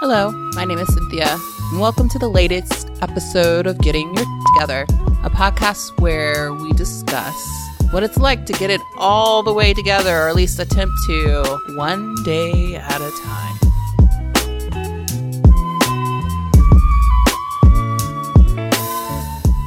Hello, 0.00 0.30
my 0.54 0.64
name 0.64 0.78
is 0.78 0.88
Cynthia, 0.94 1.38
and 1.70 1.78
welcome 1.78 2.08
to 2.08 2.18
the 2.18 2.26
latest 2.26 2.88
episode 3.02 3.66
of 3.66 3.76
Getting 3.80 4.06
Your 4.16 4.24
Together, 4.54 4.86
a 5.22 5.28
podcast 5.28 6.00
where 6.00 6.54
we 6.54 6.72
discuss 6.72 7.36
what 7.90 8.02
it's 8.02 8.16
like 8.16 8.46
to 8.46 8.54
get 8.54 8.70
it 8.70 8.80
all 8.96 9.42
the 9.42 9.52
way 9.52 9.74
together, 9.74 10.22
or 10.22 10.30
at 10.30 10.34
least 10.34 10.58
attempt 10.58 10.94
to, 11.04 11.60
one 11.74 12.14
day 12.24 12.76
at 12.76 12.98
a 12.98 13.10
time. 13.22 13.56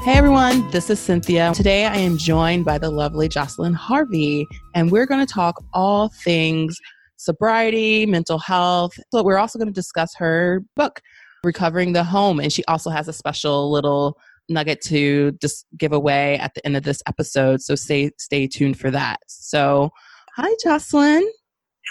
Hey 0.04 0.13
everyone, 0.13 0.68
this 0.71 0.89
is 0.89 1.00
Cynthia. 1.00 1.54
Today 1.54 1.86
I 1.86 1.97
am 1.97 2.18
joined 2.18 2.65
by 2.65 2.79
the 2.79 2.89
lovely 2.89 3.29
Jocelyn 3.29 3.75
Harvey, 3.75 4.47
and 4.73 4.91
we're 4.91 5.05
going 5.05 5.23
to 5.23 5.31
talk 5.31 5.63
all 5.73 6.09
things 6.09 6.79
sobriety, 7.18 8.05
mental 8.05 8.39
health. 8.39 8.93
But 9.11 9.25
we're 9.25 9.38
also 9.38 9.59
going 9.59 9.68
to 9.68 9.73
discuss 9.73 10.14
her 10.16 10.64
book, 10.75 11.02
Recovering 11.43 11.93
the 11.93 12.04
Home. 12.04 12.39
And 12.39 12.51
she 12.51 12.64
also 12.65 12.89
has 12.89 13.07
a 13.07 13.14
special 13.14 13.71
little 13.71 14.18
nugget 14.50 14.82
to 14.82 15.32
just 15.42 15.65
give 15.78 15.93
away 15.93 16.37
at 16.39 16.54
the 16.54 16.65
end 16.65 16.75
of 16.75 16.84
this 16.84 17.01
episode. 17.07 17.61
So 17.61 17.75
stay 17.75 18.11
stay 18.18 18.47
tuned 18.47 18.79
for 18.79 18.92
that. 18.92 19.20
So 19.28 19.89
hi 20.36 20.54
Jocelyn. 20.64 21.29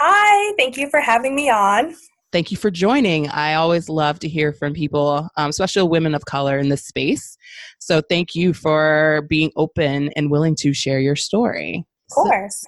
Hi, 0.00 0.54
thank 0.58 0.76
you 0.76 0.88
for 0.90 1.00
having 1.00 1.34
me 1.34 1.50
on. 1.50 1.94
Thank 2.32 2.50
you 2.50 2.56
for 2.56 2.70
joining. 2.70 3.28
I 3.28 3.54
always 3.54 3.90
love 3.90 4.18
to 4.20 4.28
hear 4.28 4.54
from 4.54 4.72
people, 4.72 5.28
um, 5.36 5.50
especially 5.50 5.82
women 5.82 6.14
of 6.14 6.24
color 6.24 6.58
in 6.58 6.70
this 6.70 6.84
space. 6.84 7.36
So 7.78 8.00
thank 8.00 8.34
you 8.34 8.54
for 8.54 9.26
being 9.28 9.52
open 9.54 10.08
and 10.16 10.30
willing 10.30 10.56
to 10.60 10.72
share 10.72 10.98
your 10.98 11.14
story. 11.14 11.84
Of 12.10 12.14
course. 12.14 12.60
So 12.60 12.66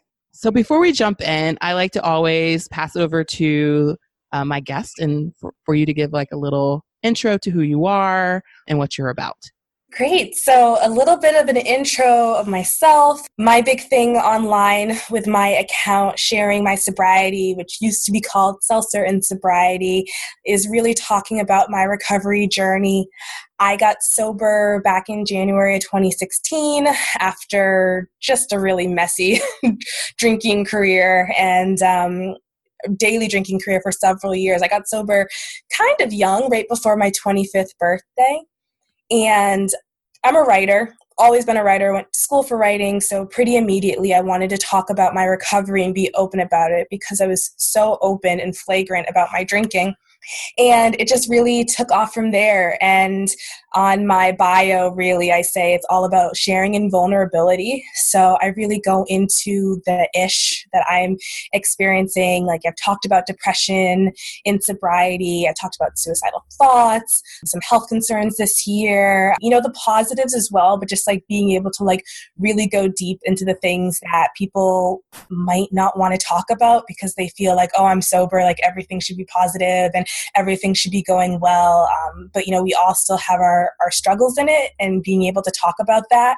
before 0.50 0.80
we 0.80 0.90
jump 0.90 1.20
in, 1.20 1.56
I 1.60 1.74
like 1.74 1.92
to 1.92 2.02
always 2.02 2.66
pass 2.68 2.96
it 2.96 3.00
over 3.00 3.22
to 3.22 3.96
uh, 4.32 4.44
my 4.44 4.58
guest 4.58 4.98
and 4.98 5.32
for, 5.38 5.52
for 5.64 5.76
you 5.76 5.86
to 5.86 5.94
give 5.94 6.12
like 6.12 6.28
a 6.32 6.36
little 6.36 6.84
intro 7.04 7.38
to 7.38 7.50
who 7.50 7.60
you 7.60 7.86
are 7.86 8.42
and 8.66 8.78
what 8.78 8.98
you're 8.98 9.10
about. 9.10 9.38
Great. 9.96 10.34
So, 10.34 10.76
a 10.82 10.90
little 10.90 11.16
bit 11.16 11.40
of 11.40 11.48
an 11.48 11.56
intro 11.56 12.34
of 12.34 12.48
myself. 12.48 13.20
My 13.38 13.60
big 13.60 13.80
thing 13.82 14.16
online 14.16 14.98
with 15.08 15.28
my 15.28 15.46
account 15.46 16.18
sharing 16.18 16.64
my 16.64 16.74
sobriety, 16.74 17.54
which 17.54 17.78
used 17.80 18.04
to 18.06 18.10
be 18.10 18.20
called 18.20 18.64
Seltzer 18.64 19.04
and 19.04 19.24
Sobriety, 19.24 20.04
is 20.44 20.68
really 20.68 20.94
talking 20.94 21.38
about 21.38 21.70
my 21.70 21.84
recovery 21.84 22.48
journey. 22.48 23.06
I 23.60 23.76
got 23.76 23.98
sober 24.00 24.80
back 24.82 25.08
in 25.08 25.24
January 25.24 25.76
of 25.76 25.82
2016 25.82 26.88
after 27.20 28.10
just 28.20 28.52
a 28.52 28.58
really 28.58 28.88
messy 28.88 29.40
drinking 30.18 30.64
career 30.64 31.32
and 31.38 31.80
um, 31.82 32.34
daily 32.96 33.28
drinking 33.28 33.60
career 33.60 33.80
for 33.80 33.92
several 33.92 34.34
years. 34.34 34.60
I 34.60 34.66
got 34.66 34.88
sober 34.88 35.28
kind 35.78 36.00
of 36.00 36.12
young, 36.12 36.50
right 36.50 36.68
before 36.68 36.96
my 36.96 37.12
25th 37.24 37.78
birthday. 37.78 38.40
And 39.10 39.70
I'm 40.24 40.36
a 40.36 40.42
writer, 40.42 40.94
always 41.18 41.44
been 41.44 41.56
a 41.56 41.64
writer, 41.64 41.92
went 41.92 42.12
to 42.12 42.18
school 42.18 42.42
for 42.42 42.56
writing, 42.56 43.00
so 43.00 43.26
pretty 43.26 43.56
immediately 43.56 44.14
I 44.14 44.20
wanted 44.20 44.50
to 44.50 44.58
talk 44.58 44.90
about 44.90 45.14
my 45.14 45.24
recovery 45.24 45.84
and 45.84 45.94
be 45.94 46.10
open 46.14 46.40
about 46.40 46.72
it 46.72 46.88
because 46.90 47.20
I 47.20 47.26
was 47.26 47.54
so 47.56 47.98
open 48.00 48.40
and 48.40 48.56
flagrant 48.56 49.06
about 49.08 49.28
my 49.32 49.44
drinking. 49.44 49.94
And 50.58 50.96
it 50.98 51.08
just 51.08 51.28
really 51.28 51.64
took 51.64 51.90
off 51.90 52.12
from 52.12 52.30
there. 52.30 52.78
And 52.82 53.28
on 53.74 54.06
my 54.06 54.32
bio, 54.32 54.90
really, 54.90 55.32
I 55.32 55.42
say 55.42 55.74
it's 55.74 55.86
all 55.90 56.04
about 56.04 56.36
sharing 56.36 56.76
and 56.76 56.90
vulnerability. 56.90 57.84
So 57.94 58.38
I 58.40 58.54
really 58.56 58.80
go 58.80 59.04
into 59.08 59.82
the 59.84 60.08
ish 60.14 60.66
that 60.72 60.84
I'm 60.88 61.16
experiencing. 61.52 62.46
Like 62.46 62.62
I've 62.66 62.76
talked 62.76 63.04
about 63.04 63.26
depression 63.26 64.12
in 64.44 64.60
sobriety, 64.60 65.46
I 65.48 65.54
talked 65.60 65.76
about 65.76 65.98
suicidal 65.98 66.44
thoughts, 66.52 67.22
some 67.44 67.60
health 67.68 67.88
concerns 67.88 68.36
this 68.36 68.66
year, 68.66 69.34
you 69.40 69.50
know, 69.50 69.60
the 69.60 69.70
positives 69.72 70.34
as 70.34 70.50
well, 70.52 70.76
but 70.78 70.88
just 70.88 71.06
like 71.06 71.24
being 71.28 71.50
able 71.50 71.70
to 71.72 71.84
like 71.84 72.04
really 72.38 72.66
go 72.66 72.88
deep 72.88 73.18
into 73.24 73.44
the 73.44 73.54
things 73.54 74.00
that 74.12 74.28
people 74.36 75.02
might 75.30 75.72
not 75.72 75.98
want 75.98 76.14
to 76.14 76.26
talk 76.26 76.44
about 76.50 76.84
because 76.86 77.14
they 77.14 77.28
feel 77.30 77.56
like, 77.56 77.70
oh, 77.76 77.86
I'm 77.86 78.02
sober, 78.02 78.40
like 78.40 78.58
everything 78.62 79.00
should 79.00 79.16
be 79.16 79.26
positive 79.26 79.90
and 79.94 80.06
everything 80.34 80.74
should 80.74 80.90
be 80.90 81.02
going 81.02 81.40
well. 81.40 81.88
Um, 81.90 82.30
but, 82.32 82.46
you 82.46 82.52
know, 82.52 82.62
we 82.62 82.74
all 82.74 82.94
still 82.94 83.16
have 83.18 83.40
our 83.40 83.64
our, 83.80 83.90
struggles 83.90 84.36
in 84.36 84.48
it 84.48 84.72
and 84.80 85.02
being 85.02 85.22
able 85.22 85.40
to 85.42 85.52
talk 85.52 85.76
about 85.80 86.04
that, 86.10 86.36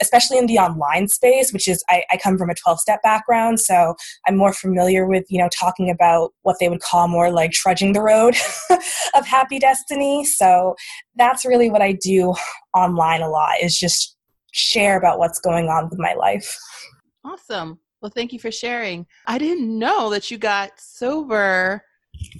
especially 0.00 0.38
in 0.38 0.46
the 0.46 0.58
online 0.58 1.08
space, 1.08 1.52
which 1.52 1.66
is, 1.66 1.84
I, 1.88 2.04
I 2.10 2.16
come 2.16 2.38
from 2.38 2.48
a 2.48 2.54
12 2.54 2.78
step 2.80 3.02
background. 3.02 3.60
So 3.60 3.94
I'm 4.26 4.36
more 4.36 4.52
familiar 4.52 5.06
with, 5.06 5.24
you 5.28 5.38
know, 5.38 5.48
talking 5.58 5.90
about 5.90 6.32
what 6.42 6.56
they 6.60 6.68
would 6.68 6.80
call 6.80 7.08
more 7.08 7.30
like 7.30 7.50
trudging 7.50 7.92
the 7.92 8.02
road 8.02 8.36
of 9.14 9.26
happy 9.26 9.58
destiny. 9.58 10.24
So 10.24 10.76
that's 11.16 11.44
really 11.44 11.70
what 11.70 11.82
I 11.82 11.92
do 11.92 12.34
online 12.74 13.20
a 13.20 13.28
lot 13.28 13.60
is 13.60 13.76
just 13.76 14.16
share 14.52 14.96
about 14.96 15.18
what's 15.18 15.40
going 15.40 15.68
on 15.68 15.88
with 15.88 15.98
my 15.98 16.14
life. 16.14 16.56
Awesome. 17.24 17.78
Well, 18.00 18.12
thank 18.14 18.32
you 18.32 18.38
for 18.38 18.50
sharing. 18.50 19.06
I 19.26 19.38
didn't 19.38 19.78
know 19.78 20.10
that 20.10 20.30
you 20.30 20.38
got 20.38 20.72
sober 20.78 21.84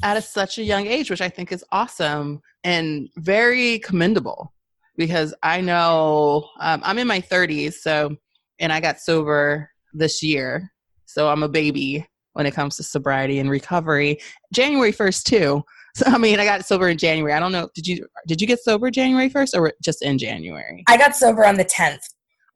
at 0.02 0.16
a, 0.16 0.22
such 0.22 0.58
a 0.58 0.62
young 0.62 0.86
age, 0.86 1.10
which 1.10 1.20
I 1.20 1.28
think 1.28 1.52
is 1.52 1.64
awesome 1.72 2.40
and 2.64 3.08
very 3.16 3.78
commendable 3.80 4.52
because 4.96 5.34
I 5.42 5.60
know 5.60 6.48
um, 6.60 6.80
I'm 6.84 6.98
in 6.98 7.06
my 7.06 7.20
30s, 7.20 7.74
so 7.74 8.16
and 8.58 8.72
I 8.72 8.80
got 8.80 9.00
sober 9.00 9.70
this 9.92 10.22
year, 10.22 10.72
so 11.06 11.28
I'm 11.28 11.42
a 11.42 11.48
baby 11.48 12.06
when 12.34 12.46
it 12.46 12.54
comes 12.54 12.76
to 12.76 12.82
sobriety 12.82 13.38
and 13.38 13.50
recovery. 13.50 14.18
January 14.52 14.92
1st 14.92 15.24
too. 15.24 15.62
So 15.94 16.06
I 16.06 16.16
mean, 16.16 16.40
I 16.40 16.46
got 16.46 16.64
sober 16.64 16.88
in 16.88 16.96
January. 16.96 17.34
I 17.34 17.38
don't 17.38 17.52
know. 17.52 17.68
Did 17.74 17.86
you 17.86 18.06
did 18.26 18.40
you 18.40 18.46
get 18.46 18.60
sober 18.60 18.90
January 18.90 19.28
1st 19.28 19.54
or 19.54 19.74
just 19.82 20.00
in 20.00 20.16
January? 20.16 20.82
I 20.88 20.96
got 20.96 21.14
sober 21.14 21.44
on 21.44 21.58
the 21.58 21.66
10th. 21.66 22.00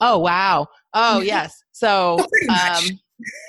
Oh 0.00 0.16
wow. 0.16 0.68
Oh 0.94 1.20
yes. 1.22 1.62
So 1.72 2.18
um, 2.48 2.84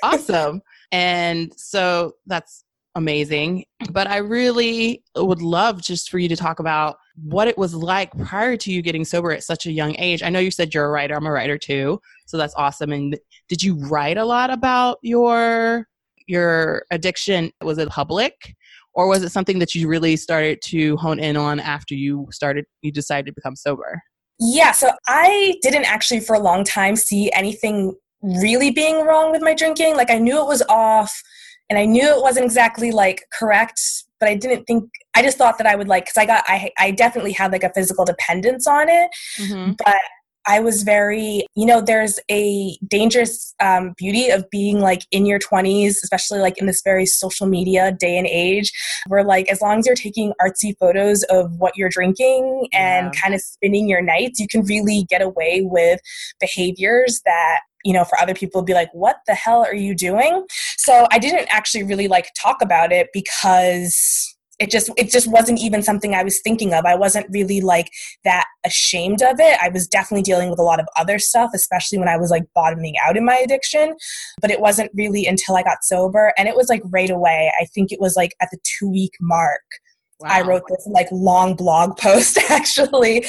awesome. 0.02 0.60
And 0.92 1.54
so 1.56 2.12
that's 2.26 2.64
amazing. 2.98 3.64
But 3.90 4.08
I 4.08 4.18
really 4.18 5.02
would 5.16 5.40
love 5.40 5.80
just 5.80 6.10
for 6.10 6.18
you 6.18 6.28
to 6.28 6.36
talk 6.36 6.58
about 6.58 6.98
what 7.16 7.48
it 7.48 7.56
was 7.56 7.74
like 7.74 8.10
prior 8.18 8.56
to 8.58 8.72
you 8.72 8.82
getting 8.82 9.04
sober 9.04 9.30
at 9.32 9.42
such 9.42 9.66
a 9.66 9.72
young 9.72 9.96
age. 9.98 10.22
I 10.22 10.28
know 10.28 10.38
you 10.40 10.50
said 10.50 10.74
you're 10.74 10.84
a 10.84 10.90
writer. 10.90 11.14
I'm 11.14 11.26
a 11.26 11.32
writer 11.32 11.56
too. 11.56 12.00
So 12.26 12.36
that's 12.36 12.54
awesome. 12.56 12.92
And 12.92 13.18
did 13.48 13.62
you 13.62 13.76
write 13.76 14.18
a 14.18 14.24
lot 14.24 14.50
about 14.50 14.98
your 15.02 15.86
your 16.26 16.84
addiction? 16.90 17.50
Was 17.62 17.78
it 17.78 17.88
public? 17.88 18.54
Or 18.92 19.06
was 19.06 19.22
it 19.22 19.30
something 19.30 19.60
that 19.60 19.74
you 19.74 19.88
really 19.88 20.16
started 20.16 20.60
to 20.64 20.96
hone 20.96 21.20
in 21.20 21.36
on 21.36 21.60
after 21.60 21.94
you 21.94 22.26
started 22.30 22.66
you 22.82 22.92
decided 22.92 23.26
to 23.26 23.32
become 23.32 23.56
sober? 23.56 24.02
Yeah, 24.40 24.72
so 24.72 24.90
I 25.06 25.54
didn't 25.62 25.84
actually 25.84 26.20
for 26.20 26.34
a 26.34 26.40
long 26.40 26.64
time 26.64 26.96
see 26.96 27.30
anything 27.32 27.94
really 28.22 28.70
being 28.70 29.04
wrong 29.04 29.30
with 29.30 29.42
my 29.42 29.54
drinking. 29.54 29.96
Like 29.96 30.10
I 30.10 30.18
knew 30.18 30.40
it 30.40 30.46
was 30.46 30.62
off 30.68 31.22
and 31.70 31.78
I 31.78 31.84
knew 31.84 32.02
it 32.02 32.22
wasn't 32.22 32.46
exactly 32.46 32.90
like 32.90 33.24
correct, 33.38 33.80
but 34.20 34.28
I 34.28 34.34
didn't 34.34 34.64
think 34.64 34.90
I 35.14 35.22
just 35.22 35.38
thought 35.38 35.58
that 35.58 35.66
I 35.66 35.76
would 35.76 35.88
like 35.88 36.04
because 36.04 36.16
I 36.16 36.26
got 36.26 36.44
I 36.48 36.70
I 36.78 36.90
definitely 36.90 37.32
had 37.32 37.52
like 37.52 37.64
a 37.64 37.72
physical 37.72 38.04
dependence 38.04 38.66
on 38.66 38.88
it, 38.88 39.10
mm-hmm. 39.38 39.72
but 39.84 39.96
I 40.48 40.60
was 40.60 40.82
very, 40.82 41.44
you 41.54 41.66
know, 41.66 41.82
there's 41.82 42.18
a 42.30 42.78
dangerous 42.88 43.54
um, 43.60 43.92
beauty 43.98 44.30
of 44.30 44.48
being 44.48 44.80
like 44.80 45.02
in 45.10 45.26
your 45.26 45.38
20s, 45.38 45.90
especially 46.02 46.38
like 46.38 46.56
in 46.56 46.66
this 46.66 46.80
very 46.82 47.04
social 47.04 47.46
media 47.46 47.92
day 47.92 48.16
and 48.16 48.26
age, 48.26 48.72
where 49.08 49.22
like 49.22 49.50
as 49.50 49.60
long 49.60 49.78
as 49.78 49.86
you're 49.86 49.94
taking 49.94 50.32
artsy 50.40 50.74
photos 50.80 51.22
of 51.24 51.54
what 51.58 51.76
you're 51.76 51.90
drinking 51.90 52.66
and 52.72 53.12
yeah. 53.12 53.20
kind 53.20 53.34
of 53.34 53.42
spinning 53.42 53.90
your 53.90 54.00
nights, 54.00 54.40
you 54.40 54.48
can 54.48 54.62
really 54.62 55.04
get 55.10 55.20
away 55.20 55.60
with 55.62 56.00
behaviors 56.40 57.20
that 57.26 57.60
you 57.84 57.92
know, 57.92 58.04
for 58.04 58.18
other 58.18 58.34
people 58.34 58.62
be 58.62 58.74
like, 58.74 58.90
what 58.92 59.16
the 59.26 59.34
hell 59.34 59.64
are 59.64 59.74
you 59.74 59.94
doing? 59.94 60.44
So 60.76 61.06
I 61.12 61.18
didn't 61.18 61.48
actually 61.50 61.84
really 61.84 62.08
like 62.08 62.30
talk 62.40 62.60
about 62.62 62.92
it 62.92 63.08
because 63.12 64.34
it 64.58 64.70
just 64.70 64.90
it 64.96 65.10
just 65.10 65.30
wasn't 65.30 65.60
even 65.60 65.82
something 65.82 66.14
I 66.14 66.24
was 66.24 66.40
thinking 66.40 66.74
of. 66.74 66.84
I 66.84 66.96
wasn't 66.96 67.26
really 67.30 67.60
like 67.60 67.90
that 68.24 68.46
ashamed 68.66 69.22
of 69.22 69.38
it. 69.38 69.56
I 69.62 69.68
was 69.68 69.86
definitely 69.86 70.22
dealing 70.22 70.50
with 70.50 70.58
a 70.58 70.64
lot 70.64 70.80
of 70.80 70.86
other 70.96 71.18
stuff, 71.18 71.50
especially 71.54 71.98
when 71.98 72.08
I 72.08 72.16
was 72.16 72.30
like 72.30 72.42
bottoming 72.54 72.94
out 73.06 73.16
in 73.16 73.24
my 73.24 73.36
addiction. 73.36 73.94
But 74.40 74.50
it 74.50 74.60
wasn't 74.60 74.90
really 74.94 75.26
until 75.26 75.56
I 75.56 75.62
got 75.62 75.84
sober 75.84 76.32
and 76.36 76.48
it 76.48 76.56
was 76.56 76.68
like 76.68 76.82
right 76.86 77.10
away. 77.10 77.52
I 77.60 77.66
think 77.66 77.92
it 77.92 78.00
was 78.00 78.16
like 78.16 78.34
at 78.42 78.48
the 78.50 78.58
2 78.80 78.90
week 78.90 79.12
mark. 79.20 79.62
Wow. 80.20 80.30
I 80.32 80.40
wrote 80.42 80.64
this 80.68 80.88
like 80.90 81.08
long 81.12 81.54
blog 81.54 81.96
post 82.00 82.38
actually 82.50 83.26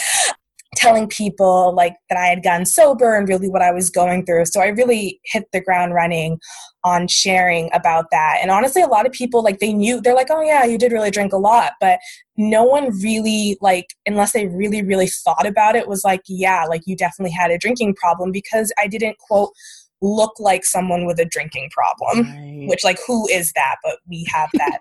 telling 0.79 1.07
people 1.07 1.73
like 1.75 1.95
that 2.09 2.17
I 2.17 2.27
had 2.27 2.41
gotten 2.41 2.65
sober 2.65 3.15
and 3.15 3.27
really 3.27 3.49
what 3.49 3.61
I 3.61 3.71
was 3.71 3.89
going 3.89 4.25
through. 4.25 4.45
So 4.45 4.61
I 4.61 4.67
really 4.67 5.19
hit 5.25 5.45
the 5.51 5.59
ground 5.59 5.93
running 5.93 6.39
on 6.85 7.07
sharing 7.09 7.69
about 7.73 8.05
that. 8.11 8.37
And 8.41 8.49
honestly, 8.49 8.81
a 8.81 8.87
lot 8.87 9.05
of 9.05 9.11
people 9.11 9.43
like 9.43 9.59
they 9.59 9.73
knew 9.73 9.99
they're 9.99 10.15
like, 10.15 10.31
"Oh 10.31 10.41
yeah, 10.41 10.63
you 10.63 10.77
did 10.77 10.93
really 10.93 11.11
drink 11.11 11.33
a 11.33 11.37
lot," 11.37 11.73
but 11.81 11.99
no 12.37 12.63
one 12.63 12.97
really 13.01 13.57
like 13.59 13.87
unless 14.05 14.31
they 14.31 14.47
really 14.47 14.81
really 14.81 15.07
thought 15.07 15.45
about 15.45 15.75
it 15.75 15.87
was 15.87 16.03
like, 16.05 16.21
"Yeah, 16.27 16.63
like 16.63 16.83
you 16.85 16.95
definitely 16.95 17.33
had 17.33 17.51
a 17.51 17.57
drinking 17.57 17.95
problem 17.95 18.31
because 18.31 18.71
I 18.79 18.87
didn't 18.87 19.17
quote 19.17 19.51
look 20.01 20.39
like 20.39 20.63
someone 20.63 21.05
with 21.05 21.19
a 21.19 21.25
drinking 21.25 21.69
problem." 21.71 22.25
Right. 22.25 22.69
Which 22.69 22.85
like 22.85 22.99
who 23.05 23.27
is 23.27 23.51
that? 23.53 23.75
But 23.83 23.97
we 24.07 24.25
have 24.33 24.49
that 24.53 24.79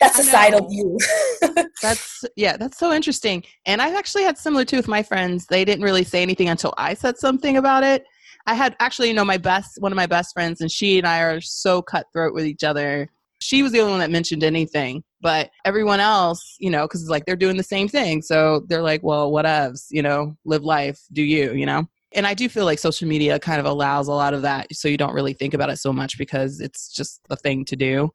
that's 0.00 0.18
a 0.18 0.24
side 0.24 0.54
of 0.54 0.66
you. 0.70 0.98
that's 1.82 2.24
yeah, 2.36 2.56
that's 2.56 2.78
so 2.78 2.92
interesting. 2.92 3.44
And 3.66 3.82
I've 3.82 3.94
actually 3.94 4.24
had 4.24 4.38
similar 4.38 4.64
too 4.64 4.76
with 4.76 4.88
my 4.88 5.02
friends. 5.02 5.46
They 5.46 5.64
didn't 5.64 5.84
really 5.84 6.04
say 6.04 6.22
anything 6.22 6.48
until 6.48 6.74
I 6.78 6.94
said 6.94 7.18
something 7.18 7.56
about 7.56 7.84
it. 7.84 8.04
I 8.46 8.54
had 8.54 8.74
actually, 8.80 9.08
you 9.08 9.14
know, 9.14 9.24
my 9.24 9.36
best 9.36 9.80
one 9.80 9.92
of 9.92 9.96
my 9.96 10.06
best 10.06 10.32
friends, 10.32 10.60
and 10.60 10.70
she 10.70 10.98
and 10.98 11.06
I 11.06 11.20
are 11.20 11.40
so 11.40 11.82
cutthroat 11.82 12.34
with 12.34 12.46
each 12.46 12.64
other. 12.64 13.08
She 13.40 13.62
was 13.62 13.72
the 13.72 13.80
only 13.80 13.92
one 13.92 14.00
that 14.00 14.10
mentioned 14.10 14.42
anything, 14.42 15.02
but 15.20 15.50
everyone 15.64 16.00
else, 16.00 16.56
you 16.58 16.70
know, 16.70 16.82
because 16.82 17.02
it's 17.02 17.10
like 17.10 17.24
they're 17.24 17.36
doing 17.36 17.56
the 17.56 17.62
same 17.62 17.88
thing, 17.88 18.22
so 18.22 18.64
they're 18.68 18.82
like, 18.82 19.02
well, 19.02 19.30
whatevs, 19.30 19.86
you 19.90 20.02
know, 20.02 20.34
live 20.44 20.62
life, 20.62 21.00
do 21.12 21.22
you, 21.22 21.52
you 21.52 21.66
know. 21.66 21.86
And 22.12 22.26
I 22.26 22.34
do 22.34 22.48
feel 22.48 22.64
like 22.64 22.78
social 22.78 23.06
media 23.06 23.38
kind 23.38 23.60
of 23.60 23.66
allows 23.66 24.08
a 24.08 24.12
lot 24.12 24.34
of 24.34 24.42
that, 24.42 24.66
so 24.74 24.88
you 24.88 24.96
don't 24.96 25.14
really 25.14 25.32
think 25.34 25.54
about 25.54 25.70
it 25.70 25.78
so 25.78 25.92
much 25.92 26.18
because 26.18 26.60
it's 26.60 26.92
just 26.92 27.20
the 27.28 27.36
thing 27.36 27.64
to 27.66 27.76
do 27.76 28.10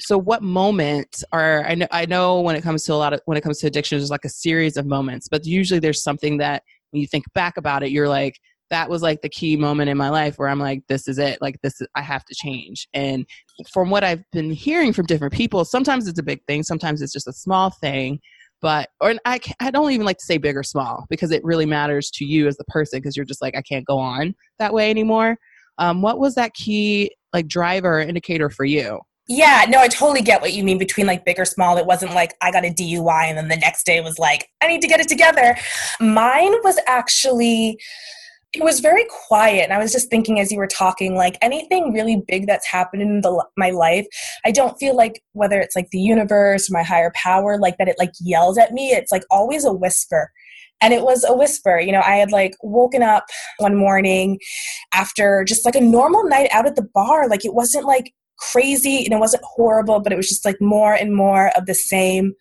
so 0.00 0.18
what 0.18 0.42
moment 0.42 1.22
are 1.32 1.64
I 1.64 1.74
know 1.74 1.86
I 1.90 2.06
know 2.06 2.40
when 2.40 2.56
it 2.56 2.62
comes 2.62 2.84
to 2.84 2.92
a 2.92 2.96
lot 2.96 3.12
of 3.12 3.20
when 3.24 3.36
it 3.36 3.42
comes 3.42 3.58
to 3.60 3.66
addiction 3.66 3.98
there's 3.98 4.10
like 4.10 4.24
a 4.24 4.30
series 4.30 4.76
of 4.76 4.86
moments 4.86 5.28
but 5.28 5.44
usually 5.46 5.80
there's 5.80 6.02
something 6.02 6.38
that 6.38 6.62
when 6.90 7.00
you 7.00 7.06
think 7.06 7.24
back 7.34 7.56
about 7.56 7.82
it 7.82 7.90
you're 7.90 8.08
like 8.08 8.38
that 8.70 8.90
was 8.90 9.00
like 9.00 9.22
the 9.22 9.28
key 9.28 9.56
moment 9.56 9.88
in 9.88 9.96
my 9.96 10.08
life 10.08 10.38
where 10.38 10.48
I'm 10.48 10.58
like 10.58 10.82
this 10.88 11.06
is 11.08 11.18
it 11.18 11.40
like 11.40 11.56
this 11.62 11.80
is, 11.80 11.86
I 11.94 12.02
have 12.02 12.24
to 12.24 12.34
change. 12.34 12.88
And 12.94 13.24
from 13.72 13.90
what 13.90 14.02
I've 14.02 14.24
been 14.32 14.50
hearing 14.50 14.92
from 14.92 15.06
different 15.06 15.34
people 15.34 15.64
sometimes 15.64 16.08
it's 16.08 16.18
a 16.18 16.24
big 16.24 16.40
thing 16.46 16.62
sometimes 16.62 17.00
it's 17.00 17.12
just 17.12 17.28
a 17.28 17.32
small 17.32 17.70
thing 17.70 18.20
but 18.60 18.88
or 19.00 19.14
I 19.24 19.40
I 19.60 19.70
don't 19.70 19.92
even 19.92 20.06
like 20.06 20.18
to 20.18 20.24
say 20.24 20.38
big 20.38 20.56
or 20.56 20.62
small 20.62 21.06
because 21.08 21.30
it 21.30 21.44
really 21.44 21.66
matters 21.66 22.10
to 22.14 22.24
you 22.24 22.46
as 22.48 22.56
the 22.56 22.64
person 22.64 22.98
because 22.98 23.16
you're 23.16 23.26
just 23.26 23.42
like 23.42 23.56
I 23.56 23.62
can't 23.62 23.86
go 23.86 23.98
on 23.98 24.34
that 24.58 24.74
way 24.74 24.90
anymore. 24.90 25.36
Um, 25.78 26.00
what 26.00 26.18
was 26.18 26.34
that 26.36 26.54
key 26.54 27.12
like 27.32 27.48
driver 27.48 28.00
indicator 28.00 28.48
for 28.48 28.64
you 28.64 29.00
yeah, 29.28 29.64
no, 29.68 29.78
I 29.80 29.88
totally 29.88 30.22
get 30.22 30.40
what 30.40 30.52
you 30.52 30.62
mean 30.62 30.78
between 30.78 31.06
like 31.06 31.24
big 31.24 31.38
or 31.38 31.44
small. 31.44 31.76
It 31.78 31.86
wasn't 31.86 32.14
like 32.14 32.34
I 32.40 32.52
got 32.52 32.64
a 32.64 32.70
DUI 32.70 33.24
and 33.24 33.36
then 33.36 33.48
the 33.48 33.56
next 33.56 33.84
day 33.84 34.00
was 34.00 34.18
like, 34.18 34.48
I 34.62 34.68
need 34.68 34.82
to 34.82 34.88
get 34.88 35.00
it 35.00 35.08
together. 35.08 35.56
Mine 36.00 36.52
was 36.62 36.78
actually 36.86 37.78
it 38.54 38.62
was 38.62 38.80
very 38.80 39.04
quiet 39.28 39.64
and 39.64 39.72
i 39.72 39.78
was 39.78 39.92
just 39.92 40.08
thinking 40.08 40.40
as 40.40 40.50
you 40.50 40.56
were 40.56 40.68
talking 40.68 41.14
like 41.14 41.36
anything 41.42 41.92
really 41.92 42.22
big 42.26 42.46
that's 42.46 42.66
happened 42.66 43.02
in 43.02 43.20
the, 43.20 43.44
my 43.56 43.70
life 43.70 44.06
i 44.46 44.52
don't 44.52 44.78
feel 44.78 44.96
like 44.96 45.20
whether 45.32 45.60
it's 45.60 45.76
like 45.76 45.90
the 45.90 45.98
universe 45.98 46.70
or 46.70 46.72
my 46.72 46.82
higher 46.82 47.12
power 47.14 47.58
like 47.58 47.76
that 47.76 47.88
it 47.88 47.96
like 47.98 48.12
yells 48.20 48.56
at 48.56 48.72
me 48.72 48.90
it's 48.90 49.12
like 49.12 49.24
always 49.30 49.64
a 49.64 49.72
whisper 49.72 50.30
and 50.80 50.94
it 50.94 51.02
was 51.02 51.24
a 51.24 51.36
whisper 51.36 51.78
you 51.78 51.92
know 51.92 52.00
i 52.02 52.16
had 52.16 52.32
like 52.32 52.54
woken 52.62 53.02
up 53.02 53.26
one 53.58 53.76
morning 53.76 54.38
after 54.94 55.44
just 55.46 55.64
like 55.66 55.76
a 55.76 55.80
normal 55.80 56.26
night 56.26 56.48
out 56.52 56.66
at 56.66 56.76
the 56.76 56.88
bar 56.94 57.28
like 57.28 57.44
it 57.44 57.52
wasn't 57.52 57.84
like 57.84 58.14
crazy 58.38 59.04
and 59.04 59.12
it 59.12 59.18
wasn't 59.18 59.42
horrible, 59.44 60.00
but 60.00 60.12
it 60.12 60.16
was 60.16 60.28
just 60.28 60.44
like 60.44 60.60
more 60.60 60.94
and 60.94 61.14
more 61.14 61.50
of 61.56 61.66
the 61.66 61.74
same. 61.74 62.34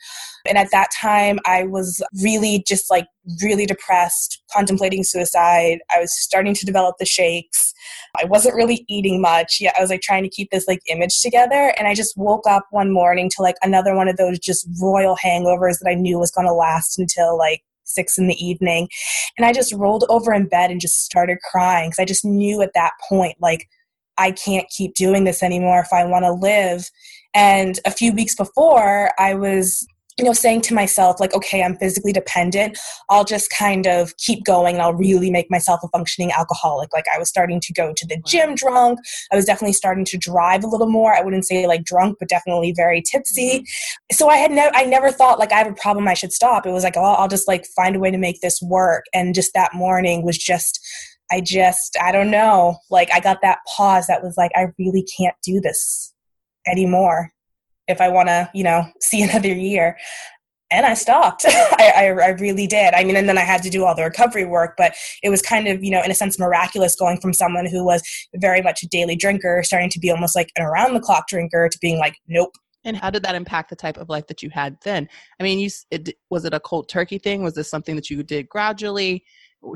And 0.47 0.57
at 0.57 0.71
that 0.71 0.89
time, 0.99 1.39
I 1.45 1.63
was 1.63 2.01
really 2.21 2.63
just 2.67 2.89
like 2.91 3.07
really 3.41 3.65
depressed, 3.65 4.41
contemplating 4.51 5.03
suicide. 5.03 5.79
I 5.95 5.99
was 5.99 6.13
starting 6.15 6.53
to 6.53 6.65
develop 6.65 6.97
the 6.99 7.05
shakes. 7.05 7.73
I 8.21 8.25
wasn't 8.25 8.55
really 8.55 8.85
eating 8.87 9.21
much. 9.21 9.57
Yeah, 9.59 9.73
I 9.77 9.81
was 9.81 9.89
like 9.89 10.01
trying 10.01 10.23
to 10.23 10.29
keep 10.29 10.51
this 10.51 10.67
like 10.67 10.81
image 10.87 11.21
together. 11.21 11.73
And 11.77 11.87
I 11.87 11.93
just 11.93 12.15
woke 12.17 12.47
up 12.47 12.65
one 12.71 12.91
morning 12.91 13.29
to 13.35 13.41
like 13.41 13.55
another 13.63 13.95
one 13.95 14.07
of 14.07 14.17
those 14.17 14.39
just 14.39 14.67
royal 14.81 15.17
hangovers 15.17 15.79
that 15.79 15.89
I 15.89 15.95
knew 15.95 16.19
was 16.19 16.31
going 16.31 16.47
to 16.47 16.53
last 16.53 16.99
until 16.99 17.37
like 17.37 17.61
six 17.83 18.17
in 18.17 18.27
the 18.27 18.45
evening. 18.45 18.87
And 19.37 19.45
I 19.45 19.53
just 19.53 19.73
rolled 19.73 20.05
over 20.09 20.33
in 20.33 20.47
bed 20.47 20.71
and 20.71 20.81
just 20.81 21.03
started 21.03 21.37
crying 21.49 21.89
because 21.89 21.99
I 21.99 22.05
just 22.05 22.25
knew 22.25 22.61
at 22.61 22.73
that 22.73 22.93
point, 23.07 23.37
like, 23.39 23.67
I 24.17 24.31
can't 24.31 24.67
keep 24.69 24.95
doing 24.95 25.23
this 25.23 25.43
anymore 25.43 25.79
if 25.79 25.91
I 25.93 26.05
want 26.05 26.25
to 26.25 26.31
live. 26.31 26.89
And 27.33 27.79
a 27.85 27.91
few 27.91 28.13
weeks 28.13 28.35
before, 28.35 29.11
I 29.19 29.33
was 29.33 29.85
you 30.17 30.23
know 30.23 30.33
saying 30.33 30.61
to 30.61 30.73
myself 30.73 31.19
like 31.19 31.33
okay 31.33 31.61
i'm 31.61 31.75
physically 31.77 32.13
dependent. 32.13 32.77
I'll 33.09 33.25
just 33.25 33.51
kind 33.51 33.85
of 33.85 34.15
keep 34.17 34.45
going. 34.45 34.75
And 34.75 34.81
i'll 34.81 34.93
really 34.93 35.29
make 35.29 35.51
myself 35.51 35.81
a 35.83 35.89
functioning 35.89 36.31
alcoholic. 36.31 36.93
Like 36.93 37.05
i 37.13 37.19
was 37.19 37.29
starting 37.29 37.59
to 37.61 37.73
go 37.73 37.93
to 37.95 38.07
the 38.07 38.17
gym 38.25 38.55
drunk. 38.55 38.99
I 39.31 39.35
was 39.35 39.45
definitely 39.45 39.73
starting 39.73 40.05
to 40.05 40.17
drive 40.17 40.63
a 40.63 40.67
little 40.67 40.89
more. 40.89 41.13
I 41.13 41.21
wouldn't 41.21 41.45
say 41.45 41.67
like 41.67 41.83
drunk 41.83 42.17
but 42.19 42.29
definitely 42.29 42.73
very 42.75 43.01
tipsy. 43.01 43.59
Mm-hmm. 43.59 44.15
so 44.15 44.29
i 44.29 44.37
had 44.37 44.51
never 44.51 44.75
i 44.75 44.85
never 44.85 45.11
thought 45.11 45.39
like 45.39 45.51
i 45.51 45.57
have 45.57 45.67
a 45.67 45.73
problem 45.73 46.07
i 46.07 46.13
should 46.13 46.31
stop. 46.31 46.65
It 46.65 46.71
was 46.71 46.83
like 46.83 46.97
oh 46.97 47.03
i'll 47.03 47.27
just 47.27 47.47
like 47.47 47.65
find 47.75 47.95
a 47.95 47.99
way 47.99 48.11
to 48.11 48.17
make 48.17 48.41
this 48.41 48.61
work. 48.61 49.05
And 49.13 49.35
just 49.35 49.53
that 49.53 49.73
morning 49.73 50.23
was 50.23 50.37
just 50.37 50.79
I 51.31 51.41
just, 51.41 51.97
I 52.01 52.11
don't 52.11 52.31
know. 52.31 52.77
Like, 52.89 53.09
I 53.13 53.19
got 53.19 53.41
that 53.41 53.59
pause 53.75 54.07
that 54.07 54.23
was 54.23 54.35
like, 54.37 54.51
I 54.55 54.67
really 54.77 55.07
can't 55.17 55.35
do 55.43 55.59
this 55.59 56.13
anymore 56.67 57.31
if 57.87 58.01
I 58.01 58.09
want 58.09 58.27
to, 58.29 58.49
you 58.53 58.63
know, 58.63 58.85
see 59.01 59.21
another 59.21 59.53
year. 59.53 59.97
And 60.71 60.85
I 60.85 60.95
stopped. 60.95 61.45
I, 61.47 61.93
I, 61.95 62.05
I, 62.07 62.29
really 62.29 62.65
did. 62.65 62.95
I 62.95 63.03
mean, 63.03 63.15
and 63.15 63.29
then 63.29 63.37
I 63.37 63.41
had 63.41 63.61
to 63.63 63.69
do 63.69 63.85
all 63.85 63.95
the 63.95 64.03
recovery 64.03 64.45
work, 64.45 64.73
but 64.77 64.95
it 65.21 65.29
was 65.29 65.41
kind 65.41 65.67
of, 65.67 65.83
you 65.83 65.91
know, 65.91 66.01
in 66.01 66.09
a 66.09 66.15
sense 66.15 66.39
miraculous 66.39 66.95
going 66.95 67.19
from 67.21 67.33
someone 67.33 67.67
who 67.67 67.85
was 67.85 68.01
very 68.35 68.63
much 68.63 68.81
a 68.81 68.87
daily 68.87 69.15
drinker, 69.15 69.61
starting 69.63 69.91
to 69.91 69.99
be 69.99 70.09
almost 70.09 70.35
like 70.35 70.51
an 70.55 70.65
around 70.65 70.95
the 70.95 70.99
clock 70.99 71.27
drinker, 71.27 71.69
to 71.69 71.77
being 71.79 71.99
like, 71.99 72.15
nope. 72.27 72.51
And 72.83 72.97
how 72.97 73.09
did 73.09 73.23
that 73.23 73.35
impact 73.35 73.69
the 73.69 73.75
type 73.75 73.97
of 73.97 74.09
life 74.09 74.27
that 74.27 74.41
you 74.43 74.49
had 74.49 74.77
then? 74.83 75.07
I 75.39 75.43
mean, 75.43 75.59
you 75.59 75.69
it, 75.91 76.15
was 76.29 76.45
it 76.45 76.53
a 76.53 76.59
cold 76.59 76.89
turkey 76.89 77.19
thing? 77.19 77.43
Was 77.43 77.53
this 77.53 77.69
something 77.69 77.95
that 77.95 78.09
you 78.09 78.21
did 78.23 78.49
gradually? 78.49 79.23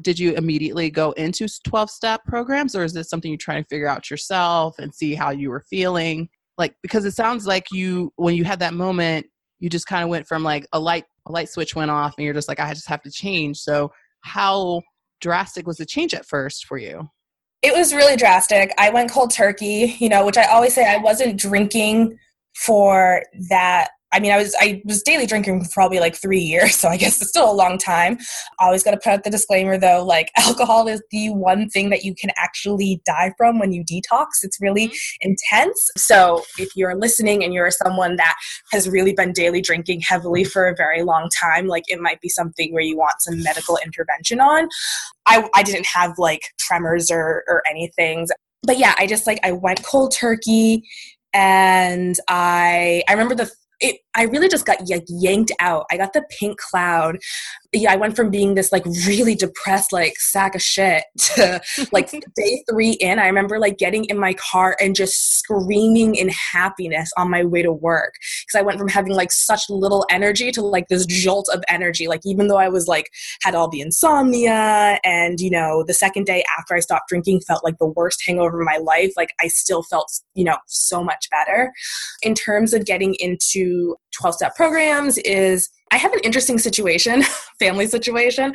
Did 0.02 0.20
you 0.20 0.34
immediately 0.36 0.90
go 0.90 1.12
into 1.14 1.48
12 1.66 1.90
step 1.90 2.24
programs 2.26 2.76
or 2.76 2.84
is 2.84 2.94
this 2.94 3.10
something 3.10 3.32
you 3.32 3.38
try 3.38 3.60
to 3.60 3.68
figure 3.68 3.88
out 3.88 4.10
yourself 4.10 4.78
and 4.80 4.94
see 4.94 5.16
how 5.16 5.32
you 5.32 5.50
were 5.50 5.64
feeling? 5.70 6.30
Like 6.58 6.76
because 6.82 7.06
it 7.06 7.14
sounds 7.14 7.48
like 7.48 7.68
you 7.72 8.12
when 8.16 8.36
you 8.36 8.44
had 8.44 8.60
that 8.60 8.74
moment 8.74 9.26
you 9.60 9.70
just 9.70 9.88
kind 9.88 10.04
of 10.04 10.10
went 10.10 10.28
from 10.28 10.44
like 10.44 10.68
a 10.74 10.80
light 10.80 11.06
a 11.26 11.32
light 11.32 11.50
switch 11.50 11.76
went 11.76 11.92
off 11.92 12.14
and 12.18 12.26
you're 12.26 12.34
just 12.34 12.48
like 12.48 12.60
i 12.60 12.74
just 12.74 12.88
have 12.88 13.02
to 13.02 13.12
change. 13.12 13.58
So 13.58 13.92
how 14.22 14.82
drastic 15.22 15.68
was 15.68 15.78
the 15.78 15.86
change 15.86 16.14
at 16.14 16.26
first 16.26 16.66
for 16.66 16.78
you? 16.78 17.10
It 17.62 17.76
was 17.76 17.94
really 17.94 18.16
drastic. 18.16 18.74
I 18.78 18.90
went 18.90 19.12
cold 19.12 19.32
turkey 19.32 19.96
you 20.00 20.10
know 20.10 20.26
which 20.26 20.38
i 20.38 20.44
always 20.46 20.74
say 20.74 20.86
i 20.86 20.98
wasn't 20.98 21.38
drinking 21.38 22.18
for 22.56 23.24
that 23.50 23.90
I 24.12 24.20
mean, 24.20 24.32
I 24.32 24.38
was 24.38 24.56
I 24.60 24.82
was 24.86 25.04
daily 25.04 25.26
drinking 25.26 25.64
for 25.64 25.70
probably 25.72 26.00
like 26.00 26.16
three 26.16 26.40
years, 26.40 26.76
so 26.80 26.90
I 26.90 26.98
guess 26.98 27.22
it's 27.22 27.30
still 27.30 27.50
a 27.50 27.54
long 27.54 27.78
time. 27.78 28.18
Always 28.60 28.84
got 28.84 28.92
to 28.92 28.98
put 28.98 29.08
out 29.08 29.24
the 29.24 29.30
disclaimer 29.30 29.78
though, 29.78 30.04
like 30.04 30.32
alcohol 30.38 30.88
is 30.88 31.02
the 31.12 31.30
one 31.30 31.70
thing 31.70 31.90
that 31.90 32.04
you 32.04 32.16
can 32.16 32.32
actually 32.38 33.02
die 33.06 33.34
from 33.38 33.60
when 33.60 33.72
you 33.72 33.84
detox. 33.84 34.26
It's 34.44 34.60
really 34.60 34.88
mm-hmm. 34.88 35.30
intense. 35.30 35.90
So 35.98 36.44
if 36.58 36.76
you're 36.76 36.96
listening 36.96 37.44
and 37.44 37.54
you're 37.54 37.72
someone 37.72 38.16
that 38.16 38.36
has 38.72 38.90
really 38.90 39.14
been 39.14 39.32
daily 39.32 39.62
drinking 39.62 40.02
heavily 40.02 40.44
for 40.44 40.68
a 40.68 40.76
very 40.76 41.04
long 41.04 41.30
time, 41.40 41.68
like 41.68 41.84
it 41.88 42.02
might 42.02 42.22
be 42.22 42.30
something 42.30 42.74
where 42.74 42.84
you 42.84 42.98
want 42.98 43.22
some 43.22 43.42
medical 43.44 43.78
intervention 43.84 44.40
on. 44.40 44.68
I 45.26 45.48
I 45.54 45.64
didn't 45.64 45.88
have 45.88 46.18
like 46.18 46.42
tremors 46.58 47.12
or 47.12 47.44
or 47.48 47.62
anything. 47.70 48.28
But 48.64 48.78
yeah, 48.78 48.94
I 48.98 49.08
just 49.08 49.28
like 49.28 49.40
I 49.44 49.52
went 49.52 49.84
cold 49.84 50.14
turkey 50.14 50.84
and 51.34 52.16
I 52.28 53.04
I 53.08 53.14
remember 53.14 53.36
the 53.36 53.52
it, 53.80 54.02
I 54.20 54.24
really 54.24 54.50
just 54.50 54.66
got 54.66 54.80
like 54.90 55.06
yanked 55.08 55.54
out. 55.62 55.86
I 55.90 55.96
got 55.96 56.12
the 56.12 56.26
pink 56.30 56.60
cloud. 56.60 57.20
Yeah, 57.72 57.94
I 57.94 57.96
went 57.96 58.18
from 58.18 58.30
being 58.30 58.56
this 58.56 58.70
like 58.70 58.84
really 59.08 59.34
depressed 59.34 59.94
like 59.94 60.20
sack 60.20 60.56
of 60.56 60.62
shit 60.62 61.06
to 61.36 61.62
like 61.94 62.12
day 62.36 62.64
three 62.70 62.92
in. 63.00 63.18
I 63.18 63.28
remember 63.28 63.60
like 63.60 63.78
getting 63.78 64.04
in 64.06 64.20
my 64.20 64.34
car 64.34 64.76
and 64.82 64.94
just 64.94 65.38
screaming 65.38 66.16
in 66.16 66.28
happiness 66.30 67.12
on 67.16 67.30
my 67.32 67.46
way 67.46 67.62
to 67.62 67.72
work 67.72 68.16
because 68.46 68.60
I 68.60 68.62
went 68.62 68.78
from 68.78 68.90
having 68.90 69.14
like 69.14 69.32
such 69.32 69.70
little 69.70 70.06
energy 70.10 70.52
to 70.52 70.62
like 70.62 70.90
this 70.90 71.06
jolt 71.06 71.48
of 71.54 71.64
energy. 71.70 72.10
Like 72.10 72.22
even 72.26 72.50
though 72.50 72.58
I 72.58 72.68
was 72.68 72.90
like 72.90 73.06
had 73.42 73.56
all 73.56 73.70
the 73.70 73.80
insomnia 73.80 75.00
and 75.06 75.40
you 75.40 75.50
know 75.50 75.86
the 75.88 75.94
second 75.94 76.26
day 76.26 76.44
after 76.58 76.76
I 76.76 76.82
stopped 76.82 77.08
drinking 77.08 77.40
felt 77.48 77.64
like 77.64 77.78
the 77.78 77.88
worst 77.88 78.22
hangover 78.28 78.60
of 78.60 78.66
my 78.66 78.80
life. 78.80 79.14
Like 79.16 79.30
I 79.42 79.48
still 79.48 79.84
felt 79.84 80.12
you 80.34 80.44
know 80.44 80.58
so 80.68 81.06
much 81.06 81.30
better. 81.32 81.72
In 82.22 82.36
terms 82.36 82.74
of 82.74 82.86
getting 82.86 83.16
into 83.20 83.96
12 84.12 84.36
step 84.36 84.56
programs 84.56 85.18
is 85.20 85.70
I 85.92 85.98
have 85.98 86.14
an 86.14 86.20
interesting 86.24 86.58
situation, 86.58 87.24
family 87.60 87.88
situation. 87.88 88.54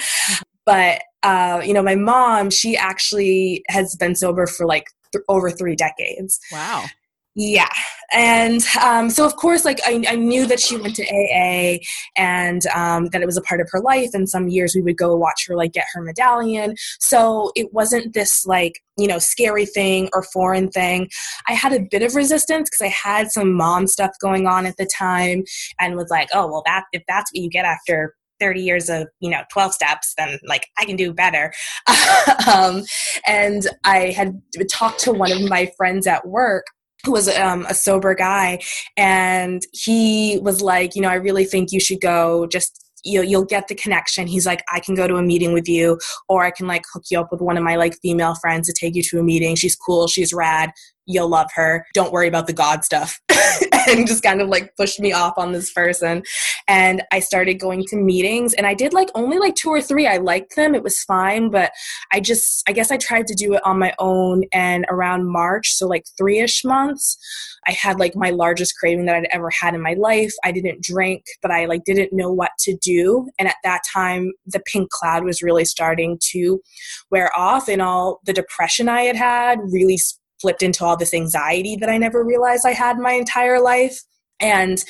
But, 0.67 1.03
uh, 1.23 1.61
you 1.65 1.75
know, 1.75 1.83
my 1.83 1.95
mom, 1.95 2.51
she 2.51 2.77
actually 2.77 3.63
has 3.69 3.97
been 3.97 4.15
sober 4.15 4.47
for 4.47 4.67
like 4.67 4.87
th- 5.13 5.25
over 5.29 5.51
three 5.51 5.77
decades. 5.77 6.41
Wow. 6.51 6.85
Yeah. 7.37 7.69
And 8.13 8.63
um, 8.81 9.11
so, 9.11 9.27
of 9.27 9.35
course, 9.35 9.65
like 9.65 9.81
I, 9.85 10.05
I, 10.09 10.15
knew 10.15 10.47
that 10.47 10.61
she 10.61 10.77
went 10.77 10.95
to 10.97 11.03
AA 11.03 11.79
and 12.17 12.65
um, 12.69 13.07
that 13.07 13.23
it 13.23 13.27
was 13.27 13.37
a 13.37 13.43
part 13.43 13.61
of 13.61 13.69
her 13.73 13.81
life. 13.81 14.11
And 14.13 14.29
some 14.29 14.49
years 14.49 14.75
we 14.75 14.83
would 14.83 14.97
go 14.97 15.17
watch 15.17 15.47
her 15.49 15.57
like 15.57 15.73
get 15.73 15.87
her 15.93 16.01
medallion. 16.01 16.77
So 17.01 17.51
it 17.57 17.73
wasn't 17.73 18.15
this 18.15 18.47
like, 18.47 18.81
you 18.97 19.09
know, 19.09 19.19
scary 19.19 19.67
thing 19.67 20.11
or 20.13 20.23
foreign 20.23 20.71
thing. 20.71 21.09
I 21.49 21.55
had 21.55 21.73
a 21.73 21.81
bit 21.91 22.03
of 22.03 22.15
resistance 22.15 22.71
because 22.71 22.85
I 22.85 22.95
had 23.09 23.33
some 23.33 23.53
mom 23.53 23.89
stuff 23.89 24.13
going 24.21 24.47
on 24.47 24.65
at 24.65 24.77
the 24.77 24.87
time 24.87 25.43
and 25.81 25.97
was 25.97 26.11
like, 26.11 26.29
oh, 26.35 26.47
well, 26.47 26.63
that 26.67 26.85
if 26.93 27.03
that's 27.09 27.33
what 27.33 27.43
you 27.43 27.51
get 27.51 27.65
after 27.65 28.15
30 28.41 28.61
years 28.61 28.91
of 28.91 29.07
you 29.21 29.31
know 29.31 29.43
12 29.53 29.73
steps 29.73 30.13
then 30.19 30.41
like 30.45 30.67
i 30.77 30.85
can 30.85 30.97
do 30.97 31.13
better 31.13 31.53
um, 32.53 32.83
and 33.29 33.69
i 33.85 34.11
had 34.11 34.41
talked 34.69 34.99
to 34.99 35.13
one 35.13 35.31
of 35.31 35.41
my 35.49 35.71
friends 35.77 36.05
at 36.07 36.27
work 36.27 36.65
was 37.09 37.29
um, 37.29 37.67
a 37.69 37.75
sober 37.75 38.15
guy 38.15 38.59
and 38.97 39.63
he 39.73 40.39
was 40.43 40.61
like 40.61 40.95
you 40.95 41.03
know 41.03 41.09
i 41.09 41.15
really 41.15 41.45
think 41.45 41.73
you 41.73 41.81
should 41.81 42.01
go 42.01 42.47
just 42.47 42.85
you 43.05 43.23
you'll 43.23 43.45
get 43.45 43.69
the 43.69 43.75
connection. 43.75 44.27
He's 44.27 44.47
like, 44.47 44.65
I 44.73 44.81
can 44.81 44.95
go 44.95 45.07
to 45.07 45.17
a 45.17 45.23
meeting 45.23 45.53
with 45.53 45.69
you, 45.69 45.99
or 46.29 46.45
I 46.45 46.51
can 46.51 46.67
like 46.67 46.85
hook 46.93 47.05
you 47.11 47.21
up 47.21 47.31
with 47.31 47.41
one 47.41 47.57
of 47.57 47.63
my 47.63 47.77
like 47.77 47.99
female 48.01 48.35
friends 48.35 48.67
to 48.67 48.73
take 48.73 48.97
you 48.97 49.03
to 49.03 49.21
a 49.21 49.23
meeting. 49.23 49.55
She's 49.55 49.77
cool, 49.77 50.09
she's 50.09 50.33
rad, 50.33 50.71
you'll 51.07 51.29
love 51.29 51.51
her. 51.55 51.87
Don't 51.95 52.13
worry 52.13 52.29
about 52.29 52.47
the 52.47 52.53
God 52.53 52.85
stuff. 52.85 53.21
and 53.89 54.07
just 54.07 54.23
kind 54.23 54.41
of 54.41 54.49
like 54.49 54.75
pushed 54.77 55.01
me 55.01 55.13
off 55.13 55.35
on 55.37 55.53
this 55.53 55.73
person. 55.73 56.23
And 56.69 57.03
I 57.13 57.21
started 57.21 57.55
going 57.55 57.85
to 57.89 57.97
meetings 57.97 58.55
and 58.55 58.67
I 58.67 58.75
did 58.75 58.93
like 58.93 59.11
only 59.15 59.39
like 59.39 59.55
two 59.55 59.71
or 59.71 59.83
three. 59.83 60.07
I 60.07 60.17
liked 60.17 60.57
them, 60.57 60.75
it 60.75 60.83
was 60.83 61.03
fine, 61.03 61.51
but 61.51 61.73
I 62.13 62.21
just, 62.21 62.63
I 62.69 62.73
guess 62.73 62.91
I 62.91 62.97
tried 62.97 63.27
to 63.29 63.35
do 63.35 63.55
it 63.55 63.65
on 63.65 63.79
my 63.79 63.93
own. 63.99 64.45
And 64.53 64.87
around 64.89 65.31
March, 65.31 65.73
so 65.75 65.87
like 65.87 66.05
three 66.17 66.39
ish 66.39 66.65
months, 66.65 67.19
I 67.67 67.73
had 67.73 67.99
like 67.99 68.15
my 68.15 68.31
largest 68.31 68.77
craving 68.79 69.07
that 69.07 69.17
I'd 69.17 69.29
ever 69.33 69.51
had 69.51 69.75
in 69.75 69.83
my 69.83 69.95
life. 69.95 70.33
I 70.45 70.53
didn't 70.53 70.83
drink, 70.83 71.25
but 71.43 71.51
I 71.51 71.67
like 71.67 71.85
didn't 71.85 72.13
know 72.13 72.33
what 72.33 72.51
to 72.61 72.77
do. 72.77 73.29
And 73.39 73.49
at 73.49 73.57
that 73.65 73.83
time, 73.93 74.33
the 74.47 74.61
pink 74.61 74.91
cloud 74.91 75.25
was 75.25 75.43
really 75.43 75.65
starting 75.65 76.19
to 76.33 76.61
wear 77.11 77.31
off, 77.37 77.69
and 77.69 77.81
all 77.83 78.21
the 78.25 78.33
depression 78.33 78.89
I 78.89 79.03
had 79.03 79.17
had 79.17 79.59
really 79.71 79.99
flipped 80.45 80.63
into 80.63 80.85
all 80.85 80.95
this 80.95 81.15
anxiety 81.15 81.75
that 81.77 81.89
I 81.89 81.97
never 81.97 82.23
realized 82.23 82.67
I 82.67 82.73
had 82.73 82.99
my 82.99 83.13
entire 83.13 83.63
life. 83.63 83.99
And 84.41 84.85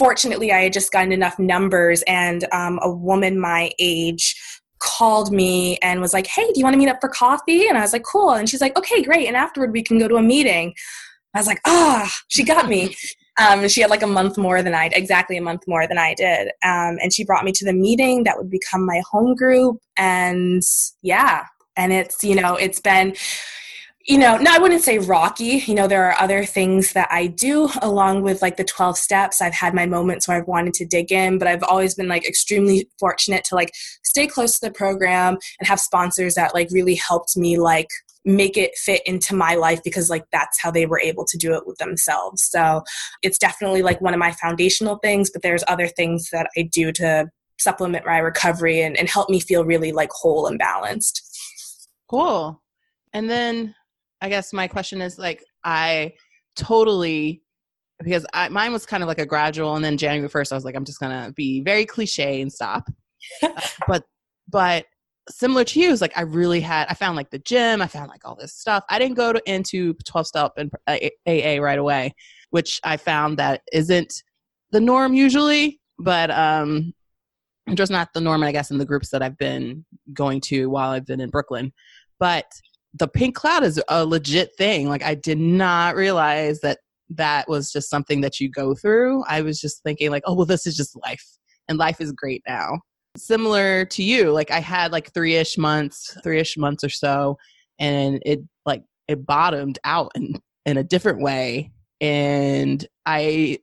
fortunately, 0.00 0.50
I 0.50 0.62
had 0.62 0.72
just 0.72 0.90
gotten 0.90 1.12
enough 1.12 1.38
numbers, 1.38 2.02
and 2.08 2.44
um, 2.52 2.80
a 2.82 2.90
woman 2.90 3.38
my 3.38 3.70
age 3.78 4.34
called 4.80 5.30
me 5.30 5.78
and 5.80 6.00
was 6.00 6.12
like, 6.12 6.26
Hey, 6.26 6.46
do 6.46 6.54
you 6.56 6.64
want 6.64 6.74
to 6.74 6.78
meet 6.78 6.88
up 6.88 6.98
for 7.00 7.08
coffee? 7.08 7.68
And 7.68 7.78
I 7.78 7.82
was 7.82 7.92
like, 7.92 8.02
Cool. 8.02 8.32
And 8.32 8.48
she's 8.48 8.60
like, 8.60 8.76
Okay, 8.76 9.00
great. 9.00 9.28
And 9.28 9.36
afterward, 9.36 9.70
we 9.70 9.84
can 9.84 10.00
go 10.00 10.08
to 10.08 10.16
a 10.16 10.22
meeting. 10.22 10.74
I 11.32 11.38
was 11.38 11.46
like, 11.46 11.60
ah, 11.64 12.02
oh, 12.04 12.12
she 12.26 12.42
got 12.42 12.68
me. 12.68 12.96
Um, 13.40 13.68
she 13.68 13.82
had 13.82 13.90
like 13.90 14.02
a 14.02 14.08
month 14.08 14.36
more 14.36 14.64
than 14.64 14.74
I 14.74 14.88
did, 14.88 14.98
exactly 14.98 15.36
a 15.36 15.42
month 15.42 15.62
more 15.68 15.86
than 15.86 15.96
I 15.96 16.14
did. 16.14 16.48
Um, 16.64 16.98
and 17.00 17.12
she 17.12 17.24
brought 17.24 17.44
me 17.44 17.52
to 17.52 17.64
the 17.64 17.72
meeting 17.72 18.24
that 18.24 18.36
would 18.36 18.50
become 18.50 18.84
my 18.84 19.00
home 19.08 19.36
group. 19.36 19.78
And 19.96 20.60
yeah, 21.02 21.44
and 21.76 21.92
it's, 21.92 22.24
you 22.24 22.34
know, 22.34 22.56
it's 22.56 22.80
been, 22.80 23.14
you 24.10 24.18
know, 24.18 24.36
no, 24.38 24.50
I 24.52 24.58
wouldn't 24.58 24.82
say 24.82 24.98
rocky. 24.98 25.62
You 25.66 25.74
know, 25.76 25.86
there 25.86 26.04
are 26.04 26.20
other 26.20 26.44
things 26.44 26.94
that 26.94 27.06
I 27.12 27.28
do 27.28 27.70
along 27.80 28.22
with 28.22 28.42
like 28.42 28.56
the 28.56 28.64
12 28.64 28.98
steps. 28.98 29.40
I've 29.40 29.54
had 29.54 29.72
my 29.72 29.86
moments 29.86 30.26
where 30.26 30.36
I've 30.36 30.48
wanted 30.48 30.74
to 30.74 30.84
dig 30.84 31.12
in, 31.12 31.38
but 31.38 31.46
I've 31.46 31.62
always 31.62 31.94
been 31.94 32.08
like 32.08 32.26
extremely 32.26 32.88
fortunate 32.98 33.44
to 33.44 33.54
like 33.54 33.70
stay 34.02 34.26
close 34.26 34.58
to 34.58 34.66
the 34.66 34.72
program 34.72 35.38
and 35.60 35.68
have 35.68 35.78
sponsors 35.78 36.34
that 36.34 36.54
like 36.54 36.70
really 36.72 36.96
helped 36.96 37.36
me 37.36 37.56
like 37.56 37.86
make 38.24 38.56
it 38.56 38.72
fit 38.78 39.00
into 39.06 39.32
my 39.32 39.54
life 39.54 39.80
because 39.84 40.10
like 40.10 40.24
that's 40.32 40.60
how 40.60 40.72
they 40.72 40.86
were 40.86 41.00
able 41.00 41.24
to 41.24 41.38
do 41.38 41.54
it 41.54 41.66
with 41.66 41.78
themselves 41.78 42.42
so 42.42 42.82
it's 43.22 43.38
definitely 43.38 43.80
like 43.80 43.98
one 44.02 44.12
of 44.12 44.20
my 44.20 44.30
foundational 44.30 44.96
things 44.96 45.30
but 45.30 45.40
there's 45.40 45.64
other 45.68 45.88
things 45.88 46.28
that 46.30 46.46
i 46.58 46.60
do 46.60 46.92
to 46.92 47.26
supplement 47.58 48.04
my 48.04 48.18
recovery 48.18 48.82
and, 48.82 48.94
and 48.98 49.08
help 49.08 49.30
me 49.30 49.40
feel 49.40 49.64
really 49.64 49.90
like 49.90 50.10
whole 50.12 50.46
and 50.46 50.58
balanced 50.58 51.22
cool 52.10 52.60
and 53.14 53.30
then 53.30 53.74
i 54.20 54.28
guess 54.28 54.52
my 54.52 54.66
question 54.66 55.00
is 55.00 55.18
like 55.18 55.44
i 55.64 56.12
totally 56.56 57.42
because 58.02 58.24
I, 58.32 58.48
mine 58.48 58.72
was 58.72 58.86
kind 58.86 59.02
of 59.02 59.08
like 59.08 59.18
a 59.18 59.26
gradual 59.26 59.76
and 59.76 59.84
then 59.84 59.96
january 59.96 60.28
1st 60.28 60.52
i 60.52 60.54
was 60.54 60.64
like 60.64 60.74
i'm 60.74 60.84
just 60.84 61.00
gonna 61.00 61.32
be 61.34 61.60
very 61.62 61.84
cliche 61.84 62.40
and 62.40 62.52
stop 62.52 62.88
but 63.86 64.04
but 64.48 64.86
similar 65.28 65.64
to 65.64 65.80
you 65.80 65.90
is 65.90 66.00
like 66.00 66.16
I 66.16 66.22
really 66.22 66.60
had 66.60 66.86
I 66.88 66.94
found 66.94 67.16
like 67.16 67.30
the 67.30 67.38
gym, 67.38 67.82
I 67.82 67.86
found 67.86 68.08
like 68.08 68.26
all 68.26 68.36
this 68.36 68.54
stuff. 68.54 68.84
I 68.88 68.98
didn't 68.98 69.16
go 69.16 69.32
to, 69.32 69.42
into 69.50 69.94
12 70.04 70.26
step 70.26 70.52
and 70.56 70.70
AA 70.86 71.62
right 71.62 71.78
away, 71.78 72.14
which 72.50 72.80
I 72.84 72.96
found 72.96 73.38
that 73.38 73.62
isn't 73.72 74.12
the 74.72 74.80
norm 74.80 75.14
usually, 75.14 75.80
but 75.98 76.30
um 76.30 76.92
just 77.74 77.92
not 77.92 78.12
the 78.12 78.20
norm 78.20 78.42
I 78.42 78.52
guess 78.52 78.70
in 78.70 78.78
the 78.78 78.86
groups 78.86 79.10
that 79.10 79.22
I've 79.22 79.38
been 79.38 79.84
going 80.12 80.40
to 80.42 80.68
while 80.68 80.90
I've 80.90 81.06
been 81.06 81.20
in 81.20 81.30
Brooklyn. 81.30 81.72
But 82.18 82.46
the 82.94 83.08
pink 83.08 83.34
cloud 83.34 83.62
is 83.62 83.80
a 83.88 84.04
legit 84.04 84.50
thing. 84.56 84.88
Like 84.88 85.02
I 85.02 85.14
did 85.14 85.38
not 85.38 85.94
realize 85.94 86.60
that 86.60 86.78
that 87.10 87.48
was 87.48 87.72
just 87.72 87.90
something 87.90 88.20
that 88.20 88.40
you 88.40 88.48
go 88.48 88.74
through. 88.74 89.24
I 89.24 89.42
was 89.42 89.60
just 89.60 89.82
thinking 89.82 90.10
like, 90.10 90.22
oh 90.26 90.34
well 90.34 90.46
this 90.46 90.66
is 90.66 90.76
just 90.76 90.96
life 91.04 91.24
and 91.68 91.78
life 91.78 92.00
is 92.00 92.12
great 92.12 92.42
now 92.46 92.80
similar 93.16 93.84
to 93.84 94.02
you 94.02 94.30
like 94.30 94.50
i 94.50 94.60
had 94.60 94.92
like 94.92 95.12
three-ish 95.12 95.58
months 95.58 96.16
three-ish 96.22 96.56
months 96.56 96.84
or 96.84 96.88
so 96.88 97.36
and 97.78 98.22
it 98.24 98.40
like 98.64 98.82
it 99.08 99.26
bottomed 99.26 99.78
out 99.84 100.12
in 100.14 100.34
in 100.64 100.76
a 100.76 100.84
different 100.84 101.20
way 101.20 101.72
and 102.00 102.86
i 103.06 103.58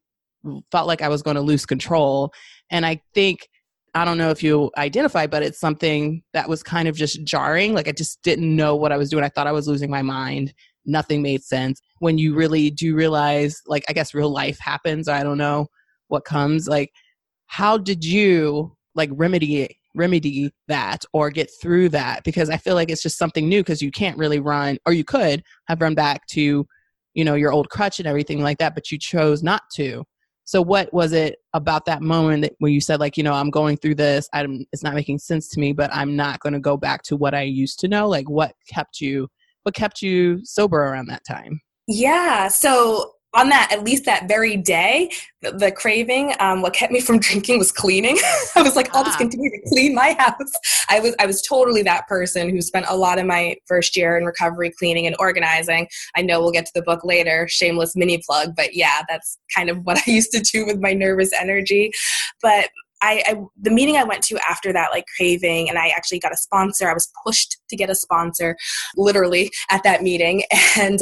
felt 0.72 0.88
like 0.88 1.02
i 1.02 1.08
was 1.08 1.22
going 1.22 1.36
to 1.36 1.42
lose 1.42 1.66
control 1.66 2.32
and 2.70 2.86
i 2.86 3.02
think 3.14 3.48
i 3.94 4.06
don't 4.06 4.18
know 4.18 4.30
if 4.30 4.44
you 4.44 4.72
identify 4.78 5.26
but 5.28 5.44
it's 5.44 5.60
something 5.60 6.22
that 6.34 6.50
was 6.50 6.64
kind 6.64 6.88
of 6.88 6.96
just 6.96 7.24
jarring. 7.24 7.74
Like 7.74 7.88
i 7.88 7.92
just 7.92 8.22
didn't 8.24 8.56
know 8.56 8.76
what 8.76 8.92
i 8.92 8.98
was 8.98 9.10
doing. 9.10 9.24
I 9.24 9.30
thought 9.30 9.48
i 9.48 9.52
was 9.52 9.68
losing 9.68 9.90
my 9.90 10.02
mind. 10.02 10.54
Nothing 10.86 11.22
made 11.22 11.44
sense. 11.44 11.82
When 12.00 12.18
you 12.18 12.34
really 12.34 12.70
do 12.70 12.96
realize 12.96 13.62
like 13.68 13.84
i 13.90 13.94
guess 13.94 14.14
real 14.14 14.30
life 14.30 14.60
happens 14.60 15.08
i 15.08 15.24
don't 15.24 15.38
know 15.38 15.68
what 16.08 16.26
comes 16.26 16.68
like 16.68 16.92
how 17.48 17.78
did 17.78 18.04
you 18.06 18.76
like 18.96 19.10
remedy 19.14 19.78
remedy 19.98 20.52
that 20.68 21.04
or 21.12 21.30
get 21.30 21.50
through 21.62 21.90
that? 21.90 22.24
Because 22.24 22.50
I 22.50 22.58
feel 22.58 22.76
like 22.76 22.92
it's 22.92 23.02
just 23.02 23.18
something 23.18 23.50
new 23.50 23.62
because 23.62 23.82
you 23.82 23.92
can't 23.92 24.18
really 24.18 24.40
run 24.40 24.78
or 24.86 24.94
you 24.94 25.04
could 25.04 25.44
have 25.68 25.82
run 25.82 25.96
back 25.96 26.28
to 26.28 26.66
you 27.14 27.26
know 27.26 27.34
your 27.34 27.52
old 27.52 27.70
crutch 27.70 28.00
and 28.00 28.08
everything 28.08 28.44
like 28.44 28.60
that 28.60 28.76
but 28.76 28.92
you 28.92 29.00
chose 29.00 29.42
not 29.42 29.64
to 29.74 30.04
so 30.48 30.62
what 30.62 30.92
was 30.94 31.12
it 31.12 31.40
about 31.54 31.84
that 31.86 32.02
moment 32.02 32.42
that 32.42 32.54
where 32.60 32.72
you 32.72 32.80
said 32.80 33.00
like 33.00 33.18
you 33.18 33.24
know 33.24 33.34
i'm 33.34 33.52
going 33.52 33.76
through 33.78 33.96
this. 33.96 34.30
I'm, 34.34 34.66
it's 34.72 34.82
not 34.82 34.96
making 34.96 35.20
sense 35.20 35.50
to 35.50 35.60
me 35.60 35.74
but 35.74 35.94
i'm 35.94 36.16
not 36.16 36.40
going 36.40 36.54
to 36.54 36.60
go 36.60 36.78
back 36.78 37.04
to 37.04 37.16
what 37.16 37.36
i 37.36 37.42
used 37.42 37.80
to 37.82 37.88
know 37.88 38.08
like 38.08 38.30
what 38.30 38.54
kept 38.68 39.02
you 39.02 39.28
what 39.64 39.76
kept 39.76 40.02
you 40.02 40.40
sober 40.46 40.82
around 40.82 41.08
that 41.08 41.26
time? 41.26 41.60
Yeah 41.88 42.48
so 42.48 43.12
on 43.38 43.50
that 43.50 43.72
at 43.72 43.84
least 43.84 44.06
that 44.06 44.28
very 44.28 44.58
day 44.58 45.10
the, 45.42 45.52
the 45.52 45.72
craving 45.72 46.34
um, 46.40 46.62
what 46.62 46.74
kept 46.74 46.92
me 46.92 47.00
from 47.00 47.20
drinking 47.28 47.60
was 47.60 47.72
cleaning. 47.72 48.18
I 48.56 48.62
was 48.62 48.76
like 48.76 48.94
i'll 48.96 49.04
just 49.04 49.16
ah. 49.16 49.20
continue 49.20 49.50
to 49.50 49.62
clean 49.70 49.96
my 49.96 50.16
house. 50.20 50.52
I 50.90 51.00
was 51.00 51.16
i 51.20 51.26
was 51.26 51.42
totally 51.42 51.84
that 51.84 52.08
person 52.08 52.50
who 52.50 52.62
spent 52.62 52.86
a 52.90 52.98
lot 52.98 53.20
of 53.20 53.26
my 53.26 53.56
first 53.68 53.96
year 53.96 54.18
in 54.18 54.26
recovery 54.26 54.74
cleaning 54.78 55.08
and 55.08 55.16
organizing. 55.20 55.88
I 56.16 56.22
know 56.22 56.42
we'll 56.42 56.52
get 56.52 56.66
to 56.66 56.72
the 56.74 56.82
book 56.82 57.04
later 57.04 57.48
shameless 57.48 57.96
mini 57.96 58.22
plug 58.26 58.56
but 58.56 58.76
yeah 58.76 59.02
that's 59.08 59.38
kind 59.56 59.70
of 59.70 59.78
what 59.86 59.98
i 59.98 60.12
used 60.12 60.32
to 60.32 60.40
do 60.40 60.66
with 60.66 60.80
my 60.80 60.94
nervous 60.94 61.32
energy. 61.40 61.92
But 62.42 62.70
I, 63.02 63.22
I, 63.28 63.36
the 63.62 63.70
meeting 63.70 63.98
I 63.98 64.04
went 64.04 64.24
to 64.24 64.40
after 64.50 64.74
that 64.74 64.90
like 64.92 65.06
craving 65.16 65.70
and 65.70 65.78
I 65.78 65.90
actually 65.90 66.20
got 66.20 66.34
a 66.34 66.38
sponsor. 66.38 66.90
I 66.90 66.94
was 66.94 67.12
pushed 67.24 67.58
to 67.70 67.76
get 67.76 67.90
a 67.90 67.96
sponsor 67.96 68.56
literally 68.96 69.52
at 69.70 69.84
that 69.84 70.02
meeting. 70.02 70.44
And 70.80 71.00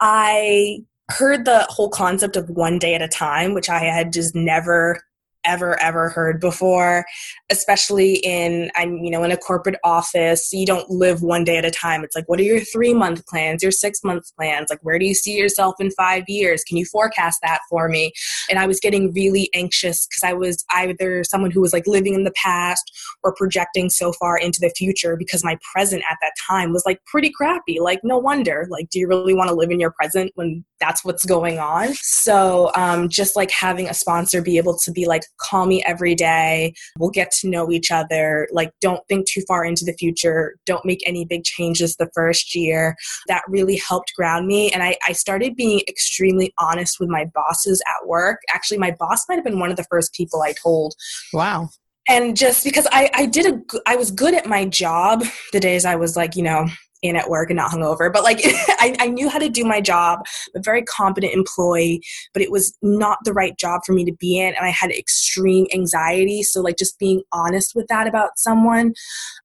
I 0.00 0.78
heard 1.12 1.44
the 1.44 1.66
whole 1.68 1.88
concept 1.88 2.36
of 2.36 2.48
one 2.50 2.78
day 2.78 2.94
at 2.94 3.02
a 3.02 3.08
time, 3.08 3.54
which 3.54 3.68
I 3.68 3.78
had 3.78 4.12
just 4.12 4.34
never 4.34 5.00
ever 5.44 5.80
ever 5.80 6.08
heard 6.08 6.40
before 6.40 7.04
especially 7.50 8.14
in 8.16 8.70
i'm 8.76 8.98
you 8.98 9.10
know 9.10 9.24
in 9.24 9.32
a 9.32 9.36
corporate 9.36 9.78
office. 9.84 10.52
You 10.52 10.66
don't 10.66 10.88
live 10.90 11.22
one 11.22 11.44
day 11.44 11.56
at 11.56 11.64
a 11.64 11.70
time. 11.70 12.04
It's 12.04 12.14
like 12.14 12.28
what 12.28 12.38
are 12.40 12.44
your 12.44 12.60
three 12.60 12.94
month 12.94 13.26
plans 13.26 13.62
your 13.62 13.72
six 13.72 14.02
month 14.04 14.24
plans? 14.36 14.70
Like 14.70 14.80
where 14.82 14.98
do 14.98 15.04
you 15.04 15.14
see 15.14 15.36
yourself 15.36 15.74
in 15.80 15.90
five 15.92 16.24
years? 16.28 16.62
Can 16.64 16.76
you 16.76 16.84
forecast 16.84 17.40
that 17.42 17.60
for 17.68 17.88
me? 17.88 18.12
And 18.48 18.58
i 18.58 18.66
was 18.66 18.80
getting 18.80 19.12
really 19.12 19.48
anxious 19.54 20.06
because 20.06 20.22
i 20.24 20.32
was 20.32 20.64
either 20.72 21.24
someone 21.24 21.50
who 21.50 21.60
was 21.60 21.72
like 21.72 21.86
living 21.86 22.14
in 22.14 22.24
the 22.24 22.32
past 22.32 22.90
or 23.22 23.34
projecting 23.34 23.90
so 23.90 24.12
far 24.12 24.36
into 24.36 24.60
the 24.60 24.72
future 24.76 25.16
because 25.16 25.44
my 25.44 25.58
present 25.72 26.02
at 26.10 26.18
that 26.20 26.32
time 26.48 26.72
was 26.72 26.82
like 26.86 27.04
pretty 27.06 27.30
crappy. 27.30 27.80
Like 27.80 28.00
no 28.02 28.18
wonder. 28.18 28.66
Like 28.70 28.90
do 28.90 28.98
you 28.98 29.08
really 29.08 29.34
want 29.34 29.48
to 29.48 29.54
live 29.54 29.70
in 29.70 29.80
your 29.80 29.92
present 29.92 30.32
when 30.34 30.64
that's 30.80 31.04
what's 31.04 31.24
going 31.24 31.58
on? 31.58 31.94
So 31.94 32.70
um, 32.76 33.08
just 33.08 33.36
like 33.36 33.50
having 33.50 33.88
a 33.88 33.94
sponsor 33.94 34.42
be 34.42 34.56
able 34.56 34.76
to 34.78 34.90
be 34.92 35.06
like 35.06 35.22
call 35.38 35.66
me 35.66 35.82
every 35.86 36.14
day. 36.14 36.74
We'll 36.98 37.10
get 37.10 37.30
to 37.40 37.48
know 37.48 37.70
each 37.70 37.90
other. 37.90 38.48
Like, 38.52 38.72
don't 38.80 39.06
think 39.08 39.28
too 39.28 39.42
far 39.46 39.64
into 39.64 39.84
the 39.84 39.94
future. 39.94 40.56
Don't 40.66 40.84
make 40.84 41.02
any 41.06 41.24
big 41.24 41.44
changes 41.44 41.96
the 41.96 42.10
first 42.14 42.54
year. 42.54 42.96
That 43.28 43.42
really 43.48 43.76
helped 43.76 44.12
ground 44.16 44.46
me. 44.46 44.70
And 44.72 44.82
I, 44.82 44.96
I 45.06 45.12
started 45.12 45.56
being 45.56 45.80
extremely 45.88 46.52
honest 46.58 46.98
with 47.00 47.08
my 47.08 47.26
bosses 47.34 47.82
at 47.86 48.06
work. 48.06 48.40
Actually, 48.52 48.78
my 48.78 48.94
boss 48.98 49.24
might 49.28 49.36
have 49.36 49.44
been 49.44 49.58
one 49.58 49.70
of 49.70 49.76
the 49.76 49.86
first 49.90 50.14
people 50.14 50.42
I 50.42 50.52
told. 50.52 50.94
Wow 51.32 51.68
and 52.08 52.36
just 52.36 52.64
because 52.64 52.86
I, 52.90 53.10
I 53.14 53.26
did 53.26 53.46
a 53.46 53.60
i 53.86 53.94
was 53.94 54.10
good 54.10 54.34
at 54.34 54.46
my 54.46 54.64
job 54.64 55.22
the 55.52 55.60
days 55.60 55.84
i 55.84 55.96
was 55.96 56.16
like 56.16 56.34
you 56.34 56.42
know 56.42 56.66
in 57.02 57.16
at 57.16 57.30
work 57.30 57.50
and 57.50 57.56
not 57.56 57.70
hungover. 57.70 58.12
But 58.12 58.22
like, 58.22 58.40
I, 58.44 58.96
I 58.98 59.06
knew 59.08 59.28
how 59.28 59.38
to 59.38 59.48
do 59.48 59.64
my 59.64 59.80
job, 59.80 60.20
a 60.54 60.60
very 60.60 60.82
competent 60.82 61.32
employee, 61.32 62.02
but 62.32 62.42
it 62.42 62.50
was 62.50 62.76
not 62.82 63.18
the 63.24 63.32
right 63.32 63.56
job 63.58 63.82
for 63.84 63.92
me 63.92 64.04
to 64.04 64.12
be 64.12 64.38
in. 64.38 64.54
And 64.54 64.64
I 64.64 64.70
had 64.70 64.90
extreme 64.90 65.66
anxiety. 65.72 66.42
So, 66.42 66.60
like, 66.60 66.76
just 66.76 66.98
being 66.98 67.22
honest 67.32 67.74
with 67.74 67.86
that 67.88 68.06
about 68.06 68.38
someone, 68.38 68.94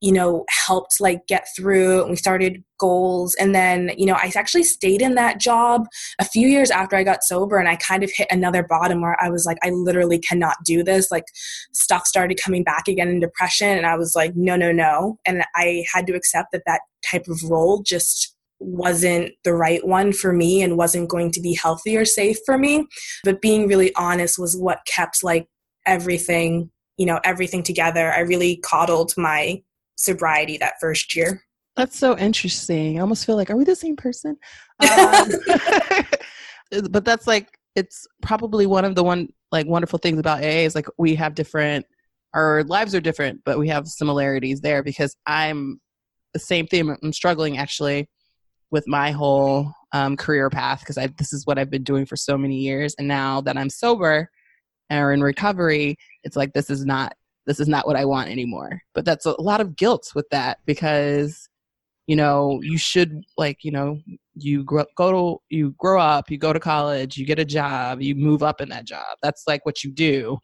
you 0.01 0.11
know, 0.11 0.45
helped 0.65 0.99
like 0.99 1.27
get 1.27 1.47
through. 1.55 2.01
And 2.01 2.11
we 2.11 2.15
started 2.15 2.63
goals. 2.79 3.35
And 3.35 3.53
then, 3.53 3.91
you 3.97 4.05
know, 4.05 4.15
I 4.15 4.31
actually 4.35 4.63
stayed 4.63 5.01
in 5.01 5.15
that 5.15 5.39
job 5.39 5.87
a 6.19 6.25
few 6.25 6.47
years 6.47 6.71
after 6.71 6.95
I 6.95 7.03
got 7.03 7.23
sober 7.23 7.57
and 7.57 7.67
I 7.67 7.75
kind 7.77 8.03
of 8.03 8.11
hit 8.13 8.27
another 8.31 8.63
bottom 8.63 9.01
where 9.01 9.21
I 9.21 9.29
was 9.29 9.45
like, 9.45 9.57
I 9.63 9.69
literally 9.69 10.19
cannot 10.19 10.57
do 10.65 10.83
this. 10.83 11.11
Like, 11.11 11.25
stuff 11.73 12.05
started 12.05 12.39
coming 12.43 12.63
back 12.63 12.87
again 12.87 13.09
in 13.09 13.19
depression. 13.19 13.69
And 13.69 13.85
I 13.85 13.95
was 13.95 14.15
like, 14.15 14.35
no, 14.35 14.55
no, 14.55 14.71
no. 14.71 15.17
And 15.25 15.43
I 15.55 15.85
had 15.93 16.07
to 16.07 16.13
accept 16.13 16.51
that 16.51 16.63
that 16.65 16.81
type 17.09 17.27
of 17.27 17.41
role 17.43 17.83
just 17.83 18.35
wasn't 18.59 19.31
the 19.43 19.53
right 19.53 19.85
one 19.85 20.13
for 20.13 20.31
me 20.31 20.61
and 20.61 20.77
wasn't 20.77 21.09
going 21.09 21.31
to 21.31 21.41
be 21.41 21.53
healthy 21.53 21.97
or 21.97 22.05
safe 22.05 22.37
for 22.45 22.57
me. 22.57 22.85
But 23.23 23.41
being 23.41 23.67
really 23.67 23.93
honest 23.95 24.39
was 24.39 24.57
what 24.57 24.79
kept 24.87 25.23
like 25.23 25.47
everything, 25.85 26.71
you 26.97 27.05
know, 27.05 27.19
everything 27.23 27.63
together. 27.63 28.11
I 28.11 28.21
really 28.21 28.57
coddled 28.57 29.13
my 29.17 29.61
sobriety 29.97 30.57
that 30.57 30.75
first 30.79 31.15
year. 31.15 31.44
That's 31.75 31.97
so 31.97 32.17
interesting. 32.17 32.97
I 32.97 33.01
almost 33.01 33.25
feel 33.25 33.35
like, 33.35 33.49
are 33.49 33.57
we 33.57 33.63
the 33.63 33.75
same 33.75 33.95
person? 33.95 34.37
Um, 34.81 35.29
but 36.89 37.05
that's 37.05 37.27
like, 37.27 37.57
it's 37.75 38.07
probably 38.21 38.65
one 38.65 38.83
of 38.83 38.95
the 38.95 39.03
one 39.03 39.29
like 39.51 39.67
wonderful 39.67 39.99
things 39.99 40.19
about 40.19 40.43
AA 40.43 40.65
is 40.65 40.75
like 40.75 40.87
we 40.97 41.15
have 41.15 41.35
different, 41.35 41.85
our 42.33 42.63
lives 42.63 42.93
are 42.93 42.99
different, 42.99 43.41
but 43.45 43.57
we 43.57 43.69
have 43.69 43.87
similarities 43.87 44.59
there 44.59 44.83
because 44.83 45.15
I'm 45.25 45.79
the 46.33 46.39
same 46.39 46.67
thing. 46.67 46.95
I'm 47.01 47.13
struggling 47.13 47.57
actually 47.57 48.09
with 48.71 48.87
my 48.87 49.11
whole 49.11 49.71
um, 49.93 50.17
career 50.17 50.49
path 50.49 50.81
because 50.81 50.97
this 51.17 51.31
is 51.31 51.45
what 51.45 51.57
I've 51.57 51.69
been 51.69 51.83
doing 51.83 52.05
for 52.05 52.17
so 52.17 52.37
many 52.37 52.57
years, 52.57 52.93
and 52.99 53.07
now 53.07 53.41
that 53.41 53.57
I'm 53.57 53.69
sober 53.69 54.29
or 54.91 55.13
in 55.13 55.23
recovery, 55.23 55.95
it's 56.23 56.35
like 56.35 56.53
this 56.53 56.69
is 56.69 56.85
not 56.85 57.13
this 57.47 57.59
is 57.59 57.67
not 57.67 57.87
what 57.87 57.95
I 57.95 58.05
want 58.05 58.29
anymore. 58.29 58.81
But 58.93 59.05
that's 59.05 59.25
a 59.25 59.39
lot 59.41 59.61
of 59.61 59.75
guilt 59.75 60.11
with 60.15 60.27
that 60.31 60.59
because 60.65 61.47
you 62.07 62.15
know 62.15 62.59
you 62.61 62.77
should 62.77 63.23
like 63.37 63.63
you 63.63 63.71
know 63.71 63.99
you 64.35 64.63
grow, 64.63 64.85
go 64.95 65.11
to 65.11 65.41
you 65.49 65.73
grow 65.77 65.99
up 65.99 66.29
you 66.29 66.37
go 66.37 66.53
to 66.53 66.59
college 66.59 67.17
you 67.17 67.25
get 67.25 67.39
a 67.39 67.45
job 67.45 68.01
you 68.01 68.15
move 68.15 68.43
up 68.43 68.61
in 68.61 68.69
that 68.69 68.85
job. 68.85 69.17
That's 69.21 69.43
like 69.47 69.65
what 69.65 69.83
you 69.83 69.91
do. 69.91 70.37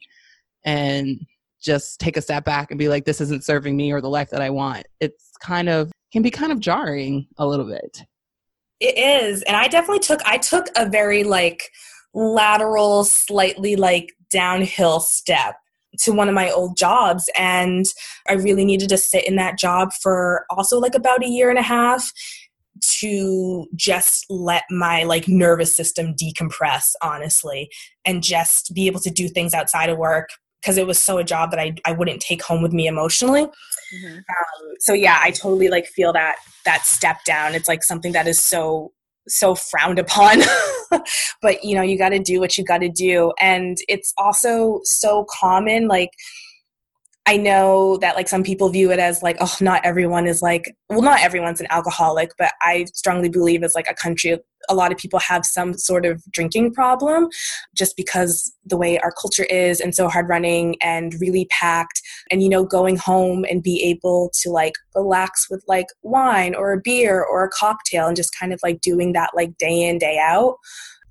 And 0.66 1.20
just 1.62 2.00
take 2.00 2.18
a 2.18 2.22
step 2.22 2.44
back 2.44 2.72
and 2.72 2.80
be 2.80 2.88
like 2.88 3.06
this 3.06 3.22
isn't 3.22 3.44
serving 3.44 3.78
me 3.78 3.92
or 3.92 4.02
the 4.02 4.10
life 4.10 4.30
that 4.32 4.42
i 4.42 4.50
want. 4.50 4.86
It's 5.00 5.32
kind 5.42 5.70
of 5.70 5.92
can 6.12 6.22
be 6.22 6.32
kind 6.32 6.52
of 6.52 6.60
jarring 6.60 7.28
a 7.38 7.48
little 7.48 7.66
bit. 7.66 8.04
It 8.80 8.98
is. 8.98 9.44
And 9.44 9.56
i 9.56 9.68
definitely 9.68 10.00
took 10.00 10.22
i 10.26 10.38
took 10.38 10.68
a 10.76 10.90
very 10.90 11.24
like 11.24 11.70
lateral 12.14 13.04
slightly 13.04 13.76
like 13.76 14.12
downhill 14.32 15.00
step 15.00 15.56
to 16.00 16.12
one 16.12 16.30
of 16.30 16.36
my 16.36 16.50
old 16.52 16.78
jobs 16.78 17.30
and 17.38 17.86
i 18.30 18.34
really 18.34 18.66
needed 18.66 18.90
to 18.90 18.98
sit 18.98 19.28
in 19.28 19.36
that 19.36 19.58
job 19.58 19.92
for 20.02 20.46
also 20.50 20.80
like 20.80 20.96
about 20.96 21.24
a 21.24 21.30
year 21.30 21.50
and 21.50 21.60
a 21.60 21.64
half 21.64 22.12
to 22.90 23.68
just 23.76 24.26
let 24.30 24.64
my 24.72 25.04
like 25.04 25.28
nervous 25.28 25.76
system 25.76 26.16
decompress 26.16 26.92
honestly 27.04 27.70
and 28.06 28.24
just 28.24 28.74
be 28.74 28.88
able 28.88 29.00
to 29.00 29.12
do 29.12 29.28
things 29.28 29.54
outside 29.54 29.90
of 29.90 29.98
work 29.98 30.30
because 30.62 30.78
it 30.78 30.88
was 30.88 31.00
so 31.00 31.18
a 31.18 31.24
job 31.24 31.52
that 31.52 31.60
I, 31.60 31.76
I 31.86 31.92
wouldn't 31.92 32.22
take 32.22 32.44
home 32.44 32.62
with 32.62 32.72
me 32.72 32.88
emotionally. 32.88 33.44
Mm-hmm. 33.44 34.18
Um, 34.18 34.74
so 34.80 34.94
yeah, 34.94 35.20
I 35.22 35.32
totally 35.32 35.70
like 35.70 35.88
feel 35.88 36.14
that 36.14 36.36
that 36.66 36.86
step 36.86 37.18
down. 37.26 37.56
It's 37.56 37.68
like 37.68 37.84
something 37.84 38.12
that 38.12 38.28
is 38.28 38.42
so 38.44 38.92
so 39.28 39.56
frowned 39.56 40.00
upon. 40.00 40.42
But 41.42 41.64
you 41.64 41.74
know 41.74 41.82
you 41.82 41.98
got 41.98 42.10
to 42.10 42.20
do 42.20 42.42
what 42.42 42.58
you 42.58 42.66
got 42.66 42.80
to 42.80 42.90
do. 42.90 43.32
And 43.40 43.78
it's 43.88 44.14
also 44.18 44.82
so 44.84 45.26
common 45.30 45.88
like 45.88 46.10
I 47.32 47.38
know 47.38 47.96
that 48.02 48.18
like 48.18 48.28
some 48.28 48.44
people 48.44 48.68
view 48.68 48.92
it 48.92 49.00
as 49.00 49.24
like, 49.24 49.38
oh, 49.40 49.56
not 49.62 49.86
everyone 49.86 50.28
is 50.28 50.42
like, 50.42 50.76
well, 50.90 51.02
not 51.02 51.22
everyone's 51.22 51.62
an 51.62 51.68
alcoholic, 51.70 52.32
but 52.38 52.52
I 52.62 52.88
strongly 52.94 53.30
believe 53.30 53.64
as 53.64 53.74
like 53.74 53.88
a 53.90 53.94
country, 53.94 54.38
a 54.68 54.76
lot 54.76 54.92
of 54.92 54.98
people 54.98 55.18
have 55.20 55.46
some 55.46 55.74
sort 55.78 56.06
of 56.06 56.22
drinking 56.30 56.74
problem 56.74 57.30
just 57.74 57.96
because 57.96 58.54
the 58.66 58.76
way 58.76 59.00
our 59.00 59.14
culture 59.14 59.46
is 59.46 59.80
and 59.80 59.96
so 59.96 60.10
hard 60.10 60.28
running 60.28 60.76
and 60.82 61.16
really 61.22 61.46
packed. 61.46 62.02
And, 62.32 62.44
you 62.44 62.50
know, 62.50 62.66
going 62.66 62.98
home 62.98 63.46
and 63.50 63.64
be 63.64 63.82
able 63.82 64.30
to 64.42 64.50
like 64.50 64.74
relax 64.94 65.50
with 65.50 65.64
like 65.70 65.88
wine 66.04 66.54
or 66.54 66.74
a 66.74 66.82
beer 66.82 67.24
or 67.24 67.46
a 67.46 67.50
cocktail 67.50 68.08
and 68.08 68.18
just 68.18 68.38
kind 68.38 68.52
of 68.52 68.60
like 68.62 68.82
doing 68.82 69.14
that 69.14 69.30
like 69.34 69.58
day 69.58 69.84
in, 69.84 70.00
day 70.00 70.20
out 70.22 70.58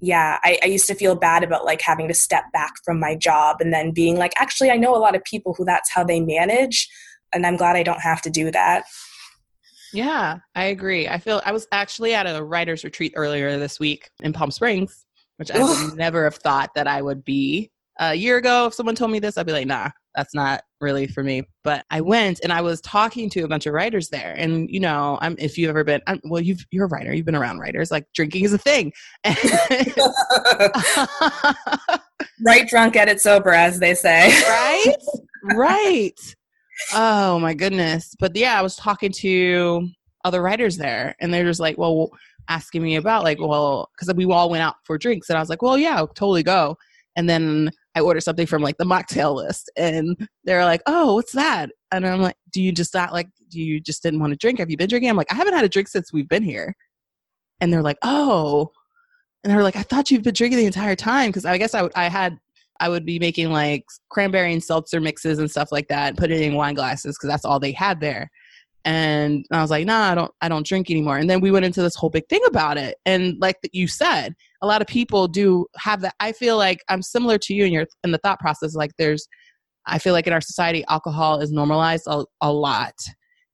yeah 0.01 0.39
I, 0.43 0.59
I, 0.63 0.67
used 0.67 0.87
to 0.87 0.95
feel 0.95 1.15
bad 1.15 1.43
about 1.45 1.65
like 1.65 1.81
having 1.83 2.09
to 2.09 2.15
step 2.15 2.45
back 2.53 2.73
from 2.85 2.99
my 2.99 3.15
job 3.15 3.57
and 3.61 3.73
then 3.73 3.93
being 3.93 4.17
like 4.17 4.33
actually 4.39 4.71
i 4.71 4.77
know 4.77 4.95
a 4.95 4.99
lot 4.99 5.15
of 5.15 5.23
people 5.25 5.55
who 5.55 5.65
that's 5.65 5.93
how 5.93 6.05
they 6.05 6.21
manage 6.21 6.89
and 7.33 7.47
i'm 7.47 7.57
glad 7.57 7.77
i 7.77 7.83
don't 7.83 8.01
have 8.01 8.23
to 8.23 8.31
do 8.31 8.51
that. 8.51 8.85
Yeah 9.93 10.39
i 10.55 10.65
agree. 10.65 11.09
I 11.09 11.19
feel 11.19 11.43
i 11.45 11.53
was 11.53 11.67
actually 11.73 12.15
at 12.15 12.27
a 12.27 12.43
writers 12.43 12.85
retreat 12.85 13.13
earlier 13.17 13.59
this 13.59 13.79
week 13.81 14.11
in 14.23 14.33
palm 14.33 14.51
springs 14.51 15.07
which 15.37 15.51
i 15.51 15.63
would 15.63 15.95
never 15.97 16.25
have 16.25 16.37
thought 16.37 16.71
that 16.75 16.87
i 16.87 17.03
would 17.03 17.25
be 17.25 17.71
a 18.01 18.15
year 18.15 18.39
ago 18.39 18.67
if 18.67 18.75
someone 18.75 18.95
told 18.95 19.11
me 19.11 19.19
this 19.19 19.39
i'd 19.39 19.47
be 19.47 19.53
like 19.53 19.67
nah 19.67 19.89
that's 20.15 20.35
not 20.35 20.63
really 20.81 21.07
for 21.07 21.23
me. 21.23 21.43
But 21.63 21.85
I 21.91 22.01
went 22.01 22.41
and 22.43 22.53
I 22.53 22.61
was 22.61 22.81
talking 22.81 23.31
to 23.31 23.43
a 23.43 23.49
bunch 23.49 23.67
of 23.67 23.75
writers 23.75 24.09
there. 24.09 24.35
And, 24.37 24.69
you 24.71 24.81
know, 24.81 25.19
I'm, 25.21 25.37
if 25.39 25.57
you've 25.57 25.71
ever 25.71 25.85
been, 25.85 26.01
I'm, 26.07 26.21
well, 26.25 26.41
you've, 26.41 26.65
you're 26.71 26.87
a 26.87 26.89
writer, 26.89 27.13
you've 27.15 27.27
been 27.27 27.37
around 27.37 27.59
writers, 27.59 27.91
like 27.91 28.07
drinking 28.15 28.45
is 28.45 28.53
a 28.53 28.59
thing. 28.59 28.93
write 32.45 32.69
drunk, 32.69 32.95
get 32.95 33.09
it 33.09 33.21
sober, 33.21 33.51
as 33.51 33.79
they 33.79 33.95
say. 33.95 34.29
right? 34.49 34.97
Right. 35.55 36.19
Oh 36.95 37.39
my 37.39 37.55
goodness. 37.55 38.15
But 38.19 38.35
yeah, 38.35 38.59
I 38.59 38.63
was 38.63 38.77
talking 38.77 39.13
to 39.13 39.89
other 40.25 40.43
writers 40.43 40.77
there 40.77 41.15
and 41.21 41.33
they're 41.33 41.45
just 41.45 41.61
like, 41.61 41.79
well, 41.79 42.11
asking 42.49 42.83
me 42.83 42.97
about 42.97 43.23
like, 43.23 43.39
well, 43.39 43.89
because 43.95 44.13
we 44.15 44.25
all 44.25 44.51
went 44.51 44.63
out 44.63 44.77
for 44.85 44.99
drinks 44.99 45.29
and 45.29 45.37
I 45.37 45.41
was 45.41 45.49
like, 45.49 45.63
well, 45.63 45.79
yeah, 45.79 45.97
I'll 45.97 46.09
totally 46.09 46.43
go. 46.43 46.77
And 47.17 47.29
then 47.29 47.71
I 47.95 48.01
order 48.01 48.21
something 48.21 48.47
from 48.47 48.63
like 48.63 48.77
the 48.77 48.85
mocktail 48.85 49.35
list 49.35 49.71
and 49.77 50.29
they're 50.45 50.65
like, 50.65 50.83
oh, 50.87 51.15
what's 51.15 51.33
that? 51.33 51.71
And 51.91 52.07
I'm 52.07 52.21
like, 52.21 52.37
do 52.53 52.63
you 52.63 52.73
just 52.73 52.95
not 52.95 53.13
like, 53.13 53.29
do 53.49 53.61
you 53.61 53.81
just 53.81 54.03
didn't 54.03 54.21
want 54.21 54.33
to 54.33 54.37
drink? 54.37 54.61
Have 54.61 54.71
you 54.71 54.77
been 54.77 54.89
drinking? 54.89 55.11
I'm 55.11 55.17
like, 55.17 55.33
I 55.33 55.35
haven't 55.35 55.55
had 55.55 55.65
a 55.65 55.69
drink 55.69 55.89
since 55.89 56.13
we've 56.13 56.29
been 56.29 56.43
here. 56.43 56.75
And 57.61 57.73
they're 57.73 57.83
like, 57.83 57.99
oh. 58.03 58.71
And 59.43 59.53
they're 59.53 59.63
like, 59.63 59.77
I 59.77 59.83
thought 59.83 60.11
you've 60.11 60.23
been 60.23 60.35
drinking 60.35 60.59
the 60.59 60.67
entire 60.67 60.95
time. 60.95 61.33
Cause 61.33 61.45
I 61.45 61.59
guess 61.59 61.75
I, 61.75 61.89
I 61.97 62.09
had, 62.09 62.39
I 62.79 62.89
would 62.89 63.05
be 63.05 63.19
making 63.19 63.51
like 63.51 63.85
cranberry 64.09 64.53
and 64.53 64.63
seltzer 64.63 65.01
mixes 65.01 65.39
and 65.39 65.51
stuff 65.51 65.73
like 65.73 65.89
that 65.89 66.11
and 66.11 66.19
put 66.19 66.31
it 66.31 66.41
in 66.41 66.55
wine 66.55 66.75
glasses 66.75 67.17
because 67.17 67.29
that's 67.29 67.45
all 67.45 67.59
they 67.59 67.73
had 67.73 68.01
there. 68.01 68.31
And 68.85 69.45
I 69.53 69.61
was 69.61 69.71
like, 69.71 69.87
nah, 69.87 70.11
I 70.11 70.15
don't, 70.15 70.33
I 70.41 70.49
don't 70.49 70.67
drink 70.67 70.91
anymore. 70.91 71.19
And 71.19 71.29
then 71.29 71.41
we 71.41 71.51
went 71.51 71.67
into 71.67 71.83
this 71.83 71.95
whole 71.95 72.11
big 72.11 72.29
thing 72.29 72.41
about 72.47 72.79
it. 72.79 72.97
And 73.05 73.37
like 73.41 73.57
you 73.73 73.87
said, 73.87 74.35
a 74.63 74.67
lot 74.67 74.81
of 74.81 74.87
people 74.87 75.29
do 75.29 75.67
have 75.77 76.01
that. 76.01 76.15
I 76.21 76.33
feel 76.33 76.57
like 76.57 76.79
I'm 76.89 77.03
similar 77.03 77.39
to 77.39 77.55
you 77.55 77.65
in 77.65 77.73
your 77.73 77.87
in 78.05 78.13
the 78.13 78.19
thought 78.19 78.41
process. 78.41 78.75
Like 78.75 78.93
there's, 78.99 79.29
I 79.87 79.99
feel 79.99 80.13
like 80.13 80.27
in 80.27 80.33
our 80.33 80.41
society, 80.41 80.85
alcohol 80.89 81.41
is 81.41 81.53
normalized 81.53 82.05
a, 82.07 82.25
a 82.41 82.53
lot. 82.53 82.95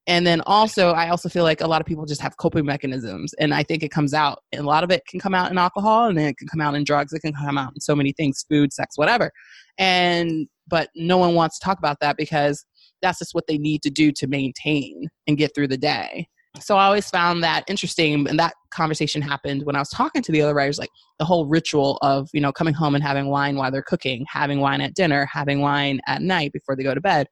And 0.08 0.24
then 0.24 0.40
also, 0.42 0.90
I 0.90 1.08
also 1.08 1.28
feel 1.28 1.42
like 1.42 1.60
a 1.60 1.66
lot 1.66 1.80
of 1.80 1.86
people 1.86 2.06
just 2.06 2.20
have 2.20 2.36
coping 2.36 2.64
mechanisms. 2.64 3.34
And 3.40 3.52
I 3.52 3.64
think 3.64 3.82
it 3.82 3.90
comes 3.90 4.14
out, 4.14 4.38
and 4.52 4.60
a 4.60 4.64
lot 4.64 4.84
of 4.84 4.90
it 4.92 5.02
can 5.08 5.18
come 5.18 5.34
out 5.34 5.50
in 5.50 5.58
alcohol, 5.58 6.08
and 6.08 6.16
then 6.16 6.28
it 6.28 6.36
can 6.38 6.46
come 6.46 6.60
out 6.60 6.76
in 6.76 6.84
drugs, 6.84 7.12
it 7.12 7.20
can 7.20 7.32
come 7.32 7.58
out 7.58 7.72
in 7.74 7.80
so 7.80 7.96
many 7.96 8.12
things 8.12 8.44
food, 8.48 8.72
sex, 8.72 8.96
whatever. 8.96 9.32
And, 9.78 10.46
but 10.68 10.90
no 10.94 11.18
one 11.18 11.34
wants 11.34 11.58
to 11.58 11.64
talk 11.64 11.78
about 11.78 11.98
that 12.00 12.16
because 12.16 12.64
that's 13.02 13.18
just 13.18 13.34
what 13.34 13.46
they 13.46 13.58
need 13.58 13.82
to 13.82 13.90
do 13.90 14.12
to 14.12 14.26
maintain 14.26 15.08
and 15.26 15.38
get 15.38 15.54
through 15.54 15.68
the 15.68 15.76
day 15.76 16.26
so 16.60 16.76
I 16.76 16.84
always 16.84 17.08
found 17.08 17.42
that 17.42 17.64
interesting. 17.68 18.28
And 18.28 18.38
that 18.38 18.54
conversation 18.70 19.22
happened 19.22 19.64
when 19.64 19.76
I 19.76 19.78
was 19.78 19.88
talking 19.88 20.22
to 20.22 20.32
the 20.32 20.42
other 20.42 20.54
writers, 20.54 20.78
like 20.78 20.90
the 21.18 21.24
whole 21.24 21.46
ritual 21.46 21.98
of, 22.02 22.28
you 22.32 22.40
know, 22.40 22.52
coming 22.52 22.74
home 22.74 22.94
and 22.94 23.04
having 23.04 23.28
wine 23.28 23.56
while 23.56 23.70
they're 23.70 23.82
cooking, 23.82 24.26
having 24.28 24.60
wine 24.60 24.80
at 24.80 24.94
dinner, 24.94 25.28
having 25.30 25.60
wine 25.60 26.00
at 26.06 26.22
night 26.22 26.52
before 26.52 26.76
they 26.76 26.82
go 26.82 26.94
to 26.94 27.00
bed. 27.00 27.28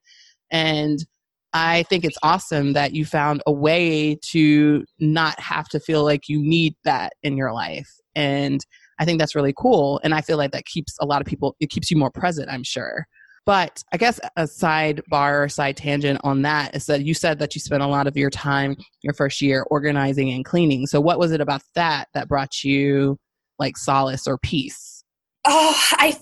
And 0.51 1.05
I 1.53 1.85
think 1.85 2.05
it's 2.05 2.19
awesome 2.23 2.73
that 2.73 2.95
you 2.95 3.05
found 3.05 3.43
a 3.47 3.53
way 3.53 4.19
to 4.31 4.85
not 4.99 5.39
have 5.41 5.69
to 5.69 5.81
feel 5.81 6.05
like 6.05 6.29
you 6.29 6.39
need 6.41 6.75
that 6.85 7.13
in 7.23 7.37
your 7.37 7.53
life. 7.53 7.89
And 8.15 8.65
I 8.99 9.05
think 9.05 9.19
that's 9.19 9.35
really 9.35 9.55
cool. 9.57 10.01
And 10.03 10.15
I 10.15 10.21
feel 10.21 10.37
like 10.37 10.53
that 10.53 10.67
keeps 10.67 10.97
a 11.01 11.07
lot 11.07 11.21
of 11.21 11.27
people, 11.27 11.57
it 11.61 11.71
keeps 11.71 11.91
you 11.91 11.97
more 11.97 12.11
present, 12.11 12.51
I'm 12.51 12.65
sure. 12.65 13.07
But 13.47 13.85
I 13.93 13.99
guess 13.99 14.19
a 14.37 14.45
sidebar 14.45 15.45
or 15.45 15.49
side 15.49 15.77
tangent 15.77 16.21
on 16.25 16.43
that 16.43 16.75
is 16.75 16.87
that 16.87 17.05
you 17.05 17.13
said 17.13 17.39
that 17.41 17.55
you 17.55 17.61
spent 17.61 17.83
a 17.83 17.87
lot 17.87 18.07
of 18.07 18.17
your 18.17 18.31
time 18.31 18.77
your 19.03 19.13
first 19.13 19.43
year 19.43 19.67
organizing 19.71 20.31
and 20.31 20.45
cleaning. 20.45 20.87
So 20.87 21.01
what 21.01 21.19
was 21.19 21.31
it 21.31 21.41
about 21.41 21.63
that 21.75 22.09
that 22.15 22.29
brought 22.29 22.65
you 22.65 23.19
like 23.59 23.77
solace 23.77 24.27
or 24.27 24.39
peace? 24.39 25.05
Oh, 25.47 25.79
I 25.93 26.17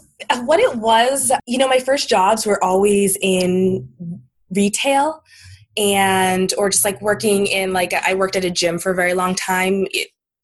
what 0.44 0.58
it 0.58 0.76
was, 0.76 1.30
you 1.46 1.58
know, 1.58 1.68
my 1.68 1.78
first 1.78 2.08
jobs 2.08 2.44
were 2.44 2.62
always 2.62 3.16
in 3.20 3.88
retail 4.54 5.22
and 5.76 6.52
or 6.58 6.70
just 6.70 6.84
like 6.84 7.00
working 7.00 7.46
in 7.46 7.72
like 7.72 7.92
I 7.94 8.14
worked 8.14 8.36
at 8.36 8.44
a 8.44 8.50
gym 8.50 8.78
for 8.78 8.92
a 8.92 8.94
very 8.94 9.14
long 9.14 9.34
time 9.34 9.86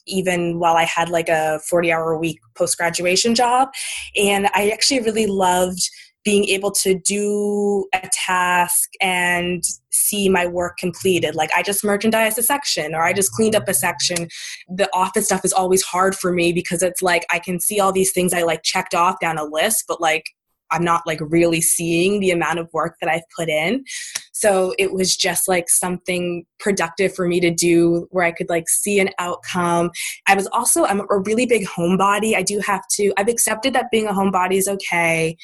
even 0.06 0.58
while 0.58 0.74
I 0.74 0.84
had 0.84 1.10
like 1.10 1.28
a 1.28 1.60
40 1.68 1.92
hour 1.92 2.12
a 2.12 2.18
week 2.18 2.40
post 2.56 2.78
graduation 2.78 3.34
job 3.34 3.68
and 4.16 4.48
I 4.54 4.70
actually 4.70 5.00
really 5.00 5.26
loved 5.26 5.90
being 6.28 6.44
able 6.44 6.70
to 6.70 6.94
do 6.94 7.86
a 7.94 8.06
task 8.12 8.90
and 9.00 9.64
see 9.90 10.28
my 10.28 10.46
work 10.46 10.76
completed. 10.76 11.34
Like 11.34 11.48
I 11.56 11.62
just 11.62 11.82
merchandised 11.82 12.38
a 12.38 12.42
section 12.42 12.94
or 12.94 13.00
I 13.00 13.14
just 13.14 13.32
cleaned 13.32 13.56
up 13.56 13.66
a 13.66 13.72
section. 13.72 14.28
The 14.68 14.90
office 14.92 15.24
stuff 15.24 15.42
is 15.42 15.54
always 15.54 15.82
hard 15.82 16.14
for 16.14 16.30
me 16.30 16.52
because 16.52 16.82
it's 16.82 17.00
like 17.00 17.24
I 17.30 17.38
can 17.38 17.58
see 17.58 17.80
all 17.80 17.92
these 17.92 18.12
things 18.12 18.34
I 18.34 18.42
like 18.42 18.62
checked 18.62 18.94
off 18.94 19.18
down 19.22 19.38
a 19.38 19.44
list, 19.44 19.84
but 19.88 20.02
like 20.02 20.26
I'm 20.70 20.84
not 20.84 21.00
like 21.06 21.18
really 21.22 21.62
seeing 21.62 22.20
the 22.20 22.30
amount 22.30 22.58
of 22.58 22.68
work 22.74 22.96
that 23.00 23.10
I've 23.10 23.22
put 23.34 23.48
in. 23.48 23.84
So 24.32 24.74
it 24.78 24.92
was 24.92 25.16
just 25.16 25.48
like 25.48 25.70
something 25.70 26.44
productive 26.60 27.14
for 27.14 27.26
me 27.26 27.40
to 27.40 27.50
do 27.50 28.06
where 28.10 28.26
I 28.26 28.32
could 28.32 28.50
like 28.50 28.68
see 28.68 29.00
an 29.00 29.08
outcome. 29.18 29.92
I 30.26 30.34
was 30.34 30.46
also, 30.48 30.84
I'm 30.84 31.00
a 31.00 31.18
really 31.24 31.46
big 31.46 31.66
homebody. 31.66 32.34
I 32.34 32.42
do 32.42 32.58
have 32.58 32.82
to, 32.96 33.14
I've 33.16 33.28
accepted 33.28 33.72
that 33.72 33.86
being 33.90 34.08
a 34.08 34.12
homebody 34.12 34.58
is 34.58 34.68
okay 34.68 35.38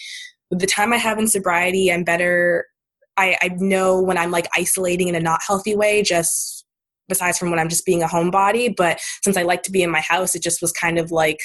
the 0.51 0.67
time 0.67 0.93
I 0.93 0.97
have 0.97 1.19
in 1.19 1.27
sobriety, 1.27 1.91
I'm 1.91 2.05
better. 2.05 2.67
I, 3.17 3.37
I 3.41 3.49
know 3.59 4.01
when 4.01 4.19
I'm 4.19 4.31
like 4.31 4.49
isolating 4.57 5.09
in 5.09 5.15
a 5.15 5.21
not 5.21 5.41
healthy 5.47 5.75
way, 5.77 6.03
just 6.03 6.65
besides 7.09 7.39
from 7.39 7.51
when 7.51 7.59
I'm 7.59 7.69
just 7.69 7.87
being 7.87 8.03
a 8.03 8.07
homebody. 8.07 8.75
But 8.75 9.01
since 9.23 9.37
I 9.37 9.43
like 9.43 9.63
to 9.65 9.71
be 9.71 9.83
in 9.83 9.91
my 9.91 10.01
house, 10.01 10.35
it 10.35 10.43
just 10.43 10.63
was 10.63 10.73
kind 10.73 10.99
of 10.99 11.11
like 11.11 11.39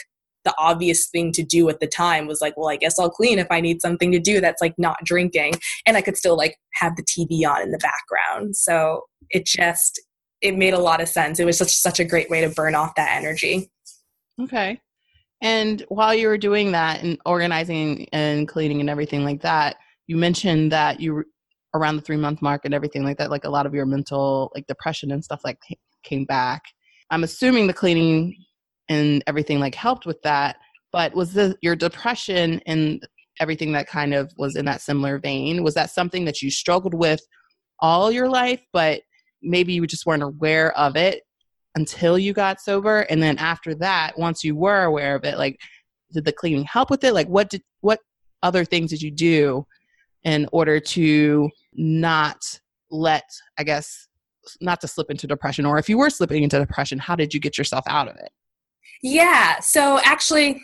the 0.46 0.54
obvious 0.58 1.08
thing 1.10 1.32
to 1.34 1.44
do 1.44 1.68
at 1.70 1.80
the 1.80 1.88
time 1.88 2.28
was 2.28 2.42
like, 2.42 2.56
well, 2.56 2.70
I 2.70 2.78
guess 2.78 2.98
I'll 2.98 3.10
clean 3.10 3.40
if 3.40 3.48
I 3.52 3.60
need 3.60 3.82
something 3.82 4.12
to 4.12 4.20
do 4.20 4.40
that's 4.40 4.62
like 4.62 4.74
not 4.78 5.04
drinking. 5.04 5.56
And 5.86 5.98
I 5.98 6.02
could 6.02 6.18
still 6.18 6.38
like 6.38 6.58
have 6.76 6.96
the 6.96 7.04
TV 7.04 7.48
on 7.50 7.62
in 7.62 7.72
the 7.72 7.78
background. 7.78 8.56
So 8.56 9.04
it 9.30 9.46
just, 9.46 10.02
it 10.42 10.56
made 10.56 10.74
a 10.74 10.80
lot 10.80 11.02
of 11.02 11.10
sense. 11.10 11.40
It 11.40 11.46
was 11.46 11.58
such, 11.58 11.76
such 11.76 12.00
a 12.00 12.06
great 12.06 12.30
way 12.30 12.42
to 12.42 12.50
burn 12.50 12.74
off 12.74 12.96
that 12.96 13.16
energy. 13.18 13.70
Okay. 14.42 14.80
And 15.42 15.86
while 15.88 16.14
you 16.14 16.28
were 16.28 16.38
doing 16.38 16.72
that 16.74 17.02
and 17.02 17.18
organizing 17.26 18.08
and 18.12 18.48
cleaning 18.48 18.80
and 18.82 18.90
everything 18.90 19.24
like 19.24 19.42
that, 19.42 19.78
you 20.08 20.18
mentioned 20.18 20.72
that 20.72 21.00
you 21.00 21.24
around 21.74 21.96
the 21.96 22.02
three 22.02 22.18
month 22.18 22.42
mark 22.42 22.66
and 22.66 22.74
everything 22.74 23.04
like 23.04 23.18
that, 23.18 23.30
like 23.30 23.46
a 23.46 23.50
lot 23.50 23.66
of 23.66 23.74
your 23.74 23.86
mental 23.86 24.52
like 24.56 24.68
depression 24.68 25.12
and 25.12 25.24
stuff 25.24 25.42
like 25.44 25.60
came 26.04 26.26
back. 26.26 26.64
I'm 27.12 27.24
assuming 27.24 27.68
the 27.68 27.74
cleaning 27.74 28.36
and 28.90 29.24
everything 29.28 29.60
like 29.60 29.76
helped 29.76 30.06
with 30.06 30.22
that. 30.24 30.58
But 30.92 31.14
was 31.14 31.34
the 31.34 31.56
your 31.62 31.76
depression 31.76 32.62
and 32.66 33.08
everything 33.40 33.72
that 33.74 33.88
kind 33.88 34.14
of 34.14 34.34
was 34.38 34.56
in 34.56 34.66
that 34.66 34.82
similar 34.82 35.20
vein? 35.20 35.64
Was 35.64 35.76
that 35.76 35.92
something 35.92 36.26
that 36.26 36.42
you 36.42 36.52
struggled 36.52 36.94
with 36.94 37.22
all 37.80 38.12
your 38.12 38.28
life, 38.28 38.62
but 38.74 39.02
maybe 39.42 39.74
you 39.74 39.88
just 39.88 40.06
weren't 40.06 40.24
aware 40.24 40.78
of 40.78 40.98
it 40.98 41.22
until 41.80 42.20
you 42.20 42.34
got 42.34 42.60
sober 42.60 43.02
and 43.10 43.24
then 43.24 43.38
after 43.38 43.74
that 43.74 44.18
once 44.18 44.44
you 44.44 44.56
were 44.56 44.84
aware 44.84 45.16
of 45.16 45.24
it 45.24 45.38
like 45.38 45.58
did 46.12 46.26
the 46.26 46.32
cleaning 46.32 46.64
help 46.64 46.90
with 46.90 47.04
it? 47.04 47.14
Like 47.14 47.28
what 47.28 47.50
did 47.50 47.62
what 47.82 48.00
other 48.44 48.66
things 48.66 48.90
did 48.90 49.02
you 49.02 49.12
do 49.12 49.66
in 50.24 50.48
order 50.52 50.80
to 50.80 51.50
not 51.74 52.38
let 52.92 53.24
i 53.58 53.64
guess 53.64 54.08
not 54.62 54.82
to 54.82 54.88
slip 54.88 55.12
into 55.12 55.28
depression? 55.28 55.66
Or 55.66 55.78
if 55.78 55.90
you 55.90 55.98
were 55.98 56.10
slipping 56.10 56.44
into 56.44 56.60
depression 56.60 57.00
how 57.00 57.16
did 57.16 57.34
you 57.34 57.40
get 57.40 57.58
yourself 57.58 57.84
out 57.88 58.08
of 58.08 58.16
it? 58.16 58.32
Yeah 59.04 59.60
so 59.60 60.00
actually 60.04 60.62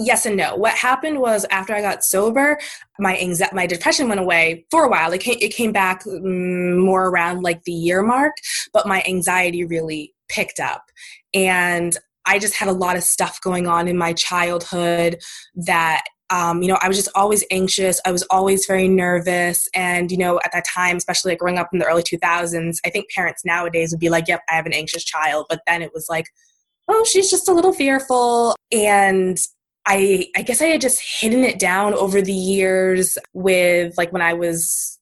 yes 0.00 0.26
and 0.26 0.36
no. 0.36 0.56
What 0.56 0.74
happened 0.74 1.20
was 1.20 1.46
after 1.50 1.74
i 1.74 1.80
got 1.80 2.04
sober 2.04 2.58
my 2.98 3.16
anxiety 3.18 3.54
my 3.54 3.66
depression 3.66 4.08
went 4.08 4.20
away 4.20 4.66
for 4.70 4.84
a 4.84 4.88
while. 4.88 5.12
It 5.12 5.20
came, 5.20 5.38
it 5.40 5.54
came 5.54 5.72
back 5.72 6.04
mm, 6.04 6.78
more 6.78 7.08
around 7.08 7.42
like 7.42 7.62
the 7.64 7.72
year 7.72 8.02
mark 8.02 8.34
but 8.72 8.86
my 8.86 9.02
anxiety 9.06 9.64
really 9.64 10.15
picked 10.28 10.60
up. 10.60 10.84
And 11.34 11.96
I 12.26 12.38
just 12.38 12.54
had 12.54 12.68
a 12.68 12.72
lot 12.72 12.96
of 12.96 13.02
stuff 13.02 13.40
going 13.40 13.66
on 13.66 13.88
in 13.88 13.96
my 13.96 14.12
childhood 14.12 15.20
that 15.54 16.02
um, 16.30 16.62
you 16.62 16.68
know, 16.68 16.78
I 16.80 16.88
was 16.88 16.96
just 16.96 17.10
always 17.14 17.44
anxious. 17.50 18.00
I 18.04 18.10
was 18.10 18.22
always 18.30 18.66
very 18.66 18.88
nervous. 18.88 19.68
And, 19.74 20.10
you 20.10 20.18
know, 20.18 20.40
at 20.44 20.50
that 20.52 20.64
time, 20.64 20.96
especially 20.96 21.32
like 21.32 21.38
growing 21.38 21.58
up 21.58 21.68
in 21.72 21.78
the 21.78 21.86
early 21.86 22.02
2000s, 22.02 22.78
I 22.84 22.90
think 22.90 23.10
parents 23.10 23.44
nowadays 23.44 23.92
would 23.92 24.00
be 24.00 24.08
like, 24.08 24.26
yep, 24.26 24.42
I 24.50 24.54
have 24.54 24.66
an 24.66 24.72
anxious 24.72 25.04
child. 25.04 25.46
But 25.48 25.60
then 25.66 25.82
it 25.82 25.92
was 25.94 26.08
like, 26.08 26.26
oh, 26.88 27.04
she's 27.04 27.30
just 27.30 27.48
a 27.48 27.52
little 27.52 27.72
fearful. 27.72 28.56
And 28.72 29.38
I, 29.86 30.26
I 30.36 30.42
guess 30.42 30.60
I 30.60 30.66
had 30.66 30.80
just 30.80 31.00
hidden 31.00 31.44
it 31.44 31.60
down 31.60 31.94
over 31.94 32.20
the 32.20 32.32
years 32.32 33.18
with 33.32 33.96
like 33.96 34.12
when 34.12 34.22
I 34.22 34.32
was 34.32 34.95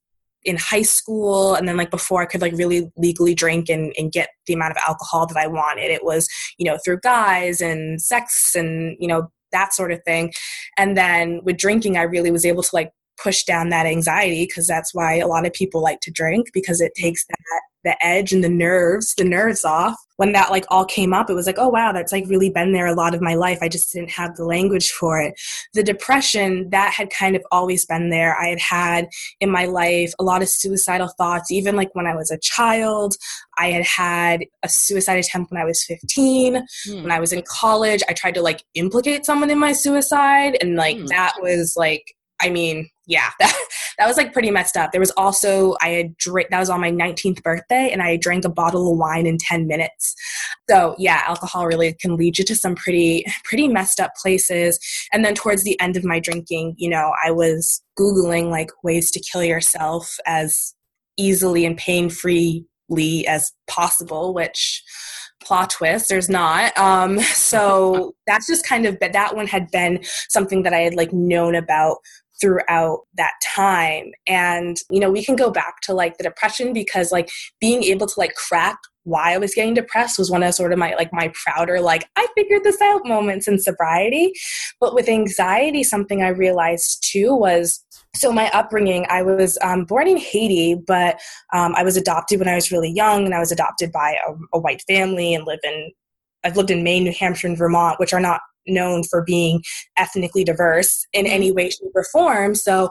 in 0.45 0.57
high 0.57 0.83
school 0.83 1.55
and 1.55 1.67
then 1.67 1.77
like 1.77 1.91
before 1.91 2.23
I 2.23 2.27
could 2.27 2.41
like 2.41 2.53
really 2.55 2.91
legally 2.97 3.35
drink 3.35 3.69
and, 3.69 3.93
and 3.97 4.13
get 4.13 4.29
the 4.47 4.55
amount 4.55 4.73
of 4.73 4.83
alcohol 4.87 5.27
that 5.27 5.37
I 5.37 5.47
wanted. 5.47 5.91
It 5.91 6.05
was, 6.05 6.29
you 6.59 6.71
know, 6.71 6.79
through 6.85 7.01
guys 7.03 7.61
and 7.61 8.01
sex 8.01 8.55
and, 8.55 8.97
you 8.99 9.09
know, 9.09 9.29
that 9.53 9.73
sort 9.73 9.93
of 9.93 10.01
thing. 10.05 10.33
And 10.77 10.97
then 10.97 11.41
with 11.45 11.57
drinking, 11.57 11.97
I 11.97 12.03
really 12.03 12.31
was 12.31 12.45
able 12.45 12.63
to 12.63 12.71
like 12.73 12.91
push 13.23 13.45
down 13.45 13.69
that 13.71 13.87
anxiety 13.87 14.47
because 14.47 14.67
that's 14.67 14.95
why 14.95 15.17
a 15.17 15.27
lot 15.27 15.47
of 15.47 15.53
people 15.53 15.83
like 15.83 16.01
to 16.01 16.11
drink 16.11 16.51
because 16.53 16.81
it 16.81 16.93
takes 16.95 17.25
that 17.27 17.61
the 17.85 18.05
edge 18.05 18.33
and 18.33 18.43
the 18.43 18.49
nerves, 18.49 19.15
the 19.15 19.25
nerves 19.25 19.65
off. 19.65 19.97
When 20.17 20.33
that 20.33 20.51
like 20.53 20.65
all 20.69 20.85
came 20.85 21.13
up, 21.13 21.29
it 21.29 21.35
was 21.35 21.47
like, 21.47 21.59
oh 21.59 21.69
wow, 21.69 21.91
that's 21.91 22.13
like 22.13 22.25
really 22.29 22.49
been 22.49 22.73
there 22.73 22.87
a 22.87 22.95
lot 22.95 23.15
of 23.15 23.21
my 23.21 23.35
life. 23.35 23.59
I 23.61 23.69
just 23.69 23.93
didn't 23.93 24.13
have 24.13 24.37
the 24.37 24.45
language 24.45 24.93
for 24.93 25.21
it. 25.21 25.35
The 25.75 25.83
depression, 25.83 26.71
that 26.71 26.95
had 26.95 27.11
kind 27.11 27.35
of 27.35 27.43
always 27.51 27.85
been 27.85 28.11
there. 28.11 28.39
I 28.39 28.49
had 28.49 28.61
had 28.61 29.09
in 29.41 29.51
my 29.51 29.65
life 29.65 30.13
a 30.21 30.25
lot 30.25 30.41
of 30.41 30.49
suicidal 30.49 31.09
thoughts, 31.09 31.51
even 31.51 31.75
like 31.75 31.95
when 31.95 32.07
I 32.07 32.15
was 32.15 32.31
a 32.31 32.39
child. 32.39 33.17
I 33.59 33.71
had 33.71 33.85
had 33.85 34.45
a 34.63 34.69
suicide 34.69 35.19
attempt 35.19 35.51
when 35.51 35.61
I 35.61 35.65
was 35.65 35.83
15. 35.85 36.65
Mm. 36.89 37.03
When 37.03 37.11
I 37.11 37.21
was 37.21 37.33
in 37.33 37.43
college, 37.43 38.03
I 38.09 38.13
tried 38.13 38.35
to 38.35 38.43
like 38.43 38.63
implicate 38.75 39.27
someone 39.27 39.51
in 39.51 39.59
my 39.59 39.73
suicide. 39.73 40.57
And 40.61 40.77
like 40.77 40.97
mm. 40.97 41.09
that 41.09 41.35
was 41.41 41.75
like, 41.77 42.15
I 42.41 42.51
mean, 42.51 42.89
yeah, 43.07 43.31
that, 43.39 43.55
that 43.99 44.07
was 44.07 44.17
like 44.17 44.33
pretty 44.33 44.51
messed 44.51 44.77
up. 44.77 44.93
There 44.93 45.01
was 45.01 45.13
also, 45.17 45.77
I 45.81 45.89
had 45.89 46.17
drank, 46.17 46.51
that 46.51 46.61
was 46.61 46.71
on 46.71 46.81
my 46.81 46.91
19th 46.91 47.43
birthday, 47.43 47.91
and 47.93 48.03
I 48.03 48.17
drank 48.17 48.45
a 48.45 48.49
bottle 48.49 48.93
of 48.93 48.99
wine 48.99 49.27
in 49.27 49.39
10 49.39 49.67
minutes. 49.67 50.15
So 50.69 50.95
yeah, 50.99 51.23
alcohol 51.27 51.67
really 51.67 51.95
can 51.95 52.17
lead 52.17 52.39
you 52.39 52.45
to 52.45 52.55
some 52.55 52.75
pretty, 52.75 53.25
pretty 53.45 53.69
messed 53.69 54.01
up 54.01 54.13
places. 54.21 54.79
And 55.13 55.25
then 55.25 55.35
towards 55.35 55.65
the 55.65 55.79
end 55.81 55.97
of 55.97 56.05
my 56.05 56.21
drinking, 56.21 56.75
you 56.79 56.89
know, 56.89 57.13
I 57.25 57.31
was 57.31 57.83
Googling 57.99 58.51
like 58.51 58.71
ways 58.83 59.11
to 59.13 59.21
kill 59.21 59.45
yourself 59.45 60.17
as 60.27 60.75
easily 61.17 61.65
and 61.65 61.77
pain 61.77 62.11
freely 62.11 63.27
as 63.29 63.53
possible, 63.69 64.35
which 64.35 64.83
plot 65.43 65.71
twist 65.71 66.09
there's 66.09 66.29
not 66.31 66.77
um 66.79 67.21
so 67.21 68.15
that's 68.27 68.47
just 68.47 68.67
kind 68.67 68.87
of 68.87 68.99
but 68.99 69.13
that 69.13 69.37
one 69.37 69.47
had 69.47 69.71
been 69.71 70.03
something 70.29 70.63
that 70.63 70.73
i 70.73 70.79
had 70.79 70.95
like 70.95 71.13
known 71.13 71.55
about 71.55 71.99
throughout 72.41 73.01
that 73.17 73.33
time 73.43 74.11
and 74.27 74.79
you 74.91 74.99
know 74.99 75.11
we 75.11 75.25
can 75.25 75.37
go 75.37 75.51
back 75.51 75.81
to 75.83 75.95
like 75.95 76.17
the 76.19 76.25
depression 76.25 76.73
because 76.73 77.13
like 77.13 77.31
being 77.61 77.83
able 77.85 78.07
to 78.07 78.19
like 78.19 78.35
crack 78.35 78.79
why 79.05 79.35
I 79.35 79.39
was 79.39 79.55
getting 79.55 79.75
depressed 79.75 80.19
was 80.19 80.31
one 80.31 80.43
of 80.43 80.55
sort 80.55 80.73
of 80.73 80.79
my 80.79 80.95
like 80.95 81.13
my 81.13 81.31
prouder 81.45 81.81
like 81.81 82.09
I 82.17 82.27
figured 82.35 82.65
this 82.65 82.81
out 82.81 83.03
moments 83.05 83.47
in 83.47 83.59
sobriety. 83.59 84.33
But 84.81 84.95
with 84.95 85.11
anxiety, 85.11 85.83
something 85.85 86.23
I 86.23 86.29
realized 86.29 87.07
too 87.13 87.35
was 87.35 87.85
so 88.15 88.33
my 88.33 88.49
upbringing 88.51 89.07
i 89.11 89.23
was 89.23 89.59
um, 89.63 89.85
born 89.85 90.07
in 90.07 90.17
haiti 90.17 90.75
but 90.75 91.21
um, 91.53 91.75
i 91.77 91.83
was 91.83 91.97
adopted 91.97 92.39
when 92.39 92.49
i 92.49 92.55
was 92.55 92.71
really 92.71 92.91
young 92.91 93.25
and 93.25 93.35
i 93.35 93.39
was 93.39 93.53
adopted 93.53 93.91
by 93.93 94.17
a, 94.27 94.33
a 94.57 94.59
white 94.59 94.83
family 94.87 95.35
and 95.35 95.47
live 95.47 95.59
in 95.65 95.91
i've 96.45 96.57
lived 96.57 96.71
in 96.71 96.83
maine 96.83 97.05
new 97.05 97.13
hampshire 97.13 97.49
and 97.49 97.59
vermont 97.59 97.99
which 97.99 98.13
are 98.13 98.21
not 98.21 98.41
known 98.67 99.03
for 99.05 99.23
being 99.23 99.63
ethnically 99.97 100.45
diverse 100.45 101.07
in 101.13 101.27
any 101.27 101.49
mm-hmm. 101.49 101.57
way, 101.57 101.71
shape, 101.71 101.91
or 101.95 102.05
form. 102.05 102.55
So, 102.55 102.89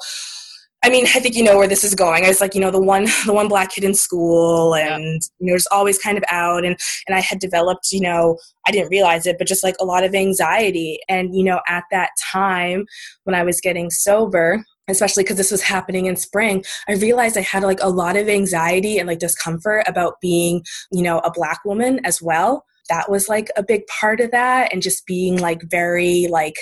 I 0.84 0.90
mean, 0.90 1.06
I 1.06 1.20
think 1.20 1.36
you 1.36 1.44
know 1.44 1.58
where 1.58 1.68
this 1.68 1.86
is 1.86 1.96
going. 1.96 2.26
I 2.26 2.28
was 2.28 2.42
like, 2.42 2.54
you 2.54 2.60
know, 2.60 2.72
the 2.72 2.82
one, 2.82 3.06
the 3.26 3.34
one 3.34 3.48
black 3.48 3.72
kid 3.72 3.84
in 3.84 3.94
school, 3.94 4.76
and 4.76 5.22
you 5.40 5.48
know, 5.48 5.56
just 5.56 5.68
always 5.72 5.98
kind 5.98 6.18
of 6.18 6.24
out, 6.30 6.66
and 6.66 6.78
and 7.08 7.16
I 7.16 7.22
had 7.22 7.40
developed, 7.40 7.92
you 7.92 8.02
know, 8.02 8.38
I 8.68 8.72
didn't 8.72 8.90
realize 8.90 9.26
it, 9.26 9.38
but 9.38 9.48
just 9.48 9.64
like 9.64 9.76
a 9.80 9.86
lot 9.86 10.04
of 10.04 10.14
anxiety, 10.14 11.00
and 11.08 11.36
you 11.36 11.44
know, 11.44 11.62
at 11.68 11.86
that 11.92 12.10
time 12.32 12.86
when 13.24 13.36
I 13.36 13.44
was 13.44 13.62
getting 13.62 13.90
sober, 13.90 14.64
especially 14.90 15.24
because 15.24 15.38
this 15.38 15.52
was 15.52 15.62
happening 15.62 16.08
in 16.08 16.16
spring 16.16 16.64
i 16.90 16.94
realized 16.94 17.38
i 17.38 17.42
had 17.42 17.64
like 17.64 17.82
a 17.82 17.90
lot 17.90 18.18
of 18.18 18.28
anxiety 18.28 18.98
and 18.98 19.08
like 19.08 19.20
discomfort 19.20 19.84
about 19.88 20.20
being 20.22 20.62
you 20.92 21.02
know 21.02 21.20
a 21.20 21.32
black 21.32 21.60
woman 21.66 22.00
as 22.04 22.22
well 22.22 22.66
that 22.90 23.10
was 23.10 23.30
like 23.30 23.50
a 23.56 23.64
big 23.64 23.82
part 23.88 24.20
of 24.20 24.32
that 24.32 24.72
and 24.72 24.82
just 24.82 25.06
being 25.06 25.38
like 25.38 25.62
very 25.64 26.28
like 26.30 26.56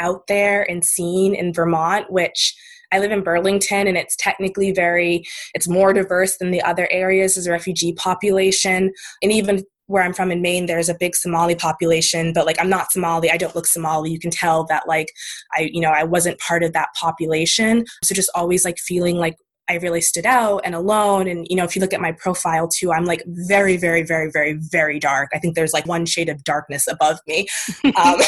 out 0.00 0.26
there 0.28 0.68
and 0.70 0.84
seen 0.84 1.34
in 1.34 1.52
Vermont 1.52 2.10
which 2.10 2.54
I 2.92 2.98
live 2.98 3.12
in 3.12 3.22
Burlington 3.22 3.86
and 3.86 3.96
it's 3.96 4.16
technically 4.16 4.72
very 4.72 5.24
it's 5.54 5.68
more 5.68 5.92
diverse 5.92 6.38
than 6.38 6.50
the 6.50 6.62
other 6.62 6.88
areas 6.90 7.36
as 7.36 7.46
a 7.46 7.52
refugee 7.52 7.92
population 7.92 8.92
and 9.22 9.32
even 9.32 9.64
where 9.90 10.04
I'm 10.04 10.14
from 10.14 10.30
in 10.30 10.40
Maine, 10.40 10.66
there's 10.66 10.88
a 10.88 10.94
big 10.94 11.16
Somali 11.16 11.56
population, 11.56 12.32
but 12.32 12.46
like 12.46 12.56
I'm 12.60 12.70
not 12.70 12.92
Somali, 12.92 13.28
I 13.28 13.36
don't 13.36 13.56
look 13.56 13.66
Somali. 13.66 14.10
You 14.10 14.20
can 14.20 14.30
tell 14.30 14.64
that 14.66 14.86
like 14.86 15.12
I, 15.56 15.68
you 15.72 15.80
know, 15.80 15.90
I 15.90 16.04
wasn't 16.04 16.38
part 16.38 16.62
of 16.62 16.72
that 16.74 16.90
population. 16.94 17.84
So 18.04 18.14
just 18.14 18.30
always 18.36 18.64
like 18.64 18.78
feeling 18.78 19.16
like 19.16 19.34
I 19.70 19.76
really 19.76 20.00
stood 20.00 20.26
out 20.26 20.62
and 20.64 20.74
alone. 20.74 21.28
And, 21.28 21.46
you 21.48 21.54
know, 21.54 21.62
if 21.62 21.76
you 21.76 21.80
look 21.80 21.92
at 21.92 22.00
my 22.00 22.10
profile 22.10 22.66
too, 22.66 22.92
I'm 22.92 23.04
like 23.04 23.22
very, 23.26 23.76
very, 23.76 24.02
very, 24.02 24.28
very, 24.28 24.54
very 24.54 24.98
dark. 24.98 25.30
I 25.32 25.38
think 25.38 25.54
there's 25.54 25.72
like 25.72 25.86
one 25.86 26.06
shade 26.06 26.28
of 26.28 26.42
darkness 26.42 26.88
above 26.88 27.18
me. 27.26 27.46
Um, 27.96 28.20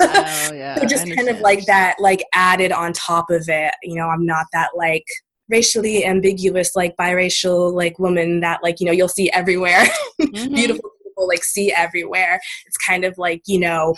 oh, 0.00 0.50
yeah. 0.52 0.74
so 0.78 0.86
just 0.86 1.06
kind 1.14 1.28
of 1.28 1.40
like 1.40 1.66
that, 1.66 1.96
like 1.98 2.22
added 2.34 2.72
on 2.72 2.92
top 2.92 3.30
of 3.30 3.48
it. 3.48 3.74
You 3.82 3.96
know, 3.96 4.08
I'm 4.08 4.24
not 4.24 4.46
that 4.52 4.70
like 4.76 5.04
racially 5.48 6.04
ambiguous, 6.04 6.74
like 6.74 6.96
biracial, 6.96 7.72
like 7.72 7.98
woman 7.98 8.40
that 8.40 8.60
like, 8.62 8.80
you 8.80 8.86
know, 8.86 8.92
you'll 8.92 9.08
see 9.08 9.30
everywhere. 9.30 9.86
Mm-hmm. 10.20 10.54
Beautiful 10.54 10.90
people 11.02 11.28
like 11.28 11.44
see 11.44 11.72
everywhere. 11.72 12.40
It's 12.66 12.76
kind 12.76 13.04
of 13.04 13.18
like, 13.18 13.42
you 13.46 13.58
know, 13.58 13.94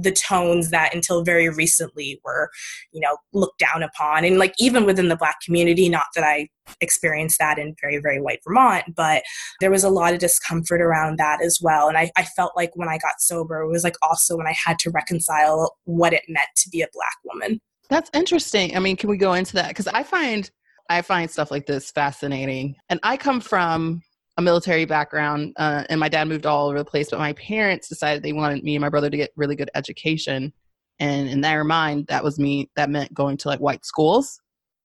the 0.00 0.12
tones 0.12 0.70
that 0.70 0.94
until 0.94 1.24
very 1.24 1.48
recently 1.48 2.20
were 2.24 2.50
you 2.92 3.00
know 3.00 3.16
looked 3.32 3.58
down 3.58 3.82
upon. 3.82 4.24
And 4.24 4.38
like 4.38 4.54
even 4.58 4.86
within 4.86 5.08
the 5.08 5.16
black 5.16 5.40
community 5.44 5.88
not 5.88 6.06
that 6.14 6.24
i 6.24 6.48
experienced 6.80 7.38
that 7.38 7.58
in 7.58 7.74
very 7.80 7.98
very 7.98 8.20
white 8.20 8.40
vermont 8.46 8.84
but 8.94 9.22
there 9.60 9.70
was 9.70 9.84
a 9.84 9.88
lot 9.88 10.12
of 10.12 10.18
discomfort 10.18 10.80
around 10.80 11.18
that 11.18 11.42
as 11.42 11.58
well. 11.60 11.88
And 11.88 11.98
I, 11.98 12.10
I 12.16 12.24
felt 12.24 12.52
like 12.56 12.70
when 12.74 12.88
i 12.88 12.98
got 12.98 13.20
sober 13.20 13.60
it 13.60 13.68
was 13.68 13.84
like 13.84 13.96
also 14.02 14.36
when 14.36 14.46
i 14.46 14.54
had 14.64 14.78
to 14.80 14.90
reconcile 14.90 15.76
what 15.84 16.12
it 16.12 16.22
meant 16.28 16.48
to 16.56 16.68
be 16.70 16.82
a 16.82 16.88
black 16.92 17.16
woman. 17.24 17.60
That's 17.88 18.10
interesting. 18.14 18.76
I 18.76 18.80
mean 18.80 18.96
can 18.96 19.10
we 19.10 19.16
go 19.16 19.32
into 19.34 19.54
that? 19.54 19.68
Because 19.68 19.88
i 19.88 20.02
find 20.02 20.50
i 20.90 21.02
find 21.02 21.30
stuff 21.30 21.50
like 21.50 21.66
this 21.66 21.90
fascinating. 21.90 22.76
And 22.88 23.00
i 23.02 23.16
come 23.16 23.40
from 23.40 24.02
a 24.38 24.42
military 24.42 24.84
background, 24.84 25.52
uh, 25.56 25.84
and 25.90 25.98
my 26.00 26.08
dad 26.08 26.28
moved 26.28 26.46
all 26.46 26.68
over 26.68 26.78
the 26.78 26.84
place. 26.84 27.10
But 27.10 27.18
my 27.18 27.32
parents 27.34 27.88
decided 27.88 28.22
they 28.22 28.32
wanted 28.32 28.62
me 28.64 28.76
and 28.76 28.80
my 28.80 28.88
brother 28.88 29.10
to 29.10 29.16
get 29.16 29.32
really 29.36 29.56
good 29.56 29.70
education, 29.74 30.52
and 31.00 31.28
in 31.28 31.40
their 31.42 31.64
mind, 31.64 32.06
that 32.06 32.24
was 32.24 32.38
me. 32.38 32.70
That 32.76 32.88
meant 32.88 33.12
going 33.12 33.36
to 33.38 33.48
like 33.48 33.60
white 33.60 33.84
schools, 33.84 34.40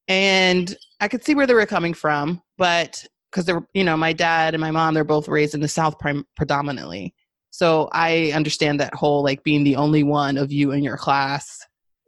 and 0.08 0.76
I 1.00 1.08
could 1.08 1.24
see 1.24 1.34
where 1.34 1.46
they 1.46 1.54
were 1.54 1.66
coming 1.66 1.94
from, 1.94 2.42
but 2.58 3.04
because 3.30 3.46
they're, 3.46 3.66
you 3.74 3.84
know, 3.84 3.96
my 3.96 4.12
dad 4.12 4.54
and 4.54 4.60
my 4.60 4.70
mom, 4.70 4.94
they're 4.94 5.04
both 5.04 5.28
raised 5.28 5.54
in 5.54 5.60
the 5.60 5.68
South 5.68 5.98
prim- 5.98 6.26
predominantly. 6.36 7.14
So 7.50 7.88
I 7.92 8.32
understand 8.32 8.78
that 8.80 8.94
whole 8.94 9.22
like 9.22 9.42
being 9.44 9.64
the 9.64 9.76
only 9.76 10.02
one 10.02 10.36
of 10.36 10.52
you 10.52 10.72
in 10.72 10.82
your 10.82 10.96
class, 10.96 11.60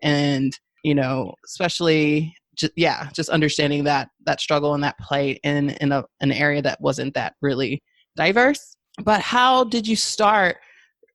and 0.02 0.52
you 0.82 0.94
know, 0.96 1.34
especially 1.44 2.34
just 2.56 2.72
yeah 2.76 3.08
just 3.12 3.28
understanding 3.28 3.84
that 3.84 4.08
that 4.24 4.40
struggle 4.40 4.74
and 4.74 4.82
that 4.82 4.98
plight 4.98 5.40
in 5.44 5.70
in 5.70 5.92
a, 5.92 6.04
an 6.20 6.32
area 6.32 6.62
that 6.62 6.80
wasn't 6.80 7.14
that 7.14 7.34
really 7.42 7.82
diverse. 8.16 8.76
But 9.02 9.20
how 9.20 9.64
did 9.64 9.86
you 9.86 9.96
start 9.96 10.56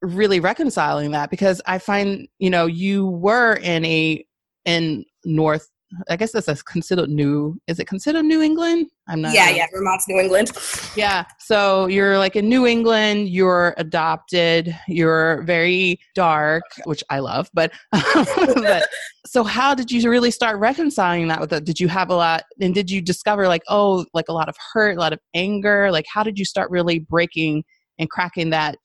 really 0.02 0.40
reconciling 0.40 1.12
that? 1.12 1.30
Because 1.30 1.62
i 1.66 1.78
find 1.78 2.28
you 2.40 2.50
know 2.50 2.66
you 2.66 3.08
were 3.08 3.56
in 3.56 3.86
a 3.86 4.26
in 4.66 5.06
north 5.26 5.68
I 6.10 6.16
guess 6.16 6.32
that's 6.32 6.64
considered 6.64 7.10
new. 7.10 7.60
Is 7.68 7.80
it 7.80 7.88
considered 7.88 8.24
New 8.24 8.42
England? 8.42 8.88
I'm 9.08 9.22
not. 9.22 9.34
Yeah, 9.34 9.48
sure. 9.48 9.58
yeah, 9.58 9.66
Vermont's 9.74 10.08
New 10.08 10.20
England. 10.20 10.52
Yeah, 10.96 11.26
so 11.40 11.88
you're 11.88 12.18
like 12.18 12.36
in 12.36 12.48
New 12.48 12.66
England. 12.66 13.30
You're 13.30 13.74
adopted. 13.78 14.76
You're 14.88 15.44
very 15.44 16.00
dark, 16.16 16.64
which 16.86 17.04
I 17.10 17.20
love. 17.20 17.50
But, 17.54 17.74
but 17.92 18.88
so 19.26 19.44
how 19.44 19.76
did 19.76 19.92
you 19.92 20.10
really 20.10 20.32
start 20.32 20.58
reconciling 20.60 21.28
that 21.28 21.42
with 21.42 21.52
it? 21.52 21.66
Did 21.66 21.80
you 21.80 21.88
have 21.90 22.10
a 22.10 22.16
lot, 22.16 22.44
and 22.60 22.74
did 22.74 22.90
you 22.90 23.02
discover 23.02 23.48
like 23.48 23.64
oh, 23.68 24.06
like 24.14 24.30
a 24.30 24.34
lot 24.34 24.50
of 24.50 24.56
hurt, 24.74 24.98
a 24.98 25.00
lot 25.00 25.14
of 25.14 25.20
anger? 25.34 25.92
Like 25.92 26.06
how 26.12 26.24
did 26.24 26.40
you 26.40 26.46
start 26.46 26.72
really 26.72 27.00
breaking 27.00 27.64
and 28.00 28.10
cracking 28.10 28.50
that 28.52 28.78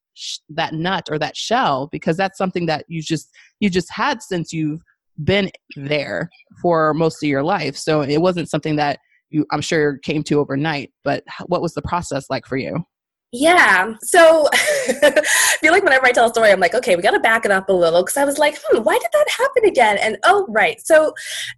that 0.49 0.75
nut 0.75 1.09
or 1.11 1.19
that 1.19 1.37
shell? 1.37 1.88
Because 1.92 2.16
that's 2.16 2.38
something 2.38 2.66
that 2.66 2.85
you 2.88 3.01
just 3.01 3.31
you 3.61 3.71
just 3.71 3.92
had 3.92 4.23
since 4.23 4.53
you've 4.53 4.81
been 5.24 5.50
there 5.76 6.31
for 6.61 6.94
most 6.94 7.22
of 7.22 7.29
your 7.29 7.42
life. 7.42 7.76
So 7.76 8.02
it 8.02 8.18
wasn't 8.18 8.48
something 8.48 8.76
that 8.76 8.98
you, 9.31 9.46
I'm 9.50 9.61
sure, 9.61 9.98
came 9.98 10.22
to 10.24 10.38
overnight. 10.38 10.92
But 11.05 11.24
what 11.46 11.62
was 11.62 11.74
the 11.74 11.83
process 11.83 12.31
like 12.31 12.46
for 12.46 12.57
you? 12.57 12.85
Yeah. 13.33 13.94
So 14.02 14.48
I 14.52 15.22
feel 15.61 15.72
like 15.72 15.83
whenever 15.83 16.07
I 16.07 16.12
tell 16.12 16.26
a 16.26 16.31
story, 16.31 16.50
I'm 16.52 16.61
like, 16.61 16.74
okay, 16.74 16.94
we 16.96 17.02
got 17.02 17.11
to 17.11 17.20
back 17.20 17.44
it 17.44 17.50
up 17.50 17.68
a 17.68 17.72
little 17.72 18.02
because 18.02 18.16
I 18.16 18.24
was 18.24 18.38
like, 18.38 18.57
hmm, 18.64 18.83
why 18.83 18.94
did 18.94 19.09
that 19.12 19.26
happen 19.37 19.64
again? 19.68 19.98
And 19.98 20.16
oh, 20.24 20.46
right. 20.48 20.81
So 20.85 21.12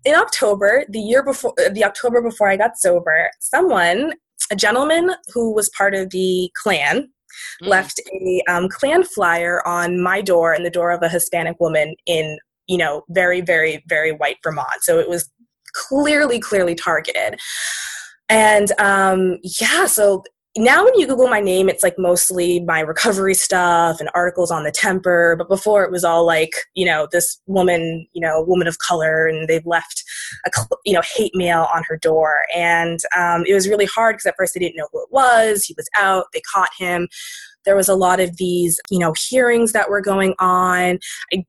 in 0.04 0.14
October, 0.14 0.84
the 0.88 0.98
year 1.00 1.22
before, 1.22 1.52
uh, 1.64 1.68
the 1.68 1.84
October 1.84 2.22
before 2.22 2.48
I 2.48 2.56
got 2.56 2.78
sober, 2.78 3.30
someone, 3.40 4.14
a 4.50 4.56
gentleman 4.56 5.10
who 5.34 5.54
was 5.54 5.68
part 5.70 5.94
of 5.94 6.10
the 6.10 6.50
Klan, 6.60 7.10
Mm. 7.62 7.68
left 7.68 8.00
a 8.12 8.42
um, 8.48 8.68
Klan 8.68 9.04
flyer 9.04 9.66
on 9.66 10.02
my 10.02 10.20
door 10.20 10.52
and 10.52 10.64
the 10.64 10.70
door 10.70 10.90
of 10.90 11.02
a 11.02 11.08
Hispanic 11.08 11.58
woman 11.60 11.94
in 12.06 12.38
you 12.68 12.78
know, 12.78 13.02
very, 13.08 13.40
very, 13.40 13.84
very 13.88 14.12
white 14.12 14.36
Vermont. 14.42 14.82
So 14.82 14.98
it 14.98 15.08
was 15.08 15.30
clearly, 15.74 16.38
clearly 16.38 16.74
targeted. 16.74 17.38
And 18.28 18.72
um, 18.78 19.38
yeah, 19.60 19.86
so 19.86 20.22
now 20.56 20.84
when 20.84 20.94
you 20.98 21.06
Google 21.06 21.28
my 21.28 21.40
name, 21.40 21.68
it's 21.68 21.82
like 21.82 21.94
mostly 21.98 22.60
my 22.60 22.80
recovery 22.80 23.34
stuff 23.34 24.00
and 24.00 24.10
articles 24.14 24.50
on 24.50 24.64
the 24.64 24.70
temper. 24.70 25.36
But 25.38 25.48
before 25.48 25.84
it 25.84 25.92
was 25.92 26.04
all 26.04 26.26
like, 26.26 26.50
you 26.74 26.84
know, 26.84 27.06
this 27.10 27.40
woman, 27.46 28.06
you 28.12 28.20
know, 28.20 28.42
woman 28.42 28.66
of 28.66 28.78
color, 28.78 29.26
and 29.26 29.48
they've 29.48 29.64
left 29.66 30.02
a, 30.46 30.50
you 30.84 30.92
know, 30.92 31.02
hate 31.14 31.32
mail 31.34 31.68
on 31.74 31.84
her 31.88 31.96
door. 31.96 32.40
And 32.54 32.98
um, 33.16 33.44
it 33.46 33.54
was 33.54 33.68
really 33.68 33.86
hard 33.86 34.14
because 34.14 34.26
at 34.26 34.34
first 34.36 34.54
they 34.54 34.60
didn't 34.60 34.76
know 34.76 34.88
who 34.92 35.02
it 35.02 35.08
was. 35.12 35.64
He 35.64 35.74
was 35.76 35.88
out, 35.96 36.26
they 36.32 36.42
caught 36.52 36.70
him. 36.76 37.08
There 37.64 37.76
was 37.76 37.88
a 37.88 37.94
lot 37.94 38.20
of 38.20 38.36
these, 38.36 38.80
you 38.90 38.98
know, 38.98 39.14
hearings 39.28 39.72
that 39.72 39.90
were 39.90 40.00
going 40.00 40.34
on. 40.38 40.98
I 41.32 41.44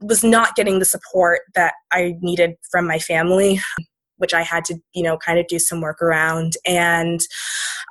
was 0.00 0.24
not 0.24 0.56
getting 0.56 0.78
the 0.78 0.84
support 0.84 1.40
that 1.54 1.74
I 1.92 2.14
needed 2.20 2.54
from 2.70 2.86
my 2.86 2.98
family, 2.98 3.60
which 4.18 4.34
I 4.34 4.42
had 4.42 4.64
to, 4.66 4.76
you 4.94 5.02
know, 5.02 5.16
kind 5.16 5.38
of 5.38 5.46
do 5.46 5.58
some 5.58 5.80
work 5.80 6.00
around. 6.02 6.54
And 6.66 7.20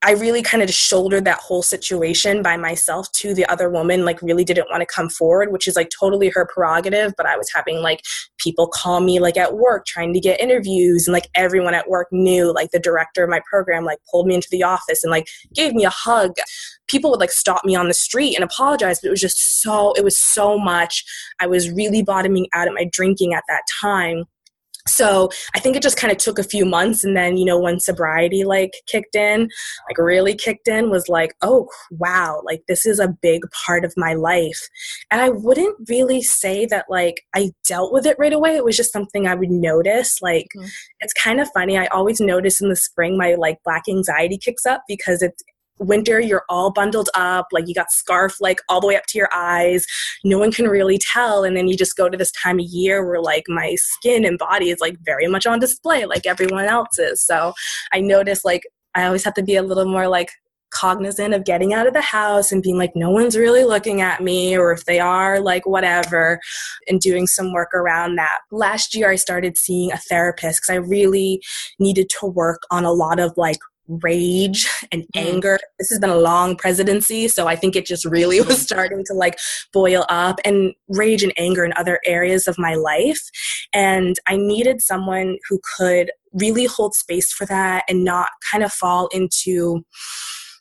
I 0.03 0.11
really 0.11 0.41
kind 0.41 0.61
of 0.63 0.69
shouldered 0.69 1.25
that 1.25 1.39
whole 1.39 1.63
situation 1.63 2.41
by 2.41 2.57
myself 2.57 3.11
to 3.13 3.33
the 3.33 3.45
other 3.45 3.69
woman, 3.69 4.05
like, 4.05 4.21
really 4.21 4.43
didn't 4.43 4.69
want 4.69 4.81
to 4.81 4.93
come 4.93 5.09
forward, 5.09 5.51
which 5.51 5.67
is 5.67 5.75
like 5.75 5.89
totally 5.97 6.29
her 6.29 6.47
prerogative. 6.53 7.13
But 7.15 7.25
I 7.25 7.37
was 7.37 7.49
having 7.53 7.81
like 7.81 8.01
people 8.37 8.67
call 8.67 8.99
me 8.99 9.19
like 9.19 9.37
at 9.37 9.55
work 9.55 9.85
trying 9.85 10.13
to 10.13 10.19
get 10.19 10.41
interviews, 10.41 11.07
and 11.07 11.13
like 11.13 11.29
everyone 11.35 11.73
at 11.73 11.89
work 11.89 12.07
knew, 12.11 12.53
like, 12.53 12.71
the 12.71 12.79
director 12.79 13.23
of 13.23 13.29
my 13.29 13.41
program, 13.49 13.85
like, 13.85 13.99
pulled 14.11 14.27
me 14.27 14.35
into 14.35 14.49
the 14.51 14.63
office 14.63 15.03
and 15.03 15.11
like 15.11 15.27
gave 15.53 15.73
me 15.73 15.85
a 15.85 15.89
hug 15.89 16.33
people 16.87 17.09
would 17.09 17.19
like 17.19 17.31
stop 17.31 17.63
me 17.65 17.75
on 17.75 17.87
the 17.87 17.93
street 17.93 18.35
and 18.35 18.43
apologize 18.43 18.99
but 18.99 19.07
it 19.07 19.11
was 19.11 19.21
just 19.21 19.61
so 19.61 19.93
it 19.93 20.03
was 20.03 20.17
so 20.17 20.57
much 20.59 21.03
i 21.39 21.47
was 21.47 21.71
really 21.71 22.03
bottoming 22.03 22.47
out 22.53 22.67
at 22.67 22.73
my 22.73 22.87
drinking 22.91 23.33
at 23.33 23.43
that 23.47 23.63
time 23.81 24.25
so 24.87 25.29
i 25.55 25.59
think 25.59 25.75
it 25.75 25.83
just 25.83 25.97
kind 25.97 26.11
of 26.11 26.17
took 26.17 26.37
a 26.37 26.43
few 26.43 26.65
months 26.65 27.03
and 27.03 27.15
then 27.15 27.37
you 27.37 27.45
know 27.45 27.59
when 27.59 27.79
sobriety 27.79 28.43
like 28.43 28.73
kicked 28.87 29.15
in 29.15 29.41
like 29.89 29.97
really 29.97 30.35
kicked 30.35 30.67
in 30.67 30.89
was 30.89 31.07
like 31.07 31.33
oh 31.41 31.67
wow 31.91 32.41
like 32.45 32.61
this 32.67 32.85
is 32.85 32.99
a 32.99 33.15
big 33.21 33.41
part 33.65 33.85
of 33.85 33.93
my 33.97 34.13
life. 34.13 34.67
And 35.11 35.21
i 35.21 35.29
wouldn't 35.29 35.77
really 35.89 36.21
say 36.21 36.65
that 36.67 36.85
like 36.89 37.21
i 37.35 37.51
dealt 37.65 37.93
with 37.93 38.05
it 38.05 38.17
right 38.19 38.33
away. 38.33 38.55
It 38.55 38.65
was 38.65 38.77
just 38.77 38.93
something 38.93 39.27
i 39.27 39.35
would 39.35 39.51
notice 39.51 40.21
like 40.21 40.47
mm-hmm. 40.55 40.67
it's 40.99 41.13
kind 41.13 41.39
of 41.39 41.49
funny. 41.53 41.77
I 41.77 41.87
always 41.87 42.19
notice 42.19 42.61
in 42.61 42.69
the 42.69 42.75
spring 42.75 43.17
my 43.17 43.35
like 43.35 43.57
black 43.63 43.83
anxiety 43.89 44.37
kicks 44.37 44.65
up 44.65 44.83
because 44.87 45.21
it's 45.21 45.43
winter 45.79 46.19
you're 46.19 46.45
all 46.49 46.71
bundled 46.71 47.09
up 47.15 47.47
like 47.51 47.67
you 47.67 47.73
got 47.73 47.91
scarf 47.91 48.39
like 48.39 48.59
all 48.69 48.79
the 48.79 48.87
way 48.87 48.95
up 48.95 49.05
to 49.07 49.17
your 49.17 49.29
eyes. 49.33 49.85
No 50.23 50.37
one 50.37 50.51
can 50.51 50.67
really 50.67 50.97
tell 50.97 51.43
and 51.43 51.57
then 51.57 51.67
you 51.67 51.75
just 51.75 51.97
go 51.97 52.09
to 52.09 52.17
this 52.17 52.31
time 52.31 52.59
of 52.59 52.65
year 52.65 53.05
where 53.05 53.21
like 53.21 53.45
my 53.47 53.75
skin 53.75 54.25
and 54.25 54.37
body 54.37 54.69
is 54.69 54.79
like 54.79 54.97
very 55.03 55.27
much 55.27 55.45
on 55.45 55.59
display 55.59 56.05
like 56.05 56.25
everyone 56.25 56.65
else's. 56.65 57.21
So 57.23 57.53
i 57.91 57.99
notice 57.99 58.45
like 58.45 58.63
i 58.95 59.05
always 59.05 59.23
have 59.23 59.33
to 59.35 59.43
be 59.43 59.55
a 59.55 59.63
little 59.63 59.85
more 59.85 60.07
like 60.07 60.29
cognizant 60.73 61.35
of 61.35 61.45
getting 61.45 61.71
out 61.73 61.85
of 61.85 61.93
the 61.93 62.01
house 62.01 62.51
and 62.51 62.63
being 62.63 62.77
like 62.77 62.95
no 62.95 63.09
one's 63.09 63.37
really 63.37 63.63
looking 63.63 64.01
at 64.01 64.21
me 64.21 64.57
or 64.57 64.71
if 64.71 64.85
they 64.85 64.99
are 64.99 65.39
like 65.39 65.67
whatever 65.67 66.39
and 66.87 66.99
doing 66.99 67.27
some 67.27 67.53
work 67.53 67.73
around 67.75 68.15
that. 68.15 68.39
Last 68.51 68.95
year 68.95 69.09
i 69.09 69.15
started 69.15 69.57
seeing 69.57 69.91
a 69.91 69.97
therapist 69.97 70.61
because 70.61 70.73
i 70.73 70.77
really 70.77 71.41
needed 71.79 72.09
to 72.19 72.25
work 72.25 72.63
on 72.71 72.85
a 72.85 72.91
lot 72.91 73.19
of 73.19 73.33
like 73.37 73.59
rage 73.87 74.67
and 74.91 75.03
mm. 75.03 75.07
anger. 75.15 75.59
This 75.79 75.89
has 75.89 75.99
been 75.99 76.09
a 76.09 76.17
long 76.17 76.55
presidency, 76.55 77.27
so 77.27 77.47
I 77.47 77.55
think 77.55 77.75
it 77.75 77.85
just 77.85 78.05
really 78.05 78.41
was 78.49 78.61
starting 78.61 79.03
to 79.05 79.13
like 79.13 79.37
boil 79.71 80.05
up 80.09 80.39
and 80.45 80.73
rage 80.87 81.23
and 81.23 81.33
anger 81.37 81.63
in 81.63 81.73
other 81.75 81.99
areas 82.05 82.47
of 82.47 82.57
my 82.57 82.75
life. 82.75 83.21
And 83.73 84.15
I 84.27 84.37
needed 84.37 84.81
someone 84.81 85.37
who 85.49 85.59
could 85.77 86.11
really 86.33 86.65
hold 86.65 86.95
space 86.95 87.31
for 87.31 87.45
that 87.45 87.83
and 87.87 88.03
not 88.03 88.29
kind 88.51 88.63
of 88.63 88.71
fall 88.71 89.07
into 89.07 89.83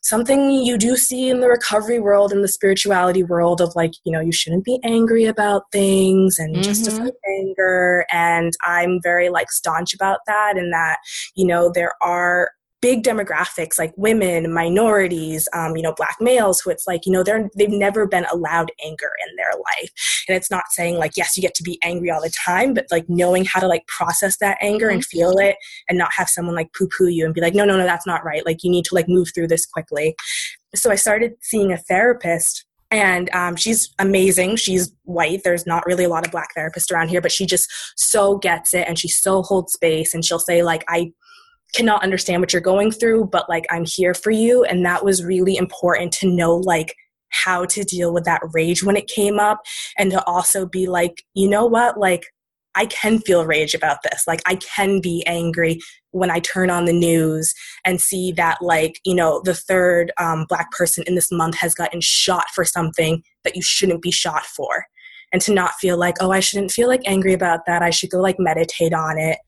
something 0.02 0.50
you 0.50 0.76
do 0.76 0.96
see 0.96 1.30
in 1.30 1.40
the 1.40 1.48
recovery 1.48 2.00
world 2.00 2.32
and 2.32 2.42
the 2.42 2.48
spirituality 2.48 3.22
world 3.22 3.60
of 3.60 3.72
like 3.76 3.92
you 4.04 4.12
know 4.12 4.20
you 4.20 4.32
shouldn't 4.32 4.64
be 4.64 4.80
angry 4.84 5.24
about 5.24 5.62
things 5.70 6.38
and 6.38 6.54
mm-hmm. 6.54 6.62
justify 6.62 7.08
anger 7.40 8.04
and 8.10 8.52
i'm 8.64 9.00
very 9.02 9.28
like 9.28 9.50
staunch 9.50 9.94
about 9.94 10.18
that 10.26 10.58
and 10.58 10.72
that 10.72 10.98
you 11.36 11.46
know 11.46 11.70
there 11.72 11.94
are 12.02 12.50
big 12.82 13.02
demographics 13.02 13.78
like 13.78 13.94
women, 13.96 14.52
minorities, 14.52 15.48
um, 15.54 15.76
you 15.76 15.82
know, 15.82 15.94
black 15.96 16.16
males 16.20 16.60
who 16.60 16.70
it's 16.70 16.86
like, 16.86 17.06
you 17.06 17.12
know, 17.12 17.22
they're 17.22 17.48
they've 17.56 17.70
never 17.70 18.06
been 18.06 18.26
allowed 18.30 18.70
anger 18.84 19.10
in 19.26 19.36
their 19.36 19.52
life. 19.54 19.90
And 20.28 20.36
it's 20.36 20.50
not 20.50 20.64
saying 20.70 20.98
like, 20.98 21.12
yes, 21.16 21.36
you 21.36 21.40
get 21.40 21.54
to 21.54 21.62
be 21.62 21.78
angry 21.82 22.10
all 22.10 22.20
the 22.20 22.28
time, 22.30 22.74
but 22.74 22.86
like 22.90 23.08
knowing 23.08 23.44
how 23.46 23.60
to 23.60 23.68
like 23.68 23.86
process 23.86 24.36
that 24.38 24.58
anger 24.60 24.90
and 24.90 25.00
mm-hmm. 25.00 25.16
feel 25.16 25.38
it 25.38 25.56
and 25.88 25.96
not 25.96 26.10
have 26.16 26.28
someone 26.28 26.56
like 26.56 26.72
poo-poo 26.74 27.06
you 27.06 27.24
and 27.24 27.34
be 27.34 27.40
like, 27.40 27.54
no, 27.54 27.64
no, 27.64 27.78
no, 27.78 27.84
that's 27.84 28.06
not 28.06 28.24
right. 28.24 28.44
Like 28.44 28.62
you 28.62 28.70
need 28.70 28.84
to 28.86 28.94
like 28.94 29.08
move 29.08 29.28
through 29.34 29.48
this 29.48 29.64
quickly. 29.64 30.14
So 30.74 30.90
I 30.90 30.96
started 30.96 31.34
seeing 31.40 31.72
a 31.72 31.78
therapist 31.78 32.66
and 32.90 33.30
um, 33.34 33.56
she's 33.56 33.90
amazing. 33.98 34.56
She's 34.56 34.92
white. 35.04 35.42
There's 35.44 35.66
not 35.66 35.86
really 35.86 36.04
a 36.04 36.10
lot 36.10 36.26
of 36.26 36.32
black 36.32 36.48
therapists 36.56 36.92
around 36.92 37.08
here, 37.08 37.22
but 37.22 37.32
she 37.32 37.46
just 37.46 37.70
so 37.96 38.36
gets 38.36 38.74
it 38.74 38.86
and 38.86 38.98
she 38.98 39.08
so 39.08 39.40
holds 39.42 39.72
space. 39.72 40.12
And 40.12 40.22
she'll 40.22 40.38
say, 40.38 40.62
like, 40.62 40.84
I 40.88 41.12
cannot 41.72 42.02
understand 42.02 42.40
what 42.40 42.52
you're 42.52 42.62
going 42.62 42.90
through, 42.90 43.26
but 43.26 43.48
like, 43.48 43.64
I'm 43.70 43.84
here 43.84 44.14
for 44.14 44.30
you. 44.30 44.64
And 44.64 44.84
that 44.84 45.04
was 45.04 45.24
really 45.24 45.56
important 45.56 46.12
to 46.14 46.30
know, 46.30 46.56
like, 46.56 46.94
how 47.32 47.64
to 47.64 47.82
deal 47.82 48.12
with 48.12 48.24
that 48.24 48.42
rage 48.52 48.84
when 48.84 48.96
it 48.96 49.08
came 49.08 49.38
up 49.38 49.62
and 49.98 50.10
to 50.10 50.22
also 50.26 50.66
be 50.66 50.86
like, 50.86 51.24
you 51.34 51.48
know 51.48 51.64
what? 51.64 51.98
Like, 51.98 52.26
I 52.74 52.86
can 52.86 53.18
feel 53.18 53.44
rage 53.44 53.74
about 53.74 53.98
this. 54.02 54.24
Like, 54.26 54.40
I 54.46 54.56
can 54.56 55.00
be 55.00 55.24
angry 55.26 55.78
when 56.10 56.30
I 56.30 56.40
turn 56.40 56.70
on 56.70 56.84
the 56.84 56.92
news 56.92 57.54
and 57.84 58.00
see 58.00 58.32
that, 58.32 58.62
like, 58.62 59.00
you 59.04 59.14
know, 59.14 59.42
the 59.44 59.54
third 59.54 60.12
um, 60.18 60.46
black 60.48 60.70
person 60.72 61.04
in 61.06 61.14
this 61.14 61.32
month 61.32 61.56
has 61.56 61.74
gotten 61.74 62.00
shot 62.00 62.44
for 62.54 62.64
something 62.64 63.22
that 63.44 63.56
you 63.56 63.62
shouldn't 63.62 64.02
be 64.02 64.10
shot 64.10 64.44
for. 64.44 64.86
And 65.32 65.40
to 65.42 65.54
not 65.54 65.74
feel 65.80 65.96
like, 65.96 66.16
oh, 66.20 66.30
I 66.30 66.40
shouldn't 66.40 66.70
feel 66.70 66.88
like 66.88 67.00
angry 67.06 67.32
about 67.32 67.60
that. 67.66 67.82
I 67.82 67.90
should 67.90 68.10
go 68.10 68.20
like 68.20 68.36
meditate 68.38 68.92
on 68.92 69.18
it. 69.18 69.38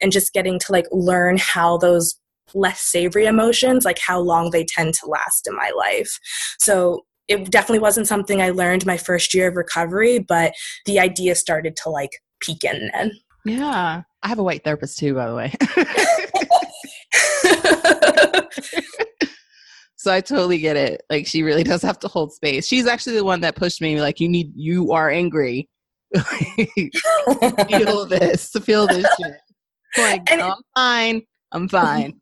And 0.00 0.12
just 0.12 0.32
getting 0.32 0.58
to 0.60 0.72
like 0.72 0.86
learn 0.90 1.36
how 1.38 1.76
those 1.76 2.18
less 2.54 2.80
savory 2.80 3.26
emotions, 3.26 3.84
like 3.84 3.98
how 3.98 4.20
long 4.20 4.50
they 4.50 4.64
tend 4.64 4.94
to 4.94 5.06
last 5.06 5.46
in 5.46 5.54
my 5.54 5.70
life. 5.76 6.18
So 6.60 7.04
it 7.28 7.50
definitely 7.50 7.80
wasn't 7.80 8.08
something 8.08 8.40
I 8.40 8.50
learned 8.50 8.86
my 8.86 8.96
first 8.96 9.34
year 9.34 9.48
of 9.48 9.56
recovery, 9.56 10.18
but 10.18 10.54
the 10.86 11.00
idea 11.00 11.34
started 11.34 11.76
to 11.82 11.90
like 11.90 12.10
peek 12.40 12.64
in 12.64 12.90
then. 12.92 13.12
Yeah. 13.44 14.02
I 14.22 14.28
have 14.28 14.38
a 14.38 14.42
white 14.42 14.64
therapist 14.64 14.98
too, 14.98 15.14
by 15.14 15.28
the 15.28 15.34
way. 15.34 15.52
so 20.04 20.12
I 20.12 20.20
totally 20.20 20.58
get 20.58 20.76
it. 20.76 21.02
Like 21.10 21.26
she 21.26 21.42
really 21.42 21.64
does 21.72 21.82
have 21.82 21.98
to 22.00 22.08
hold 22.08 22.32
space. 22.32 22.66
She's 22.66 22.86
actually 22.86 23.16
the 23.16 23.24
one 23.24 23.40
that 23.40 23.56
pushed 23.56 23.80
me 23.80 24.00
like 24.00 24.20
you 24.20 24.28
need 24.28 24.52
you 24.54 24.92
are 24.92 25.10
angry. 25.10 25.68
feel 26.14 28.06
this, 28.06 28.50
feel 28.62 28.86
this 28.86 29.06
shit. 29.20 29.34
Like, 29.96 30.22
no, 30.30 30.50
I'm 30.50 30.62
fine. 30.76 31.22
I'm 31.52 31.68
fine 31.68 32.20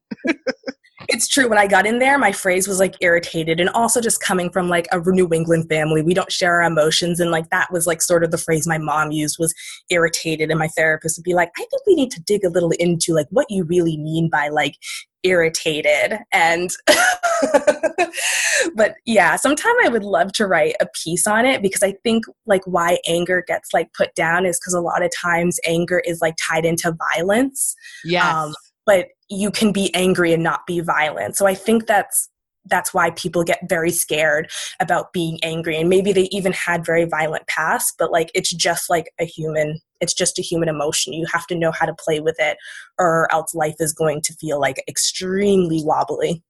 it's 1.08 1.28
true. 1.28 1.48
When 1.48 1.58
I 1.58 1.66
got 1.66 1.86
in 1.86 1.98
there, 1.98 2.18
my 2.18 2.32
phrase 2.32 2.66
was 2.66 2.78
like 2.78 2.94
irritated. 3.00 3.60
And 3.60 3.68
also 3.70 4.00
just 4.00 4.22
coming 4.22 4.50
from 4.50 4.68
like 4.68 4.86
a 4.92 5.00
New 5.00 5.28
England 5.32 5.68
family, 5.68 6.02
we 6.02 6.14
don't 6.14 6.32
share 6.32 6.60
our 6.60 6.62
emotions. 6.62 7.20
And 7.20 7.30
like 7.30 7.50
that 7.50 7.72
was 7.72 7.86
like 7.86 8.02
sort 8.02 8.24
of 8.24 8.30
the 8.30 8.38
phrase 8.38 8.66
my 8.66 8.78
mom 8.78 9.12
used 9.12 9.36
was 9.38 9.54
irritated. 9.90 10.50
And 10.50 10.58
my 10.58 10.68
therapist 10.68 11.18
would 11.18 11.24
be 11.24 11.34
like, 11.34 11.50
I 11.56 11.66
think 11.70 11.86
we 11.86 11.94
need 11.94 12.10
to 12.12 12.22
dig 12.22 12.44
a 12.44 12.50
little 12.50 12.72
into 12.78 13.14
like 13.14 13.28
what 13.30 13.46
you 13.50 13.64
really 13.64 13.96
mean 13.96 14.28
by 14.30 14.48
like 14.48 14.76
irritated 15.24 16.18
and 16.32 16.70
but 18.74 18.94
yeah 19.06 19.36
sometime 19.36 19.74
i 19.84 19.88
would 19.88 20.02
love 20.02 20.32
to 20.32 20.48
write 20.48 20.74
a 20.80 20.86
piece 21.00 21.28
on 21.28 21.46
it 21.46 21.62
because 21.62 21.80
i 21.80 21.94
think 22.02 22.24
like 22.44 22.62
why 22.64 22.98
anger 23.06 23.44
gets 23.46 23.72
like 23.72 23.92
put 23.92 24.12
down 24.16 24.44
is 24.44 24.58
because 24.58 24.74
a 24.74 24.80
lot 24.80 25.00
of 25.00 25.12
times 25.16 25.60
anger 25.64 26.02
is 26.04 26.20
like 26.20 26.34
tied 26.44 26.64
into 26.64 26.92
violence 27.14 27.76
yes. 28.04 28.24
Um, 28.24 28.52
but 28.84 29.08
you 29.33 29.51
can 29.51 29.73
be 29.73 29.92
angry 29.95 30.33
and 30.33 30.42
not 30.42 30.66
be 30.66 30.81
violent. 30.81 31.37
So 31.37 31.47
I 31.47 31.55
think 31.55 31.87
that's 31.87 32.29
that's 32.66 32.95
why 32.95 33.11
people 33.11 33.42
get 33.42 33.59
very 33.68 33.90
scared 33.90 34.49
about 34.79 35.12
being 35.12 35.37
angry. 35.42 35.77
And 35.77 35.88
maybe 35.88 36.12
they 36.12 36.29
even 36.31 36.53
had 36.53 36.87
very 36.87 37.07
violent 37.07 37.47
past 37.49 37.95
but 37.99 38.12
like 38.12 38.31
it's 38.35 38.53
just 38.53 38.90
like 38.90 39.11
a 39.18 39.25
human 39.25 39.81
it's 40.01 40.14
just 40.14 40.38
a 40.38 40.42
human 40.42 40.68
emotion. 40.68 41.12
You 41.12 41.27
have 41.33 41.47
to 41.47 41.55
know 41.55 41.73
how 41.73 41.87
to 41.87 41.95
play 41.95 42.21
with 42.21 42.37
it 42.38 42.59
or 42.99 43.33
else 43.33 43.55
life 43.55 43.77
is 43.79 43.92
going 43.92 44.21
to 44.23 44.35
feel 44.35 44.61
like 44.61 44.83
extremely 44.87 45.83
wobbly. 45.83 46.42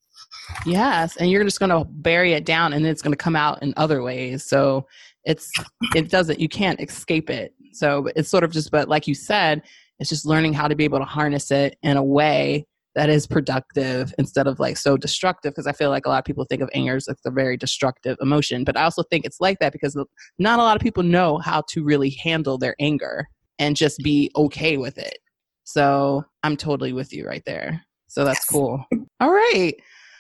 Yes 0.67 1.17
and 1.17 1.31
you're 1.31 1.45
just 1.45 1.61
going 1.61 1.71
to 1.71 1.89
bury 1.89 2.33
it 2.33 2.45
down 2.45 2.73
and 2.73 2.85
it's 2.85 3.03
going 3.03 3.13
to 3.13 3.17
come 3.17 3.37
out 3.37 3.63
in 3.63 3.73
other 3.77 4.03
ways. 4.03 4.45
So 4.45 4.87
it's 5.25 5.51
it 5.95 6.11
doesn't 6.11 6.41
you 6.41 6.49
can't 6.49 6.81
escape 6.81 7.31
it. 7.31 7.55
So 7.73 8.09
it's 8.17 8.29
sort 8.29 8.45
of 8.45 8.51
just 8.51 8.71
but 8.71 8.89
like 8.89 9.07
you 9.07 9.15
said 9.15 9.63
it's 9.99 10.11
just 10.11 10.27
learning 10.27 10.53
how 10.53 10.67
to 10.67 10.75
be 10.75 10.85
able 10.85 10.99
to 10.99 11.05
harness 11.05 11.51
it 11.53 11.79
in 11.83 11.97
a 11.97 12.03
way 12.03 12.67
that 12.95 13.09
is 13.09 13.27
productive 13.27 14.13
instead 14.19 14.47
of 14.47 14.61
like 14.61 14.77
so 14.77 14.97
destructive 14.97 15.53
because 15.53 15.67
i 15.67 15.73
feel 15.73 15.91
like 15.91 16.07
a 16.07 16.09
lot 16.09 16.19
of 16.19 16.25
people 16.25 16.45
think 16.45 16.63
of 16.63 16.71
anger 16.75 16.97
as 16.97 17.09
like 17.09 17.17
a 17.27 17.31
very 17.31 17.57
destructive 17.57 18.17
emotion 18.21 18.65
but 18.65 18.77
i 18.77 18.83
also 18.83 19.03
think 19.05 19.25
it's 19.25 19.41
like 19.41 19.59
that 19.59 19.73
because 19.73 19.97
not 20.39 20.59
a 20.59 20.63
lot 20.63 20.77
of 20.77 20.83
people 20.83 21.03
know 21.03 21.39
how 21.39 21.63
to 21.69 21.83
really 21.83 22.11
handle 22.11 22.59
their 22.59 22.77
anger 22.81 23.27
and 23.59 23.77
just 23.77 23.99
be 23.99 24.31
okay 24.37 24.77
with 24.77 24.99
it. 24.99 25.19
So 25.65 26.25
i'm 26.43 26.57
totally 26.57 26.93
with 26.93 27.13
you 27.13 27.27
right 27.27 27.45
there. 27.47 27.85
So 28.09 28.25
that's 28.25 28.41
yes. 28.41 28.47
cool. 28.47 28.85
All 29.21 29.31
right. 29.31 29.75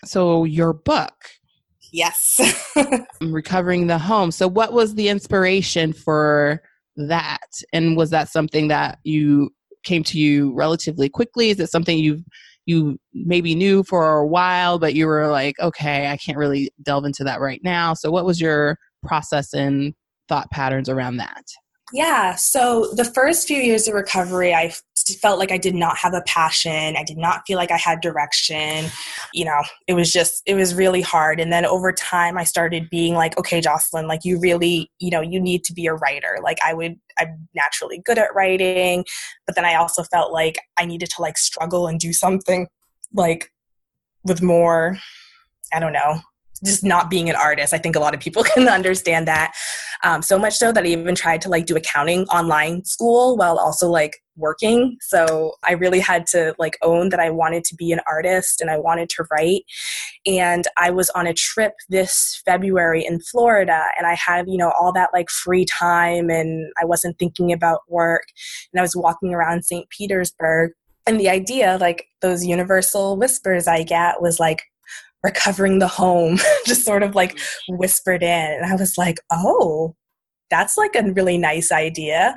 So 0.04 0.44
your 0.44 0.72
book. 0.72 1.14
Yes. 1.92 2.40
Um, 3.20 3.32
Recovering 3.32 3.87
the 3.87 3.98
home. 3.98 4.30
So 4.30 4.48
what 4.48 4.72
was 4.72 4.94
the 4.94 5.08
inspiration 5.08 5.92
for 5.92 6.62
that? 6.96 7.46
And 7.72 7.98
was 7.98 8.11
that 8.11 8.30
something 8.30 8.68
that 8.68 8.98
you 9.04 9.50
came 9.85 10.02
to 10.04 10.18
you 10.18 10.54
relatively 10.54 11.11
quickly? 11.11 11.50
Is 11.50 11.61
it 11.61 11.70
something 11.70 11.98
you 11.98 12.24
you 12.66 12.98
maybe 13.12 13.55
knew 13.55 13.83
for 13.85 14.18
a 14.18 14.27
while, 14.27 14.79
but 14.79 14.94
you 14.94 15.07
were 15.07 15.29
like, 15.29 15.59
okay, 15.61 16.09
I 16.09 16.16
can't 16.16 16.38
really 16.38 16.70
delve 16.83 17.05
into 17.05 17.25
that 17.25 17.40
right 17.40 17.61
now. 17.64 17.94
So, 17.94 18.11
what 18.11 18.25
was 18.25 18.40
your 18.40 18.79
process 19.03 19.53
and 19.53 19.94
thought 20.29 20.51
patterns 20.51 20.88
around 20.88 21.16
that? 21.16 21.44
Yeah. 21.92 22.35
So 22.37 22.90
the 22.94 23.05
first 23.05 23.46
few 23.46 23.59
years 23.59 23.87
of 23.87 23.94
recovery, 23.94 24.55
I 24.55 24.72
felt 25.20 25.38
like 25.38 25.52
I 25.52 25.58
did 25.58 25.74
not 25.74 25.96
have 25.98 26.14
a 26.14 26.22
passion. 26.22 26.96
I 26.96 27.04
did 27.04 27.18
not 27.18 27.42
feel 27.46 27.56
like 27.56 27.70
I 27.70 27.76
had 27.76 28.00
direction. 28.00 28.86
You 29.32 29.44
know, 29.44 29.62
it 29.86 29.94
was 29.94 30.12
just, 30.12 30.42
it 30.46 30.54
was 30.54 30.74
really 30.74 31.00
hard. 31.00 31.40
And 31.40 31.52
then 31.52 31.64
over 31.66 31.92
time, 31.92 32.38
I 32.38 32.44
started 32.44 32.90
being 32.90 33.14
like, 33.14 33.38
okay, 33.38 33.60
Jocelyn, 33.60 34.06
like 34.06 34.24
you 34.24 34.38
really, 34.38 34.90
you 34.98 35.10
know, 35.10 35.20
you 35.20 35.40
need 35.40 35.64
to 35.64 35.72
be 35.72 35.86
a 35.86 35.94
writer. 35.94 36.38
Like 36.42 36.58
I 36.64 36.74
would, 36.74 36.96
I'm 37.18 37.48
naturally 37.54 38.02
good 38.04 38.18
at 38.18 38.34
writing. 38.34 39.04
But 39.46 39.54
then 39.54 39.64
I 39.64 39.74
also 39.74 40.02
felt 40.04 40.32
like 40.32 40.58
I 40.78 40.84
needed 40.84 41.10
to 41.16 41.22
like 41.22 41.38
struggle 41.38 41.86
and 41.86 41.98
do 41.98 42.12
something 42.12 42.68
like 43.14 43.52
with 44.24 44.42
more, 44.42 44.98
I 45.72 45.80
don't 45.80 45.92
know, 45.92 46.20
just 46.64 46.85
not 46.85 47.11
being 47.11 47.29
an 47.29 47.37
artist. 47.37 47.75
I 47.75 47.79
think 47.79 47.96
a 47.96 48.01
lot 48.01 48.14
of 48.14 48.20
people 48.20 48.44
can 48.55 48.68
understand 48.68 49.27
that. 49.29 49.55
Um, 50.05 50.22
so 50.22 50.38
much 50.38 50.55
so 50.55 50.72
that 50.72 50.85
I 50.85 50.88
even 50.88 51.14
tried 51.14 51.40
to 51.42 51.48
like 51.48 51.66
do 51.66 51.77
accounting 51.77 52.25
online 52.27 52.85
school 52.85 53.37
while 53.37 53.59
also 53.59 53.88
like 53.88 54.18
working. 54.37 54.96
So 55.01 55.53
I 55.62 55.72
really 55.72 56.01
had 56.01 56.27
to 56.29 56.55
like 56.59 56.77
own 56.83 57.11
that 57.11 57.20
I 57.20 57.31
wanted 57.31 57.64
to 57.64 57.77
be 57.77 57.92
an 57.92 58.01
artist 58.07 58.61
and 58.61 58.70
I 58.70 58.79
wanted 58.79 59.11
to 59.11 59.25
write. 59.31 59.62
And 60.27 60.66
I 60.79 60.90
was 60.90 61.11
on 61.11 61.27
a 61.27 61.35
trip 61.35 61.75
this 61.88 62.40
February 62.44 63.05
in 63.05 63.20
Florida 63.20 63.85
and 63.98 64.07
I 64.07 64.14
had, 64.14 64.46
you 64.48 64.57
know, 64.57 64.72
all 64.81 64.92
that 64.92 65.11
like 65.12 65.31
free 65.31 65.64
time 65.64 66.31
and 66.31 66.72
I 66.81 66.85
wasn't 66.85 67.18
thinking 67.18 67.53
about 67.53 67.81
work. 67.88 68.25
And 68.72 68.81
I 68.81 68.83
was 68.83 68.96
walking 68.96 69.35
around 69.35 69.64
St. 69.64 69.88
Petersburg 69.90 70.72
and 71.07 71.18
the 71.18 71.29
idea 71.29 71.79
like 71.81 72.07
those 72.20 72.44
universal 72.44 73.16
whispers 73.16 73.66
i 73.66 73.83
get 73.83 74.22
was 74.22 74.38
like 74.38 74.62
recovering 75.22 75.78
the 75.78 75.88
home, 75.88 76.38
just 76.66 76.85
sort 76.85 77.02
of 77.02 77.14
like 77.14 77.38
whispered 77.68 78.22
in. 78.22 78.52
And 78.52 78.66
I 78.66 78.74
was 78.74 78.98
like, 78.98 79.18
oh, 79.30 79.94
that's 80.52 80.76
like 80.76 80.94
a 80.94 81.10
really 81.12 81.38
nice 81.38 81.72
idea 81.72 82.34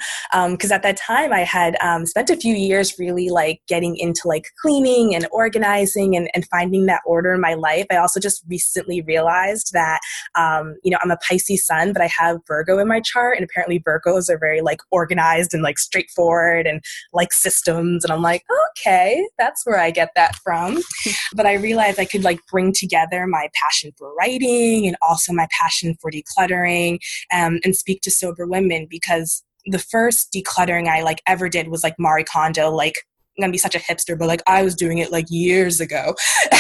because 0.50 0.72
um, 0.72 0.76
at 0.76 0.82
that 0.84 0.98
time 0.98 1.32
i 1.34 1.42
had 1.42 1.76
um, 1.82 2.06
spent 2.06 2.30
a 2.30 2.38
few 2.38 2.56
years 2.56 2.98
really 2.98 3.30
like 3.30 3.62
getting 3.68 3.96
into 3.98 4.22
like 4.26 4.48
cleaning 4.62 5.14
and 5.14 5.28
organizing 5.32 6.16
and, 6.16 6.30
and 6.34 6.48
finding 6.48 6.86
that 6.86 7.02
order 7.06 7.34
in 7.34 7.42
my 7.42 7.54
life. 7.54 7.86
I 7.92 7.98
also 7.98 8.20
just 8.20 8.44
recently 8.48 9.02
realized 9.02 9.74
that 9.74 10.00
um, 10.36 10.76
you 10.84 10.92
know 10.92 10.98
i'm 11.04 11.12
a 11.12 11.18
pisces 11.28 11.66
sun 11.66 11.92
but 11.92 12.02
i 12.02 12.08
have 12.08 12.40
virgo 12.48 12.80
in 12.80 12.88
my 12.88 13.02
chart 13.02 13.38
and 13.38 13.48
apparently 13.50 13.80
virgos 13.80 14.30
are 14.30 14.38
very 14.38 14.62
like 14.62 14.80
organized 14.92 15.54
and 15.54 15.62
like 15.62 15.78
straightforward 15.78 16.66
and 16.66 16.82
like 17.14 17.34
systems 17.34 18.04
and 18.04 18.14
i'm 18.14 18.22
like 18.22 18.44
okay 18.72 19.28
that's 19.38 19.66
where 19.66 19.80
i 19.80 19.92
get 19.92 20.10
that 20.16 20.36
from. 20.36 20.82
But 21.36 21.46
i 21.46 21.54
realized 21.54 22.00
i 22.00 22.06
could 22.06 22.24
like 22.24 22.40
bring 22.50 22.72
together 22.72 23.28
my 23.28 23.50
passion 23.62 23.92
for 23.98 24.14
writing 24.16 24.88
and 24.88 24.96
also 25.08 25.34
my 25.34 25.48
passion 25.52 25.96
for 26.00 26.12
decluttering 26.12 27.00
um, 27.34 27.60
and 27.64 27.76
speak 27.76 28.02
to 28.06 28.12
sober 28.12 28.48
women 28.48 28.88
because 28.90 29.44
the 29.66 29.80
first 29.80 30.32
decluttering 30.32 30.88
I 30.88 31.02
like 31.02 31.22
ever 31.28 31.50
did 31.50 31.68
was 31.68 31.84
like 31.84 31.96
Marie 32.00 32.24
Kondo, 32.24 32.72
like 32.72 32.96
I'm 33.38 33.42
gonna 33.42 33.52
be 33.52 33.58
such 33.58 33.76
a 33.76 33.80
hipster, 33.80 34.18
but 34.18 34.28
like 34.28 34.42
I 34.48 34.64
was 34.64 34.76
doing 34.76 35.00
it 35.00 35.12
like 35.12 35.26
years 35.30 35.82
ago, 35.82 36.16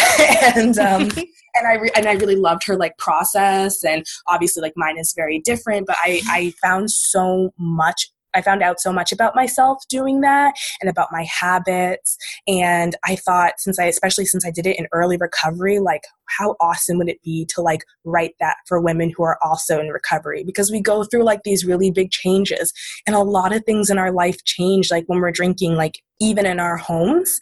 and 0.55 0.77
um, 0.77 1.03
and 1.55 1.67
I 1.67 1.75
re- 1.75 1.91
and 1.95 2.05
I 2.05 2.13
really 2.13 2.35
loved 2.35 2.65
her 2.67 2.75
like 2.75 2.97
process, 2.97 3.83
and 3.83 4.05
obviously 4.27 4.61
like 4.61 4.73
mine 4.75 4.97
is 4.97 5.13
very 5.15 5.39
different, 5.39 5.87
but 5.87 5.95
I 6.03 6.21
I 6.27 6.53
found 6.61 6.91
so 6.91 7.53
much 7.57 8.09
I 8.35 8.41
found 8.41 8.61
out 8.61 8.79
so 8.79 8.91
much 8.91 9.11
about 9.11 9.35
myself 9.35 9.83
doing 9.89 10.21
that 10.21 10.53
and 10.81 10.89
about 10.89 11.09
my 11.11 11.23
habits. 11.23 12.17
And 12.47 12.95
I 13.03 13.15
thought, 13.15 13.53
since 13.57 13.79
I, 13.79 13.85
especially 13.85 14.25
since 14.25 14.45
I 14.45 14.51
did 14.51 14.67
it 14.67 14.77
in 14.77 14.87
early 14.91 15.17
recovery, 15.17 15.79
like, 15.79 16.03
how 16.39 16.55
awesome 16.59 16.97
would 16.97 17.09
it 17.09 17.21
be 17.23 17.45
to 17.53 17.61
like 17.61 17.83
write 18.03 18.33
that 18.39 18.57
for 18.67 18.81
women 18.81 19.11
who 19.15 19.23
are 19.23 19.37
also 19.43 19.79
in 19.79 19.89
recovery? 19.89 20.43
Because 20.43 20.71
we 20.71 20.81
go 20.81 21.03
through 21.03 21.23
like 21.23 21.43
these 21.43 21.65
really 21.65 21.91
big 21.91 22.11
changes 22.11 22.73
and 23.05 23.15
a 23.15 23.19
lot 23.19 23.55
of 23.55 23.63
things 23.63 23.89
in 23.89 23.97
our 23.97 24.11
life 24.11 24.43
change, 24.43 24.91
like 24.91 25.05
when 25.07 25.19
we're 25.19 25.31
drinking, 25.31 25.75
like 25.75 25.99
even 26.19 26.45
in 26.45 26.59
our 26.59 26.77
homes. 26.77 27.39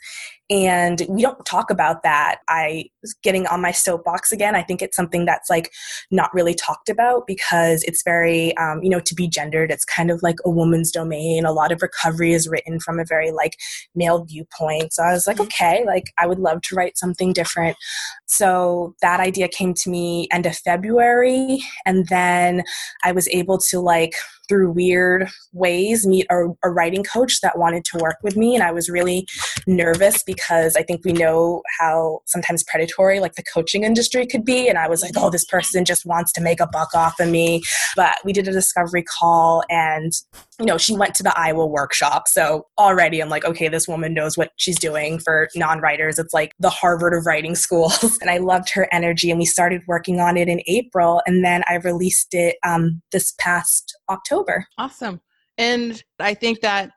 And 0.49 1.03
we 1.07 1.21
don't 1.21 1.45
talk 1.45 1.69
about 1.69 2.03
that. 2.03 2.39
I 2.49 2.85
was 3.01 3.13
getting 3.23 3.47
on 3.47 3.61
my 3.61 3.71
soapbox 3.71 4.31
again. 4.31 4.55
I 4.55 4.61
think 4.61 4.81
it's 4.81 4.95
something 4.95 5.25
that's 5.25 5.49
like 5.49 5.71
not 6.11 6.33
really 6.33 6.53
talked 6.53 6.89
about 6.89 7.25
because 7.25 7.81
it's 7.83 8.03
very, 8.03 8.55
um, 8.57 8.83
you 8.83 8.89
know, 8.89 8.99
to 8.99 9.15
be 9.15 9.27
gendered, 9.27 9.71
it's 9.71 9.85
kind 9.85 10.11
of 10.11 10.21
like 10.21 10.35
a 10.43 10.49
woman's 10.49 10.91
domain. 10.91 11.45
A 11.45 11.53
lot 11.53 11.71
of 11.71 11.81
recovery 11.81 12.33
is 12.33 12.47
written 12.47 12.79
from 12.79 12.99
a 12.99 13.05
very 13.05 13.31
like 13.31 13.57
male 13.95 14.25
viewpoint. 14.25 14.93
So 14.93 15.03
I 15.03 15.13
was 15.13 15.25
like, 15.25 15.37
mm-hmm. 15.37 15.45
okay, 15.45 15.85
like 15.87 16.11
I 16.17 16.27
would 16.27 16.39
love 16.39 16.61
to 16.63 16.75
write 16.75 16.97
something 16.97 17.31
different. 17.31 17.77
So 18.25 18.95
that 19.01 19.21
idea 19.21 19.47
came 19.47 19.73
to 19.75 19.89
me 19.89 20.27
end 20.31 20.45
of 20.45 20.57
February. 20.57 21.59
And 21.85 22.07
then 22.09 22.63
I 23.03 23.13
was 23.13 23.27
able 23.29 23.57
to 23.69 23.79
like 23.79 24.13
through 24.49 24.71
weird 24.71 25.29
ways 25.53 26.05
meet 26.05 26.27
a, 26.29 26.47
a, 26.63 26.69
writing 26.69 27.03
coach 27.03 27.39
that 27.41 27.57
wanted 27.57 27.85
to 27.85 27.97
work 27.99 28.17
with 28.23 28.35
me 28.35 28.55
and 28.55 28.63
i 28.63 28.71
was 28.71 28.89
really 28.89 29.25
nervous 29.67 30.23
because 30.35 30.75
i 30.75 30.83
think 30.83 31.03
we 31.03 31.13
know 31.13 31.61
how 31.79 32.19
sometimes 32.25 32.63
predatory 32.63 33.19
like 33.19 33.35
the 33.35 33.43
coaching 33.43 33.83
industry 33.83 34.25
could 34.25 34.43
be 34.45 34.67
and 34.67 34.77
i 34.77 34.87
was 34.87 35.01
like 35.01 35.13
oh 35.15 35.29
this 35.29 35.45
person 35.45 35.85
just 35.85 36.05
wants 36.05 36.31
to 36.31 36.41
make 36.41 36.59
a 36.59 36.67
buck 36.67 36.93
off 36.93 37.19
of 37.19 37.29
me 37.29 37.61
but 37.95 38.17
we 38.23 38.33
did 38.33 38.47
a 38.47 38.51
discovery 38.51 39.03
call 39.03 39.63
and 39.69 40.11
you 40.59 40.65
know 40.65 40.77
she 40.77 40.95
went 40.95 41.15
to 41.15 41.23
the 41.23 41.37
iowa 41.37 41.65
workshop 41.65 42.27
so 42.27 42.65
already 42.77 43.21
i'm 43.21 43.29
like 43.29 43.45
okay 43.45 43.67
this 43.67 43.87
woman 43.87 44.13
knows 44.13 44.37
what 44.37 44.51
she's 44.57 44.79
doing 44.79 45.19
for 45.19 45.47
non-writers 45.55 46.19
it's 46.19 46.33
like 46.33 46.53
the 46.59 46.69
harvard 46.69 47.13
of 47.13 47.25
writing 47.25 47.55
schools 47.55 48.17
and 48.21 48.29
i 48.29 48.37
loved 48.37 48.69
her 48.73 48.87
energy 48.91 49.29
and 49.29 49.39
we 49.39 49.45
started 49.45 49.81
working 49.87 50.19
on 50.19 50.37
it 50.37 50.47
in 50.47 50.61
april 50.67 51.21
and 51.25 51.43
then 51.43 51.63
i 51.67 51.75
released 51.75 52.33
it 52.33 52.57
um, 52.65 53.01
this 53.11 53.33
past 53.39 53.95
October. 54.09 54.67
Awesome. 54.77 55.21
And 55.57 56.01
I 56.19 56.33
think 56.33 56.61
that 56.61 56.91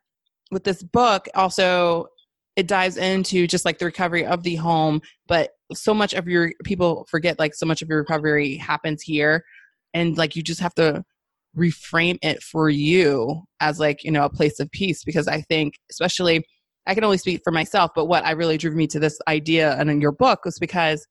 with 0.50 0.64
this 0.64 0.82
book, 0.82 1.28
also, 1.34 2.06
it 2.56 2.66
dives 2.66 2.96
into 2.96 3.46
just 3.46 3.64
like 3.64 3.78
the 3.78 3.84
recovery 3.84 4.24
of 4.24 4.42
the 4.42 4.56
home, 4.56 5.02
but 5.28 5.50
so 5.74 5.92
much 5.92 6.14
of 6.14 6.26
your 6.26 6.52
people 6.64 7.06
forget 7.10 7.38
like 7.38 7.54
so 7.54 7.66
much 7.66 7.82
of 7.82 7.88
your 7.88 7.98
recovery 7.98 8.56
happens 8.56 9.02
here. 9.02 9.44
And 9.94 10.16
like 10.16 10.36
you 10.36 10.42
just 10.42 10.60
have 10.60 10.74
to 10.74 11.04
reframe 11.56 12.18
it 12.22 12.42
for 12.42 12.68
you 12.68 13.42
as 13.60 13.78
like, 13.78 14.02
you 14.04 14.10
know, 14.10 14.24
a 14.24 14.30
place 14.30 14.58
of 14.58 14.70
peace 14.70 15.04
because 15.04 15.28
I 15.28 15.42
think, 15.42 15.74
especially, 15.90 16.44
I 16.86 16.94
can 16.94 17.04
only 17.04 17.18
speak 17.18 17.40
for 17.44 17.50
myself, 17.50 17.90
but 17.94 18.06
what 18.06 18.24
I 18.24 18.32
really 18.32 18.58
drew 18.58 18.70
me 18.70 18.86
to 18.88 18.98
this 18.98 19.18
idea 19.28 19.74
and 19.76 19.90
in 19.90 20.00
your 20.00 20.12
book 20.12 20.44
was 20.44 20.58
because 20.58 21.06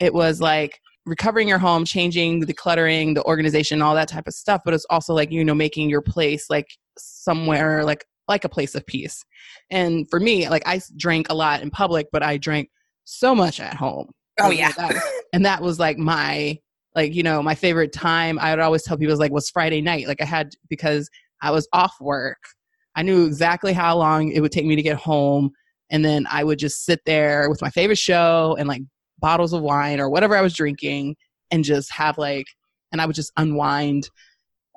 it 0.00 0.12
was 0.12 0.40
like, 0.40 0.78
recovering 1.04 1.48
your 1.48 1.58
home, 1.58 1.84
changing 1.84 2.40
the 2.40 2.54
cluttering, 2.54 3.14
the 3.14 3.24
organization, 3.24 3.82
all 3.82 3.94
that 3.94 4.08
type 4.08 4.26
of 4.26 4.34
stuff. 4.34 4.60
But 4.64 4.74
it's 4.74 4.86
also 4.88 5.14
like, 5.14 5.32
you 5.32 5.44
know, 5.44 5.54
making 5.54 5.90
your 5.90 6.02
place 6.02 6.48
like 6.48 6.68
somewhere 6.96 7.84
like 7.84 8.04
like 8.28 8.44
a 8.44 8.48
place 8.48 8.74
of 8.74 8.86
peace. 8.86 9.24
And 9.70 10.08
for 10.10 10.20
me, 10.20 10.48
like 10.48 10.62
I 10.66 10.80
drank 10.96 11.28
a 11.30 11.34
lot 11.34 11.62
in 11.62 11.70
public, 11.70 12.06
but 12.12 12.22
I 12.22 12.36
drank 12.36 12.70
so 13.04 13.34
much 13.34 13.60
at 13.60 13.74
home. 13.74 14.10
Oh 14.40 14.50
yeah. 14.50 14.72
and 15.32 15.44
that 15.44 15.62
was 15.62 15.78
like 15.78 15.98
my 15.98 16.58
like, 16.94 17.14
you 17.14 17.22
know, 17.22 17.42
my 17.42 17.54
favorite 17.54 17.92
time. 17.92 18.38
I 18.38 18.50
would 18.50 18.60
always 18.60 18.82
tell 18.82 18.96
people 18.96 19.12
was 19.12 19.20
like 19.20 19.32
was 19.32 19.50
Friday 19.50 19.80
night. 19.80 20.06
Like 20.06 20.20
I 20.20 20.26
had 20.26 20.52
because 20.68 21.08
I 21.40 21.50
was 21.50 21.66
off 21.72 21.94
work. 22.00 22.38
I 22.94 23.02
knew 23.02 23.24
exactly 23.24 23.72
how 23.72 23.96
long 23.96 24.30
it 24.30 24.40
would 24.40 24.52
take 24.52 24.66
me 24.66 24.76
to 24.76 24.82
get 24.82 24.96
home. 24.96 25.50
And 25.90 26.04
then 26.04 26.26
I 26.30 26.44
would 26.44 26.58
just 26.58 26.84
sit 26.84 27.00
there 27.06 27.48
with 27.48 27.62
my 27.62 27.70
favorite 27.70 27.98
show 27.98 28.56
and 28.58 28.68
like 28.68 28.82
bottles 29.18 29.52
of 29.52 29.62
wine 29.62 30.00
or 30.00 30.10
whatever 30.10 30.36
I 30.36 30.42
was 30.42 30.54
drinking 30.54 31.16
and 31.50 31.64
just 31.64 31.90
have 31.92 32.18
like, 32.18 32.46
and 32.92 33.00
I 33.00 33.06
would 33.06 33.16
just 33.16 33.32
unwind, 33.36 34.08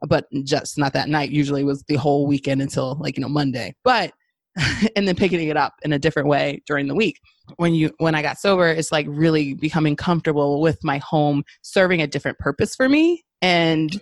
but 0.07 0.25
just 0.43 0.77
not 0.77 0.93
that 0.93 1.09
night. 1.09 1.31
Usually 1.31 1.63
was 1.63 1.83
the 1.83 1.95
whole 1.95 2.27
weekend 2.27 2.61
until 2.61 2.95
like, 2.99 3.17
you 3.17 3.21
know, 3.21 3.29
Monday. 3.29 3.73
But, 3.83 4.13
and 4.95 5.07
then 5.07 5.15
picking 5.15 5.49
it 5.49 5.57
up 5.57 5.73
in 5.83 5.93
a 5.93 5.99
different 5.99 6.29
way 6.29 6.61
during 6.65 6.87
the 6.87 6.95
week. 6.95 7.19
When 7.57 7.73
you, 7.73 7.91
when 7.97 8.15
I 8.15 8.21
got 8.21 8.39
sober, 8.39 8.67
it's 8.67 8.91
like 8.91 9.05
really 9.09 9.53
becoming 9.53 9.95
comfortable 9.95 10.61
with 10.61 10.83
my 10.83 10.97
home 10.99 11.43
serving 11.61 12.01
a 12.01 12.07
different 12.07 12.39
purpose 12.39 12.75
for 12.75 12.87
me. 12.87 13.23
And 13.41 13.99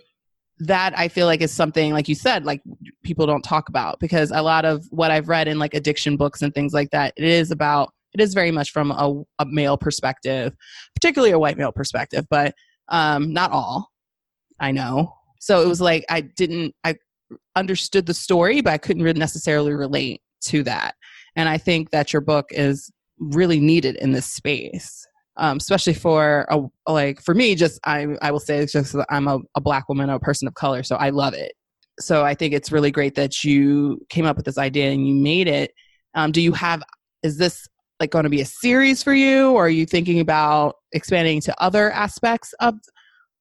that 0.60 0.96
I 0.96 1.08
feel 1.08 1.26
like 1.26 1.40
is 1.40 1.52
something 1.52 1.92
like 1.92 2.08
you 2.08 2.14
said, 2.14 2.44
like 2.44 2.62
people 3.02 3.26
don't 3.26 3.42
talk 3.42 3.68
about 3.68 3.98
because 3.98 4.30
a 4.30 4.42
lot 4.42 4.64
of 4.64 4.86
what 4.90 5.10
I've 5.10 5.28
read 5.28 5.48
in 5.48 5.58
like 5.58 5.74
addiction 5.74 6.16
books 6.16 6.42
and 6.42 6.54
things 6.54 6.72
like 6.72 6.90
that, 6.90 7.12
it 7.16 7.24
is 7.24 7.50
about 7.50 7.92
it 8.14 8.20
is 8.20 8.32
very 8.32 8.52
much 8.52 8.70
from 8.70 8.92
a, 8.92 9.22
a 9.40 9.46
male 9.46 9.76
perspective, 9.76 10.54
particularly 10.94 11.32
a 11.32 11.38
white 11.38 11.58
male 11.58 11.72
perspective, 11.72 12.26
but 12.30 12.54
um, 12.88 13.32
not 13.32 13.50
all. 13.50 13.90
I 14.60 14.70
know. 14.70 15.14
So 15.44 15.60
it 15.60 15.68
was 15.68 15.78
like 15.78 16.06
I 16.08 16.22
didn't 16.22 16.74
I 16.84 16.96
understood 17.54 18.06
the 18.06 18.14
story, 18.14 18.62
but 18.62 18.72
I 18.72 18.78
couldn't 18.78 19.18
necessarily 19.18 19.74
relate 19.74 20.22
to 20.46 20.62
that. 20.62 20.94
And 21.36 21.50
I 21.50 21.58
think 21.58 21.90
that 21.90 22.14
your 22.14 22.22
book 22.22 22.46
is 22.48 22.90
really 23.18 23.60
needed 23.60 23.96
in 23.96 24.12
this 24.12 24.24
space. 24.24 25.06
Um, 25.36 25.58
especially 25.58 25.92
for 25.92 26.46
a, 26.48 26.62
like 26.90 27.20
for 27.20 27.34
me, 27.34 27.56
just 27.56 27.78
I 27.84 28.16
I 28.22 28.30
will 28.30 28.40
say 28.40 28.56
it's 28.56 28.72
just 28.72 28.96
I'm 29.10 29.28
a, 29.28 29.38
a 29.54 29.60
black 29.60 29.86
woman, 29.90 30.08
a 30.08 30.18
person 30.18 30.48
of 30.48 30.54
color, 30.54 30.82
so 30.82 30.96
I 30.96 31.10
love 31.10 31.34
it. 31.34 31.52
So 32.00 32.24
I 32.24 32.34
think 32.34 32.54
it's 32.54 32.72
really 32.72 32.90
great 32.90 33.14
that 33.16 33.44
you 33.44 34.00
came 34.08 34.24
up 34.24 34.36
with 34.36 34.46
this 34.46 34.56
idea 34.56 34.92
and 34.92 35.06
you 35.06 35.14
made 35.14 35.46
it. 35.46 35.72
Um, 36.14 36.32
do 36.32 36.40
you 36.40 36.52
have 36.52 36.82
is 37.22 37.36
this 37.36 37.68
like 38.00 38.10
going 38.10 38.24
to 38.24 38.30
be 38.30 38.40
a 38.40 38.46
series 38.46 39.02
for 39.02 39.12
you 39.12 39.50
or 39.50 39.66
are 39.66 39.68
you 39.68 39.84
thinking 39.84 40.20
about 40.20 40.76
expanding 40.92 41.42
to 41.42 41.62
other 41.62 41.90
aspects 41.90 42.54
of 42.60 42.76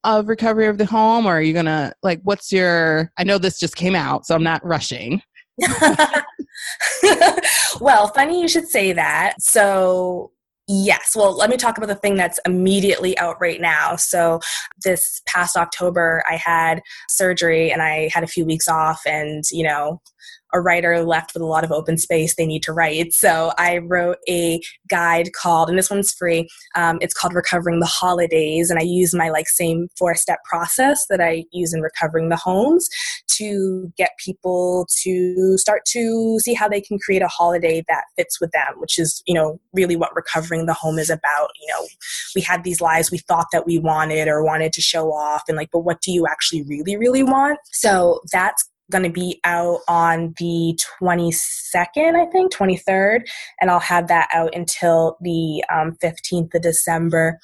of 0.04 0.28
recovery 0.28 0.68
of 0.68 0.78
the 0.78 0.86
home 0.86 1.26
or 1.26 1.38
are 1.38 1.41
you 1.41 1.54
to 1.66 1.93
like 2.04 2.20
what's 2.24 2.51
your 2.51 3.12
I 3.18 3.24
know 3.24 3.38
this 3.38 3.60
just 3.60 3.76
came 3.76 3.95
out 3.95 4.26
so 4.26 4.36
I'm 4.36 4.43
not 4.43 4.66
rushing. 4.66 5.22
well, 7.80 8.08
funny 8.10 8.41
you 8.41 8.47
should 8.47 8.68
say 8.68 8.91
that. 8.93 9.36
So 9.39 10.32
Yes. 10.68 11.14
Well, 11.14 11.36
let 11.36 11.49
me 11.49 11.58
talk 11.58 11.78
about 11.78 11.88
the 11.88 11.95
thing 11.95 12.16
that's 12.16 12.39
immediately 12.45 13.18
out 13.18 13.36
right 13.41 13.60
now. 13.60 13.97
So, 13.97 14.39
this 14.86 15.22
past 15.26 15.58
October, 15.58 16.24
I 16.30 16.38
had 16.38 16.82
surgery 17.10 17.70
and 17.72 17.82
I 17.82 18.10
had 18.14 18.24
a 18.24 18.28
few 18.28 18.45
weeks 18.45 18.70
off, 18.70 19.01
and, 19.06 19.43
you 19.51 19.66
know, 19.66 20.01
a 20.54 20.62
writer 20.62 21.04
left 21.04 21.34
with 21.34 21.41
a 21.41 21.47
lot 21.47 21.64
of 21.64 21.72
open 21.72 21.97
space 21.97 22.36
they 22.36 22.45
need 22.45 22.64
to 22.64 22.74
write. 22.74 23.14
So 23.14 23.51
I 23.58 23.80
wrote 23.80 24.18
a 24.30 24.62
guide 24.89 25.34
called, 25.34 25.70
and 25.70 25.78
this 25.78 25.89
one's 25.89 26.14
free. 26.14 26.47
Um, 26.76 26.99
it's 27.01 27.14
called 27.14 27.34
Recovering 27.34 27.80
the 27.80 27.86
Holidays, 27.86 28.70
and 28.70 28.80
I 28.80 28.84
use 28.84 29.14
my 29.14 29.30
like 29.30 29.47
same 29.47 29.88
four 29.97 30.16
step 30.16 30.39
process 30.43 31.06
that 31.10 31.22
I 31.22 31.45
use 31.51 31.74
in 31.74 31.82
recovering 31.82 32.30
the 32.30 32.38
homes 32.38 32.88
to 33.38 33.91
get 33.97 34.12
people 34.24 34.88
to 35.01 35.58
start 35.58 35.82
to 35.86 36.38
see 36.39 36.54
how 36.54 36.68
they 36.68 36.82
can 36.82 36.99
create 36.99 37.22
a 37.22 37.28
holiday 37.28 37.84
that 37.88 38.04
fits 38.16 38.39
with 38.39 38.51
them, 38.51 38.74
which 38.78 38.99
is 38.99 39.24
you 39.26 39.34
know 39.34 39.60
really 39.74 39.95
what 39.95 40.16
recovering 40.16 40.66
the 40.66 40.74
home 40.74 40.99
is 40.99 41.10
about. 41.10 41.49
You 41.60 41.74
know, 41.74 41.88
we 42.36 42.41
had 42.41 42.64
these 42.64 42.82
lives 42.82 43.12
we 43.12 43.18
thought 43.18 43.47
that 43.51 43.66
we 43.66 43.80
wanted 43.80 44.28
or 44.28 44.43
wanted 44.43 44.74
to 44.74 44.82
show 44.82 45.12
off, 45.12 45.43
and 45.47 45.58
like, 45.58 45.70
but 45.72 45.80
what 45.80 46.01
do 46.01 46.12
you 46.12 46.28
actually 46.28 46.64
really 46.64 46.95
really 46.95 47.24
want? 47.24 47.60
So 47.72 48.22
that's 48.32 48.70
going 48.92 49.04
to 49.04 49.10
be 49.10 49.40
out 49.44 49.80
on 49.88 50.34
the 50.38 50.78
22nd, 51.02 52.16
I 52.16 52.26
think, 52.32 52.54
23rd, 52.54 53.22
and 53.62 53.72
I'll 53.72 53.80
have 53.80 54.08
that 54.08 54.30
out 54.34 54.56
until 54.56 55.18
the 55.22 55.64
um, 55.74 55.96
15th 56.04 56.54
of 56.54 56.62
December. 56.62 57.40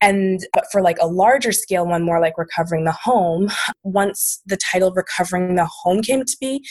And 0.00 0.40
but 0.52 0.64
for 0.70 0.80
like 0.80 0.98
a 1.00 1.06
larger 1.06 1.52
scale 1.52 1.86
one, 1.86 2.04
more 2.04 2.20
like 2.20 2.38
recovering 2.38 2.84
the 2.84 2.92
home, 2.92 3.50
once 3.82 4.40
the 4.46 4.56
title 4.56 4.92
recovering 4.92 5.56
the 5.56 5.66
home 5.66 6.02
came 6.02 6.24
to 6.24 6.36
be, 6.40 6.64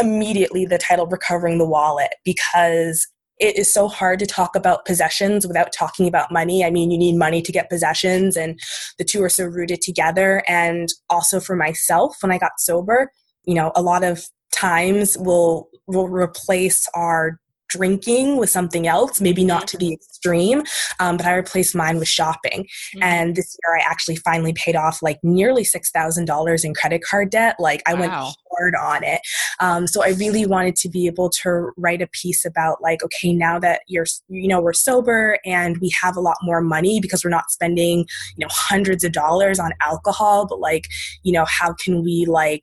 immediately 0.00 0.64
the 0.64 0.78
title 0.78 1.06
recovering 1.06 1.58
the 1.58 1.66
wallet 1.66 2.14
because 2.24 3.06
it 3.40 3.56
is 3.56 3.72
so 3.72 3.88
hard 3.88 4.18
to 4.18 4.26
talk 4.26 4.56
about 4.56 4.84
possessions 4.84 5.46
without 5.46 5.72
talking 5.72 6.08
about 6.08 6.32
money. 6.32 6.64
I 6.64 6.70
mean, 6.70 6.90
you 6.90 6.98
need 6.98 7.16
money 7.16 7.40
to 7.42 7.52
get 7.52 7.70
possessions, 7.70 8.36
and 8.36 8.58
the 8.98 9.04
two 9.04 9.22
are 9.22 9.28
so 9.28 9.44
rooted 9.44 9.80
together. 9.80 10.42
And 10.48 10.88
also 11.08 11.38
for 11.38 11.54
myself, 11.54 12.16
when 12.20 12.32
I 12.32 12.38
got 12.38 12.58
sober, 12.58 13.12
you 13.48 13.54
know 13.54 13.72
a 13.74 13.82
lot 13.82 14.04
of 14.04 14.24
times 14.52 15.16
we'll 15.18 15.68
will 15.86 16.08
replace 16.08 16.86
our 16.94 17.40
drinking 17.68 18.38
with 18.38 18.50
something 18.50 18.86
else, 18.86 19.20
maybe 19.20 19.44
not 19.44 19.68
to 19.68 19.76
the 19.76 19.92
extreme, 19.92 20.62
um, 21.00 21.16
but 21.16 21.26
I 21.26 21.34
replaced 21.34 21.76
mine 21.76 21.98
with 21.98 22.08
shopping. 22.08 22.62
Mm-hmm. 22.62 23.02
And 23.02 23.36
this 23.36 23.56
year 23.62 23.76
I 23.76 23.82
actually 23.90 24.16
finally 24.16 24.54
paid 24.54 24.74
off 24.74 25.02
like 25.02 25.18
nearly 25.22 25.64
$6,000 25.64 26.64
in 26.64 26.74
credit 26.74 27.02
card 27.02 27.30
debt. 27.30 27.56
Like 27.58 27.82
I 27.86 27.94
wow. 27.94 28.00
went 28.00 28.12
hard 28.12 28.74
on 28.80 29.04
it. 29.04 29.20
Um, 29.60 29.86
so 29.86 30.02
I 30.02 30.10
really 30.10 30.46
wanted 30.46 30.76
to 30.76 30.88
be 30.88 31.06
able 31.06 31.28
to 31.42 31.70
write 31.76 32.02
a 32.02 32.08
piece 32.08 32.44
about 32.44 32.82
like, 32.82 33.04
okay, 33.04 33.32
now 33.32 33.58
that 33.58 33.82
you're, 33.86 34.06
you 34.28 34.48
know, 34.48 34.60
we're 34.60 34.72
sober 34.72 35.38
and 35.44 35.76
we 35.78 35.92
have 36.00 36.16
a 36.16 36.20
lot 36.20 36.36
more 36.42 36.60
money 36.60 37.00
because 37.00 37.22
we're 37.22 37.30
not 37.30 37.50
spending, 37.50 37.98
you 38.36 38.46
know, 38.46 38.48
hundreds 38.50 39.04
of 39.04 39.12
dollars 39.12 39.58
on 39.58 39.72
alcohol, 39.82 40.46
but 40.46 40.58
like, 40.58 40.86
you 41.22 41.32
know, 41.32 41.44
how 41.44 41.74
can 41.74 42.02
we 42.02 42.24
like, 42.26 42.62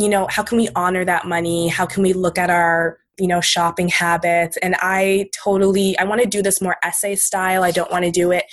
you 0.00 0.08
know, 0.08 0.26
how 0.28 0.42
can 0.42 0.58
we 0.58 0.68
honor 0.74 1.04
that 1.04 1.26
money? 1.26 1.68
How 1.68 1.86
can 1.86 2.02
we 2.02 2.12
look 2.12 2.38
at 2.38 2.50
our 2.50 2.98
you 3.18 3.26
know 3.26 3.40
shopping 3.40 3.88
habits? 3.88 4.56
And 4.58 4.76
i 4.78 5.28
totally 5.34 5.98
i 5.98 6.04
want 6.04 6.22
to 6.22 6.28
do 6.28 6.42
this 6.42 6.60
more 6.60 6.76
essay 6.84 7.16
style. 7.16 7.64
I 7.64 7.70
don't 7.70 7.90
want 7.90 8.04
to 8.04 8.10
do 8.10 8.30
it 8.30 8.44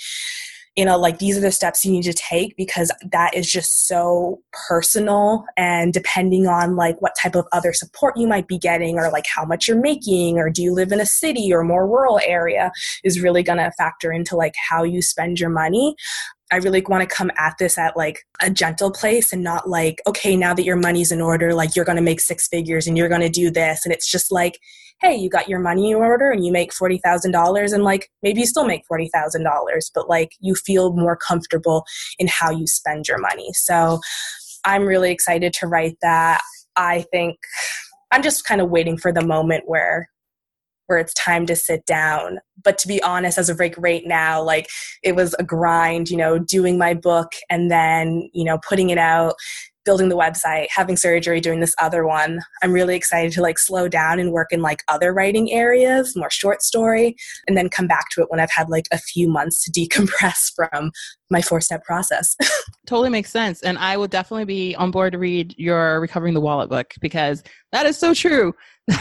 you 0.76 0.84
know 0.84 0.98
like 0.98 1.18
these 1.18 1.36
are 1.36 1.40
the 1.40 1.50
steps 1.50 1.84
you 1.84 1.90
need 1.90 2.02
to 2.02 2.12
take 2.12 2.54
because 2.56 2.92
that 3.10 3.34
is 3.34 3.50
just 3.50 3.88
so 3.88 4.42
personal. 4.68 5.44
And 5.56 5.92
depending 5.92 6.46
on 6.46 6.76
like 6.76 7.00
what 7.00 7.14
type 7.20 7.34
of 7.34 7.46
other 7.52 7.72
support 7.72 8.16
you 8.16 8.26
might 8.26 8.46
be 8.46 8.58
getting 8.58 8.98
or 8.98 9.10
like 9.10 9.24
how 9.26 9.44
much 9.44 9.66
you're 9.66 9.80
making 9.80 10.38
or 10.38 10.50
do 10.50 10.62
you 10.62 10.72
live 10.72 10.92
in 10.92 11.00
a 11.00 11.06
city 11.06 11.52
or 11.52 11.64
more 11.64 11.88
rural 11.88 12.20
area 12.22 12.70
is 13.02 13.20
really 13.20 13.42
going 13.42 13.58
to 13.58 13.72
factor 13.78 14.12
into 14.12 14.36
like 14.36 14.54
how 14.68 14.82
you 14.82 15.00
spend 15.00 15.40
your 15.40 15.50
money 15.50 15.96
I 16.52 16.56
really 16.56 16.82
want 16.86 17.08
to 17.08 17.14
come 17.14 17.30
at 17.36 17.54
this 17.58 17.76
at 17.76 17.96
like 17.96 18.24
a 18.40 18.50
gentle 18.50 18.92
place 18.92 19.32
and 19.32 19.42
not 19.42 19.68
like, 19.68 20.00
okay, 20.06 20.36
now 20.36 20.54
that 20.54 20.64
your 20.64 20.76
money's 20.76 21.10
in 21.10 21.20
order, 21.20 21.54
like 21.54 21.74
you're 21.74 21.84
going 21.84 21.96
to 21.96 22.02
make 22.02 22.20
six 22.20 22.46
figures 22.46 22.86
and 22.86 22.96
you're 22.96 23.08
going 23.08 23.20
to 23.20 23.28
do 23.28 23.50
this. 23.50 23.84
And 23.84 23.92
it's 23.92 24.08
just 24.10 24.30
like, 24.30 24.58
hey, 25.00 25.14
you 25.14 25.28
got 25.28 25.48
your 25.48 25.58
money 25.58 25.90
in 25.90 25.96
order 25.96 26.30
and 26.30 26.44
you 26.44 26.52
make 26.52 26.72
$40,000 26.72 27.72
and 27.72 27.84
like 27.84 28.10
maybe 28.22 28.40
you 28.40 28.46
still 28.46 28.64
make 28.64 28.84
$40,000, 28.90 29.44
but 29.94 30.08
like 30.08 30.32
you 30.40 30.54
feel 30.54 30.92
more 30.94 31.16
comfortable 31.16 31.84
in 32.18 32.28
how 32.28 32.50
you 32.50 32.66
spend 32.66 33.08
your 33.08 33.18
money. 33.18 33.52
So 33.52 34.00
I'm 34.64 34.84
really 34.84 35.10
excited 35.10 35.52
to 35.54 35.66
write 35.66 35.96
that. 36.02 36.40
I 36.76 37.04
think 37.12 37.36
I'm 38.12 38.22
just 38.22 38.44
kind 38.44 38.60
of 38.60 38.70
waiting 38.70 38.96
for 38.96 39.12
the 39.12 39.24
moment 39.24 39.64
where 39.66 40.08
where 40.86 40.98
it's 40.98 41.14
time 41.14 41.46
to 41.46 41.56
sit 41.56 41.84
down. 41.86 42.38
But 42.62 42.78
to 42.78 42.88
be 42.88 43.02
honest, 43.02 43.38
as 43.38 43.48
of 43.48 43.58
like 43.58 43.74
right 43.78 44.02
now, 44.06 44.42
like 44.42 44.68
it 45.02 45.14
was 45.14 45.34
a 45.38 45.44
grind, 45.44 46.10
you 46.10 46.16
know, 46.16 46.38
doing 46.38 46.78
my 46.78 46.94
book 46.94 47.32
and 47.50 47.70
then, 47.70 48.28
you 48.32 48.44
know, 48.44 48.58
putting 48.66 48.90
it 48.90 48.98
out, 48.98 49.34
building 49.86 50.08
the 50.10 50.16
website, 50.16 50.66
having 50.68 50.96
surgery, 50.96 51.40
doing 51.40 51.60
this 51.60 51.74
other 51.78 52.06
one. 52.06 52.40
I'm 52.62 52.72
really 52.72 52.96
excited 52.96 53.32
to 53.32 53.40
like 53.40 53.58
slow 53.58 53.88
down 53.88 54.18
and 54.18 54.32
work 54.32 54.48
in 54.50 54.60
like 54.60 54.82
other 54.88 55.14
writing 55.14 55.50
areas, 55.52 56.14
more 56.16 56.28
short 56.28 56.60
story, 56.60 57.16
and 57.46 57.56
then 57.56 57.70
come 57.70 57.86
back 57.86 58.10
to 58.10 58.20
it 58.20 58.26
when 58.28 58.40
I've 58.40 58.50
had 58.50 58.68
like 58.68 58.86
a 58.92 58.98
few 58.98 59.28
months 59.28 59.64
to 59.64 59.70
decompress 59.80 60.52
from 60.54 60.90
my 61.30 61.40
four 61.40 61.62
step 61.62 61.84
process. 61.84 62.36
totally 62.86 63.10
makes 63.10 63.30
sense. 63.30 63.62
And 63.62 63.78
I 63.78 63.96
will 63.96 64.08
definitely 64.08 64.44
be 64.44 64.74
on 64.74 64.90
board 64.90 65.12
to 65.12 65.18
read 65.18 65.54
your 65.56 66.00
Recovering 66.00 66.34
the 66.34 66.40
Wallet 66.40 66.68
book 66.68 66.92
because 67.00 67.42
that 67.72 67.86
is 67.86 67.96
so 67.96 68.12
true. 68.12 68.52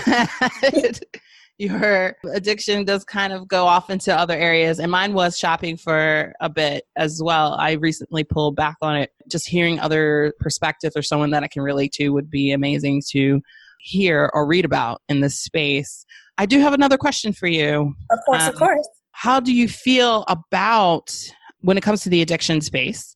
your 1.57 2.15
addiction 2.33 2.83
does 2.83 3.03
kind 3.03 3.31
of 3.31 3.47
go 3.47 3.65
off 3.65 3.89
into 3.89 4.17
other 4.17 4.35
areas. 4.35 4.79
And 4.79 4.91
mine 4.91 5.13
was 5.13 5.37
shopping 5.37 5.77
for 5.77 6.33
a 6.41 6.49
bit 6.49 6.85
as 6.97 7.21
well. 7.23 7.53
I 7.53 7.73
recently 7.73 8.23
pulled 8.23 8.55
back 8.55 8.75
on 8.81 8.97
it. 8.97 9.11
Just 9.29 9.47
hearing 9.47 9.79
other 9.79 10.33
perspectives 10.39 10.97
or 10.97 11.01
someone 11.01 11.31
that 11.31 11.43
I 11.43 11.47
can 11.47 11.63
relate 11.63 11.93
to 11.93 12.09
would 12.09 12.29
be 12.29 12.51
amazing 12.51 13.03
to 13.11 13.41
hear 13.79 14.29
or 14.33 14.45
read 14.45 14.65
about 14.65 15.01
in 15.07 15.21
this 15.21 15.39
space. 15.39 16.05
I 16.37 16.45
do 16.45 16.59
have 16.59 16.73
another 16.73 16.97
question 16.97 17.31
for 17.31 17.47
you. 17.47 17.93
Of 18.11 18.19
course, 18.25 18.43
um, 18.43 18.49
of 18.49 18.55
course. 18.55 18.87
How 19.11 19.39
do 19.39 19.53
you 19.53 19.69
feel 19.69 20.25
about 20.27 21.15
when 21.61 21.77
it 21.77 21.81
comes 21.81 22.01
to 22.03 22.09
the 22.09 22.21
addiction 22.21 22.59
space? 22.59 23.15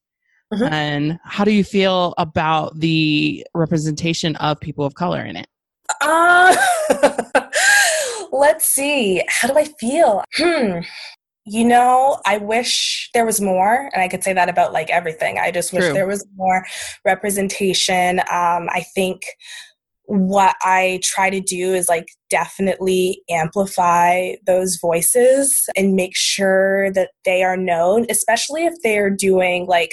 Mm-hmm. 0.54 0.74
And 0.74 1.20
how 1.26 1.44
do 1.44 1.52
you 1.52 1.64
feel 1.64 2.14
about 2.18 2.80
the 2.80 3.46
representation 3.54 4.36
of 4.38 4.60
people 4.60 4.86
of 4.86 4.96
color 4.96 5.24
in 5.24 5.36
it? 5.36 5.48
Uh, 6.02 6.56
let's 8.40 8.66
see. 8.66 9.24
How 9.28 9.48
do 9.48 9.58
I 9.58 9.66
feel? 9.80 10.24
Hmm. 10.36 10.80
You 11.46 11.66
know, 11.66 12.20
I 12.26 12.38
wish 12.38 13.10
there 13.14 13.26
was 13.26 13.42
more, 13.42 13.90
and 13.94 14.02
I 14.02 14.08
could 14.08 14.24
say 14.24 14.34
that 14.34 14.50
about 14.50 14.72
like 14.72 14.90
everything. 14.90 15.40
I 15.40 15.52
just 15.52 15.74
wish 15.74 15.84
True. 15.84 15.94
there 15.94 16.08
was 16.08 16.26
more 16.36 16.66
representation. 17.06 18.20
Um, 18.20 18.70
I 18.70 18.86
think 18.94 19.22
what 20.06 20.56
I 20.62 21.00
try 21.04 21.30
to 21.30 21.40
do 21.40 21.74
is 21.74 21.88
like 21.88 22.08
definitely 22.30 23.22
amplify 23.30 24.34
those 24.46 24.78
voices 24.78 25.68
and 25.76 25.96
make 25.96 26.16
sure 26.16 26.92
that 26.94 27.12
they 27.26 27.44
are 27.44 27.58
known, 27.58 28.06
especially 28.10 28.66
if 28.66 28.74
they're 28.84 29.12
doing 29.12 29.68
like 29.68 29.92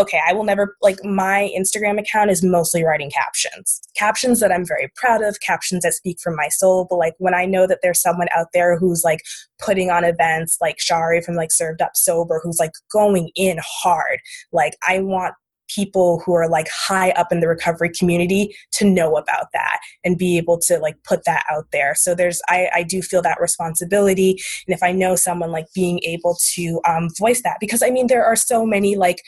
okay, 0.00 0.20
I 0.26 0.32
will 0.32 0.44
never, 0.44 0.76
like, 0.80 0.96
my 1.04 1.52
Instagram 1.56 2.00
account 2.00 2.30
is 2.30 2.42
mostly 2.42 2.82
writing 2.84 3.10
captions. 3.10 3.80
Captions 3.96 4.40
that 4.40 4.50
I'm 4.50 4.66
very 4.66 4.90
proud 4.96 5.22
of, 5.22 5.38
captions 5.40 5.82
that 5.82 5.92
speak 5.92 6.18
from 6.20 6.34
my 6.34 6.48
soul. 6.48 6.86
But, 6.88 6.96
like, 6.96 7.14
when 7.18 7.34
I 7.34 7.44
know 7.44 7.66
that 7.66 7.80
there's 7.82 8.00
someone 8.00 8.28
out 8.36 8.48
there 8.54 8.78
who's, 8.78 9.02
like, 9.04 9.20
putting 9.60 9.90
on 9.90 10.04
events, 10.04 10.56
like 10.60 10.80
Shari 10.80 11.20
from, 11.20 11.34
like, 11.34 11.52
Served 11.52 11.82
Up 11.82 11.92
Sober, 11.94 12.40
who's, 12.42 12.58
like, 12.58 12.72
going 12.90 13.30
in 13.36 13.58
hard, 13.62 14.20
like, 14.52 14.74
I 14.88 15.00
want 15.00 15.34
people 15.74 16.20
who 16.24 16.34
are 16.34 16.48
like 16.48 16.68
high 16.68 17.10
up 17.12 17.32
in 17.32 17.40
the 17.40 17.48
recovery 17.48 17.90
community 17.90 18.54
to 18.72 18.84
know 18.84 19.16
about 19.16 19.46
that 19.52 19.78
and 20.04 20.18
be 20.18 20.36
able 20.36 20.58
to 20.58 20.78
like 20.78 20.96
put 21.04 21.24
that 21.24 21.44
out 21.50 21.66
there 21.72 21.94
so 21.94 22.14
there's 22.14 22.40
i, 22.48 22.68
I 22.74 22.82
do 22.82 23.02
feel 23.02 23.22
that 23.22 23.40
responsibility 23.40 24.30
and 24.66 24.74
if 24.74 24.82
i 24.82 24.92
know 24.92 25.16
someone 25.16 25.50
like 25.50 25.66
being 25.74 26.00
able 26.04 26.36
to 26.54 26.80
um, 26.88 27.08
voice 27.18 27.42
that 27.42 27.58
because 27.60 27.82
i 27.82 27.90
mean 27.90 28.08
there 28.08 28.24
are 28.24 28.36
so 28.36 28.66
many 28.66 28.96
like 28.96 29.22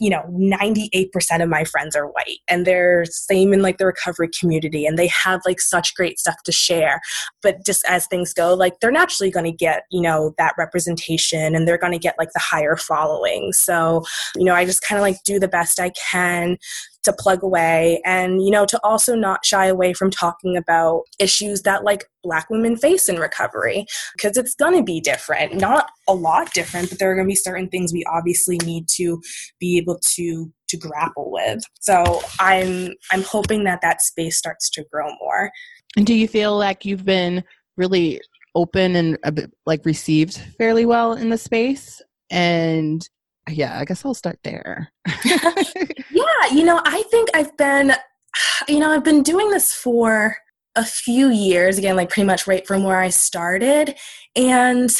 you 0.00 0.10
know 0.10 0.22
98% 0.30 1.10
of 1.42 1.48
my 1.48 1.64
friends 1.64 1.94
are 1.94 2.06
white 2.06 2.38
and 2.48 2.66
they're 2.66 3.04
same 3.04 3.52
in 3.52 3.62
like 3.62 3.78
the 3.78 3.86
recovery 3.86 4.28
community 4.38 4.86
and 4.86 4.98
they 4.98 5.08
have 5.08 5.40
like 5.46 5.60
such 5.60 5.94
great 5.94 6.18
stuff 6.18 6.36
to 6.44 6.52
share. 6.52 7.00
But 7.42 7.64
just 7.64 7.84
as 7.88 8.06
things 8.06 8.32
go 8.32 8.54
like 8.54 8.74
they're 8.80 8.90
naturally 8.90 9.30
going 9.30 9.46
to 9.46 9.52
get 9.52 9.84
you 9.90 10.00
know 10.00 10.34
that 10.38 10.54
representation 10.58 11.54
and 11.54 11.66
they're 11.66 11.78
going 11.78 11.92
to 11.92 11.98
get 11.98 12.16
like 12.18 12.32
the 12.34 12.40
higher 12.40 12.76
following. 12.76 13.52
So 13.52 14.02
you 14.36 14.44
know 14.44 14.54
i 14.54 14.64
just 14.64 14.82
kind 14.82 14.98
of 14.98 15.02
like 15.02 15.22
do 15.24 15.38
the 15.38 15.48
best 15.48 15.80
i 15.80 15.90
can 15.90 16.56
to 17.02 17.12
plug 17.12 17.42
away 17.42 18.00
and 18.04 18.44
you 18.44 18.50
know 18.50 18.64
to 18.64 18.78
also 18.84 19.14
not 19.14 19.44
shy 19.44 19.66
away 19.66 19.92
from 19.92 20.10
talking 20.10 20.56
about 20.56 21.02
issues 21.18 21.62
that 21.62 21.84
like 21.84 22.04
black 22.22 22.48
women 22.50 22.76
face 22.76 23.08
in 23.08 23.16
recovery 23.16 23.86
because 24.16 24.36
it's 24.36 24.54
going 24.54 24.76
to 24.76 24.82
be 24.82 25.00
different. 25.00 25.54
Not 25.54 25.90
a 26.08 26.14
lot 26.14 26.52
different 26.52 26.90
but 26.90 26.98
there 26.98 27.10
are 27.10 27.14
going 27.14 27.26
to 27.26 27.32
be 27.32 27.36
certain 27.36 27.68
things 27.68 27.92
we 27.92 28.04
obviously 28.04 28.58
need 28.64 28.88
to 28.96 29.20
be 29.58 29.78
able 29.78 29.98
to 30.14 30.52
to 30.68 30.76
grapple 30.76 31.30
with. 31.30 31.62
So 31.80 32.20
i'm 32.40 32.92
i'm 33.10 33.22
hoping 33.22 33.64
that 33.64 33.80
that 33.82 34.02
space 34.02 34.38
starts 34.38 34.70
to 34.70 34.84
grow 34.90 35.08
more. 35.20 35.50
And 35.96 36.06
do 36.06 36.14
you 36.14 36.28
feel 36.28 36.56
like 36.56 36.84
you've 36.84 37.04
been 37.04 37.44
really 37.76 38.20
open 38.54 38.96
and 38.96 39.18
uh, 39.24 39.30
bit, 39.30 39.52
like 39.66 39.84
received 39.84 40.36
fairly 40.58 40.86
well 40.86 41.14
in 41.14 41.30
the 41.30 41.38
space? 41.38 42.00
And 42.30 43.06
yeah, 43.48 43.78
I 43.78 43.84
guess 43.84 44.04
I'll 44.04 44.14
start 44.14 44.38
there. 44.44 44.92
yeah, 45.24 46.52
you 46.52 46.64
know, 46.64 46.80
I 46.84 47.02
think 47.10 47.30
I've 47.34 47.56
been, 47.56 47.92
you 48.68 48.78
know, 48.78 48.90
I've 48.90 49.04
been 49.04 49.22
doing 49.22 49.50
this 49.50 49.72
for 49.72 50.36
a 50.76 50.84
few 50.84 51.28
years, 51.28 51.78
again, 51.78 51.96
like 51.96 52.08
pretty 52.08 52.26
much 52.26 52.46
right 52.46 52.66
from 52.66 52.84
where 52.84 52.98
I 52.98 53.10
started. 53.10 53.94
And 54.36 54.90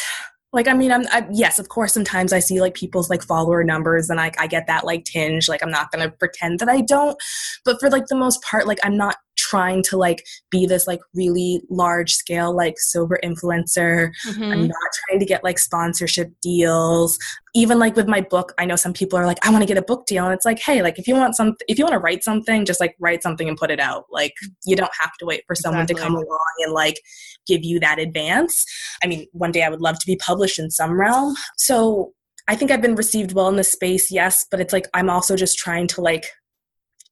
like 0.53 0.67
i 0.67 0.73
mean 0.73 0.91
i'm 0.91 1.05
I, 1.11 1.27
yes 1.31 1.59
of 1.59 1.67
course 1.67 1.93
sometimes 1.93 2.31
i 2.31 2.39
see 2.39 2.61
like 2.61 2.75
people's 2.75 3.09
like 3.09 3.23
follower 3.23 3.63
numbers 3.63 4.09
and 4.09 4.21
I, 4.21 4.31
I 4.39 4.47
get 4.47 4.67
that 4.67 4.85
like 4.85 5.03
tinge 5.03 5.49
like 5.49 5.61
i'm 5.63 5.71
not 5.71 5.91
gonna 5.91 6.11
pretend 6.11 6.59
that 6.59 6.69
i 6.69 6.79
don't 6.81 7.17
but 7.65 7.79
for 7.79 7.89
like 7.89 8.05
the 8.07 8.15
most 8.15 8.41
part 8.43 8.67
like 8.67 8.79
i'm 8.83 8.95
not 8.95 9.17
trying 9.53 9.83
to 9.83 9.97
like 9.97 10.25
be 10.49 10.65
this 10.65 10.87
like 10.87 10.99
really 11.13 11.61
large 11.69 12.13
scale 12.13 12.55
like 12.55 12.75
sober 12.79 13.19
influencer 13.23 14.09
mm-hmm. 14.25 14.43
i'm 14.43 14.67
not 14.67 14.89
trying 15.07 15.19
to 15.19 15.25
get 15.25 15.43
like 15.43 15.59
sponsorship 15.59 16.31
deals 16.41 17.19
even 17.53 17.77
like 17.77 17.95
with 17.95 18.07
my 18.07 18.19
book 18.19 18.51
i 18.57 18.65
know 18.65 18.75
some 18.75 18.93
people 18.93 19.17
are 19.19 19.27
like 19.27 19.37
i 19.45 19.51
want 19.51 19.61
to 19.61 19.67
get 19.67 19.77
a 19.77 19.81
book 19.81 20.07
deal 20.07 20.25
and 20.25 20.33
it's 20.33 20.45
like 20.45 20.59
hey 20.59 20.81
like 20.81 20.97
if 20.97 21.07
you 21.07 21.13
want 21.13 21.35
some 21.35 21.53
if 21.67 21.77
you 21.77 21.85
want 21.85 21.93
to 21.93 21.99
write 21.99 22.23
something 22.23 22.65
just 22.65 22.79
like 22.79 22.95
write 22.99 23.21
something 23.21 23.47
and 23.47 23.57
put 23.57 23.69
it 23.69 23.79
out 23.79 24.05
like 24.11 24.33
you 24.65 24.75
don't 24.75 24.91
have 24.99 25.11
to 25.19 25.25
wait 25.25 25.43
for 25.45 25.55
someone 25.55 25.83
exactly. 25.83 26.01
to 26.01 26.07
come 26.07 26.15
along 26.15 26.53
and 26.65 26.73
like 26.73 26.99
give 27.45 27.63
you 27.63 27.79
that 27.79 27.99
advance 27.99 28.65
i 29.03 29.07
mean 29.07 29.27
one 29.33 29.51
day 29.51 29.61
i 29.61 29.69
would 29.69 29.81
love 29.81 29.99
to 29.99 30.07
be 30.07 30.15
published 30.15 30.57
in 30.57 30.71
some 30.71 30.99
realm 30.99 31.35
so 31.57 32.11
I 32.45 32.57
think 32.57 32.71
I've 32.71 32.81
been 32.81 32.95
received 32.95 33.31
well 33.31 33.47
in 33.47 33.55
this 33.55 33.71
space, 33.71 34.11
yes, 34.11 34.45
but 34.51 34.59
it's 34.59 34.73
like 34.73 34.89
I'm 34.93 35.09
also 35.09 35.37
just 35.37 35.57
trying 35.57 35.87
to 35.87 36.01
like 36.01 36.25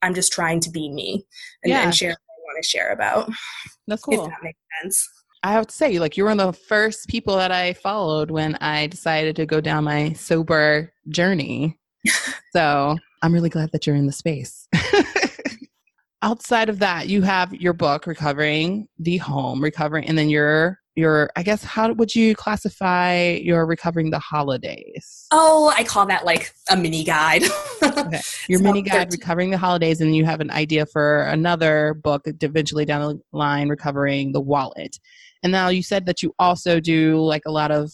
I'm 0.02 0.14
just 0.14 0.32
trying 0.32 0.60
to 0.62 0.70
be 0.70 0.90
me 0.90 1.26
and, 1.64 1.72
yeah. 1.72 1.84
and 1.84 1.96
share 1.96 2.10
what 2.10 2.18
I 2.18 2.31
want 2.31 2.31
to 2.62 2.68
share 2.68 2.92
about. 2.92 3.30
That's 3.88 4.02
cool. 4.02 4.26
If 4.26 4.30
that 4.30 4.44
makes 4.44 4.60
sense. 4.82 5.10
I 5.44 5.54
have 5.54 5.68
to 5.68 5.74
say, 5.74 5.98
like, 5.98 6.18
you 6.18 6.24
were 6.24 6.30
one 6.30 6.40
of 6.40 6.54
the 6.54 6.62
first 6.68 7.08
people 7.08 7.36
that 7.38 7.52
I 7.52 7.74
followed 7.74 8.30
when 8.30 8.56
I 8.62 8.88
decided 8.88 9.36
to 9.38 9.46
go 9.46 9.60
down 9.60 9.86
my 9.86 10.14
sober 10.14 10.94
journey. 11.10 11.80
so 12.54 12.98
I'm 13.24 13.34
really 13.34 13.50
glad 13.50 13.72
that 13.72 13.88
you're 13.88 13.96
in 13.96 14.06
the 14.06 14.12
space. 14.12 14.68
Outside 16.22 16.70
of 16.70 16.78
that, 16.80 17.08
you 17.08 17.24
have 17.24 17.54
your 17.56 17.74
book, 17.74 18.06
Recovering 18.06 18.88
the 19.00 19.18
Home, 19.18 19.64
Recovering, 19.64 20.08
and 20.08 20.16
then 20.16 20.30
your 20.30 20.81
your 20.96 21.30
i 21.38 21.44
guess 21.44 21.64
how 21.64 21.94
would 21.94 22.14
you 22.14 22.36
classify 22.36 23.40
your 23.42 23.66
recovering 23.66 24.10
the 24.10 24.20
holidays? 24.20 25.28
Oh 25.32 25.74
i 25.78 25.84
call 25.84 26.06
that 26.08 26.26
like 26.26 26.54
a 26.70 26.78
mini 26.78 27.04
guide. 27.04 27.44
Okay. 27.84 28.22
your 28.48 28.60
so 28.60 28.64
mini 28.64 28.82
guide 28.82 29.12
recovering 29.12 29.52
the 29.52 29.58
holidays 29.58 30.02
and 30.02 30.16
you 30.16 30.26
have 30.26 30.42
an 30.42 30.52
idea 30.52 30.86
for 30.86 31.24
another 31.24 31.96
book 32.04 32.24
eventually 32.26 32.86
down 32.86 33.02
the 33.02 33.38
line 33.38 33.70
recovering 33.70 34.32
the 34.32 34.42
wallet. 34.42 34.98
And 35.44 35.52
now 35.52 35.70
you 35.70 35.84
said 35.84 36.06
that 36.06 36.22
you 36.22 36.34
also 36.40 36.80
do 36.80 37.20
like 37.20 37.44
a 37.46 37.52
lot 37.52 37.72
of 37.72 37.92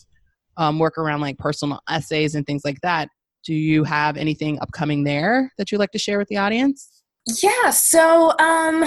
um, 0.58 0.80
work 0.80 0.98
around 0.98 1.22
like 1.22 1.38
personal 1.38 1.80
essays 1.90 2.36
and 2.36 2.46
things 2.46 2.64
like 2.66 2.82
that. 2.82 3.10
Do 3.44 3.54
you 3.54 3.84
have 3.86 4.18
anything 4.18 4.60
upcoming 4.60 5.04
there 5.04 5.54
that 5.58 5.72
you'd 5.72 5.78
like 5.78 5.92
to 5.92 6.00
share 6.00 6.18
with 6.18 6.28
the 6.28 6.38
audience? 6.38 7.04
Yeah, 7.42 7.70
so 7.72 8.38
um, 8.40 8.86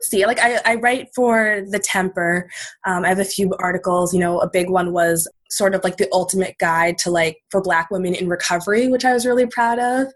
see. 0.00 0.26
Like 0.26 0.38
I, 0.40 0.60
I 0.64 0.74
write 0.76 1.08
for 1.14 1.62
the 1.68 1.78
Temper. 1.78 2.50
Um, 2.86 3.04
I 3.04 3.08
have 3.08 3.18
a 3.18 3.24
few 3.24 3.52
articles. 3.58 4.12
You 4.12 4.20
know, 4.20 4.38
a 4.40 4.48
big 4.48 4.70
one 4.70 4.92
was 4.92 5.28
sort 5.50 5.74
of 5.74 5.84
like 5.84 5.98
the 5.98 6.08
ultimate 6.12 6.56
guide 6.58 6.98
to 6.98 7.10
like 7.10 7.38
for 7.50 7.60
Black 7.60 7.90
women 7.90 8.14
in 8.14 8.28
recovery, 8.28 8.88
which 8.88 9.04
I 9.04 9.12
was 9.12 9.26
really 9.26 9.46
proud 9.46 9.78
of. 9.78 10.12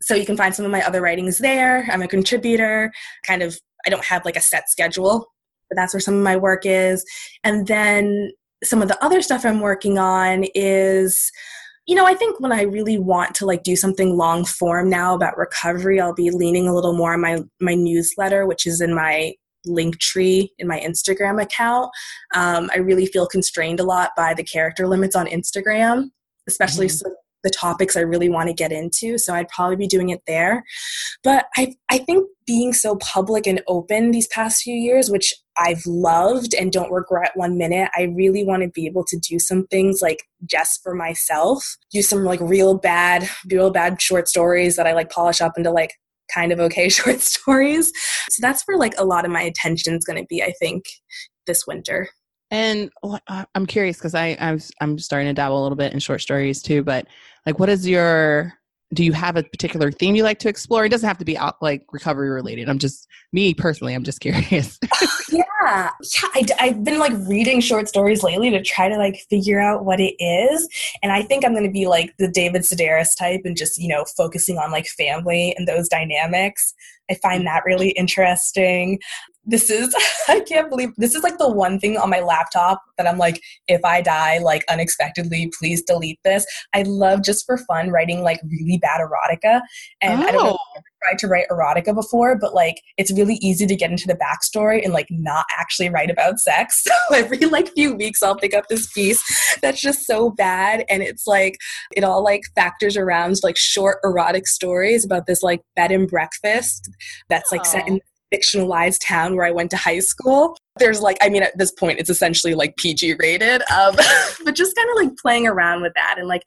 So 0.00 0.14
you 0.14 0.24
can 0.24 0.36
find 0.36 0.54
some 0.54 0.64
of 0.64 0.70
my 0.70 0.82
other 0.82 1.00
writings 1.00 1.38
there. 1.38 1.86
I'm 1.90 2.02
a 2.02 2.08
contributor. 2.08 2.92
Kind 3.26 3.42
of, 3.42 3.58
I 3.86 3.90
don't 3.90 4.04
have 4.04 4.24
like 4.24 4.36
a 4.36 4.40
set 4.40 4.70
schedule, 4.70 5.26
but 5.68 5.76
that's 5.76 5.92
where 5.92 6.00
some 6.00 6.14
of 6.14 6.22
my 6.22 6.36
work 6.36 6.62
is. 6.64 7.04
And 7.42 7.66
then 7.66 8.30
some 8.62 8.82
of 8.82 8.88
the 8.88 9.02
other 9.04 9.22
stuff 9.22 9.44
I'm 9.44 9.60
working 9.60 9.98
on 9.98 10.44
is 10.54 11.30
you 11.88 11.94
know, 11.94 12.04
I 12.04 12.12
think 12.12 12.38
when 12.38 12.52
I 12.52 12.62
really 12.62 12.98
want 12.98 13.34
to 13.36 13.46
like 13.46 13.62
do 13.62 13.74
something 13.74 14.14
long 14.14 14.44
form 14.44 14.90
now 14.90 15.14
about 15.14 15.38
recovery, 15.38 15.98
I'll 15.98 16.14
be 16.14 16.30
leaning 16.30 16.68
a 16.68 16.74
little 16.74 16.92
more 16.92 17.14
on 17.14 17.22
my 17.22 17.42
my 17.60 17.74
newsletter, 17.74 18.46
which 18.46 18.66
is 18.66 18.82
in 18.82 18.94
my 18.94 19.32
link 19.64 19.98
tree 19.98 20.52
in 20.58 20.68
my 20.68 20.78
Instagram 20.80 21.42
account. 21.42 21.90
Um, 22.34 22.70
I 22.74 22.78
really 22.78 23.06
feel 23.06 23.26
constrained 23.26 23.80
a 23.80 23.84
lot 23.84 24.10
by 24.18 24.34
the 24.34 24.44
character 24.44 24.86
limits 24.86 25.16
on 25.16 25.26
Instagram, 25.26 26.10
especially 26.46 26.88
mm-hmm 26.88 27.08
the 27.44 27.50
topics 27.50 27.96
I 27.96 28.00
really 28.00 28.28
want 28.28 28.48
to 28.48 28.54
get 28.54 28.72
into. 28.72 29.18
So 29.18 29.34
I'd 29.34 29.48
probably 29.48 29.76
be 29.76 29.86
doing 29.86 30.10
it 30.10 30.22
there. 30.26 30.64
But 31.22 31.46
I 31.56 31.74
I 31.88 31.98
think 31.98 32.28
being 32.46 32.72
so 32.72 32.96
public 32.96 33.46
and 33.46 33.62
open 33.68 34.10
these 34.10 34.26
past 34.28 34.62
few 34.62 34.74
years, 34.74 35.10
which 35.10 35.34
I've 35.58 35.84
loved 35.86 36.54
and 36.54 36.72
don't 36.72 36.90
regret 36.90 37.32
one 37.34 37.58
minute, 37.58 37.90
I 37.96 38.12
really 38.16 38.44
want 38.44 38.62
to 38.62 38.68
be 38.68 38.86
able 38.86 39.04
to 39.04 39.18
do 39.18 39.38
some 39.38 39.66
things 39.66 40.00
like 40.00 40.24
just 40.46 40.82
for 40.82 40.94
myself, 40.94 41.76
do 41.92 42.00
some 42.00 42.24
like 42.24 42.40
real 42.40 42.78
bad, 42.78 43.28
real 43.50 43.70
bad 43.70 44.00
short 44.00 44.28
stories 44.28 44.76
that 44.76 44.86
I 44.86 44.92
like 44.92 45.10
polish 45.10 45.40
up 45.40 45.52
into 45.56 45.70
like 45.70 45.92
kind 46.32 46.52
of 46.52 46.60
okay 46.60 46.88
short 46.88 47.20
stories. 47.20 47.92
So 48.30 48.40
that's 48.40 48.62
where 48.66 48.78
like 48.78 48.94
a 48.98 49.04
lot 49.04 49.24
of 49.24 49.30
my 49.30 49.42
attention 49.42 49.94
is 49.94 50.04
going 50.04 50.18
to 50.18 50.26
be, 50.28 50.42
I 50.42 50.52
think, 50.60 50.84
this 51.46 51.66
winter. 51.66 52.08
And 52.50 52.90
uh, 53.02 53.44
I'm 53.54 53.66
curious 53.66 53.96
because 53.96 54.14
I 54.14 54.36
I'm 54.40 54.60
I'm 54.80 54.98
starting 54.98 55.28
to 55.28 55.34
dabble 55.34 55.60
a 55.60 55.62
little 55.62 55.76
bit 55.76 55.92
in 55.92 55.98
short 55.98 56.20
stories 56.20 56.62
too. 56.62 56.82
But 56.82 57.06
like, 57.46 57.58
what 57.58 57.68
is 57.68 57.86
your 57.86 58.58
do 58.94 59.04
you 59.04 59.12
have 59.12 59.36
a 59.36 59.42
particular 59.42 59.92
theme 59.92 60.14
you 60.14 60.22
like 60.22 60.38
to 60.38 60.48
explore? 60.48 60.86
It 60.86 60.88
doesn't 60.88 61.06
have 61.06 61.18
to 61.18 61.24
be 61.24 61.36
out 61.36 61.56
like 61.60 61.84
recovery 61.92 62.30
related. 62.30 62.70
I'm 62.70 62.78
just 62.78 63.06
me 63.32 63.52
personally. 63.52 63.94
I'm 63.94 64.04
just 64.04 64.20
curious. 64.22 64.78
yeah, 65.30 65.42
yeah. 65.62 65.90
I, 66.34 66.46
I've 66.58 66.84
been 66.84 66.98
like 66.98 67.12
reading 67.28 67.60
short 67.60 67.88
stories 67.88 68.22
lately 68.22 68.50
to 68.50 68.62
try 68.62 68.88
to 68.88 68.96
like 68.96 69.16
figure 69.28 69.60
out 69.60 69.84
what 69.84 70.00
it 70.00 70.14
is, 70.18 70.68
and 71.02 71.12
I 71.12 71.22
think 71.22 71.44
I'm 71.44 71.52
going 71.52 71.64
to 71.64 71.70
be 71.70 71.86
like 71.86 72.14
the 72.18 72.28
David 72.28 72.62
Sedaris 72.62 73.16
type 73.16 73.42
and 73.44 73.56
just 73.56 73.78
you 73.78 73.88
know 73.88 74.04
focusing 74.16 74.58
on 74.58 74.70
like 74.70 74.86
family 74.86 75.54
and 75.56 75.68
those 75.68 75.88
dynamics. 75.88 76.72
I 77.10 77.14
find 77.14 77.46
that 77.46 77.64
really 77.64 77.90
interesting 77.90 78.98
this 79.48 79.70
is 79.70 79.92
i 80.28 80.38
can't 80.40 80.70
believe 80.70 80.90
this 80.96 81.14
is 81.14 81.22
like 81.24 81.38
the 81.38 81.50
one 81.50 81.80
thing 81.80 81.96
on 81.96 82.08
my 82.10 82.20
laptop 82.20 82.80
that 82.96 83.08
i'm 83.08 83.18
like 83.18 83.40
if 83.66 83.84
i 83.84 84.00
die 84.00 84.38
like 84.38 84.64
unexpectedly 84.68 85.50
please 85.58 85.82
delete 85.82 86.20
this 86.22 86.46
i 86.74 86.82
love 86.82 87.24
just 87.24 87.44
for 87.46 87.56
fun 87.56 87.90
writing 87.90 88.22
like 88.22 88.40
really 88.48 88.78
bad 88.78 89.00
erotica 89.00 89.60
and 90.00 90.22
oh. 90.22 90.26
i 90.26 90.30
don't 90.30 90.44
know 90.44 90.50
if 90.50 90.56
oh. 90.56 90.76
I've 90.76 90.84
tried 91.04 91.18
to 91.20 91.28
write 91.28 91.46
erotica 91.50 91.94
before 91.94 92.36
but 92.36 92.54
like 92.54 92.76
it's 92.98 93.12
really 93.12 93.36
easy 93.36 93.66
to 93.66 93.76
get 93.76 93.90
into 93.90 94.06
the 94.06 94.16
backstory 94.16 94.84
and 94.84 94.92
like 94.92 95.06
not 95.10 95.46
actually 95.58 95.88
write 95.88 96.10
about 96.10 96.38
sex 96.38 96.84
so 97.08 97.14
every 97.14 97.38
like 97.38 97.72
few 97.72 97.94
weeks 97.94 98.22
i'll 98.22 98.36
pick 98.36 98.54
up 98.54 98.68
this 98.68 98.92
piece 98.92 99.22
that's 99.62 99.80
just 99.80 100.06
so 100.06 100.30
bad 100.30 100.84
and 100.88 101.02
it's 101.02 101.26
like 101.26 101.56
it 101.96 102.04
all 102.04 102.22
like 102.22 102.42
factors 102.54 102.96
around 102.96 103.36
like 103.42 103.56
short 103.56 103.98
erotic 104.04 104.46
stories 104.46 105.04
about 105.04 105.26
this 105.26 105.42
like 105.42 105.62
bed 105.76 105.90
and 105.90 106.08
breakfast 106.08 106.90
that's 107.28 107.50
like 107.52 107.62
oh. 107.62 107.64
set 107.64 107.88
in 107.88 108.00
fictionalized 108.32 109.00
town 109.06 109.36
where 109.36 109.46
I 109.46 109.50
went 109.50 109.70
to 109.70 109.76
high 109.76 110.00
school. 110.00 110.56
There's 110.78 111.00
like, 111.00 111.16
I 111.20 111.28
mean, 111.28 111.42
at 111.42 111.56
this 111.58 111.72
point, 111.72 111.98
it's 111.98 112.10
essentially 112.10 112.54
like 112.54 112.76
PG 112.76 113.14
rated, 113.18 113.62
um, 113.70 113.96
but 114.44 114.54
just 114.54 114.76
kind 114.76 114.88
of 114.90 114.96
like 114.96 115.16
playing 115.16 115.46
around 115.46 115.82
with 115.82 115.92
that 115.94 116.16
and 116.18 116.28
like 116.28 116.42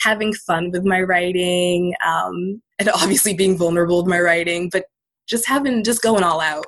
having 0.00 0.32
fun 0.32 0.70
with 0.70 0.84
my 0.84 1.00
writing 1.00 1.94
um, 2.06 2.62
and 2.78 2.88
obviously 2.90 3.34
being 3.34 3.56
vulnerable 3.56 3.98
with 3.98 4.10
my 4.10 4.20
writing, 4.20 4.68
but 4.70 4.84
just 5.28 5.46
having, 5.46 5.82
just 5.84 6.02
going 6.02 6.22
all 6.22 6.40
out. 6.40 6.66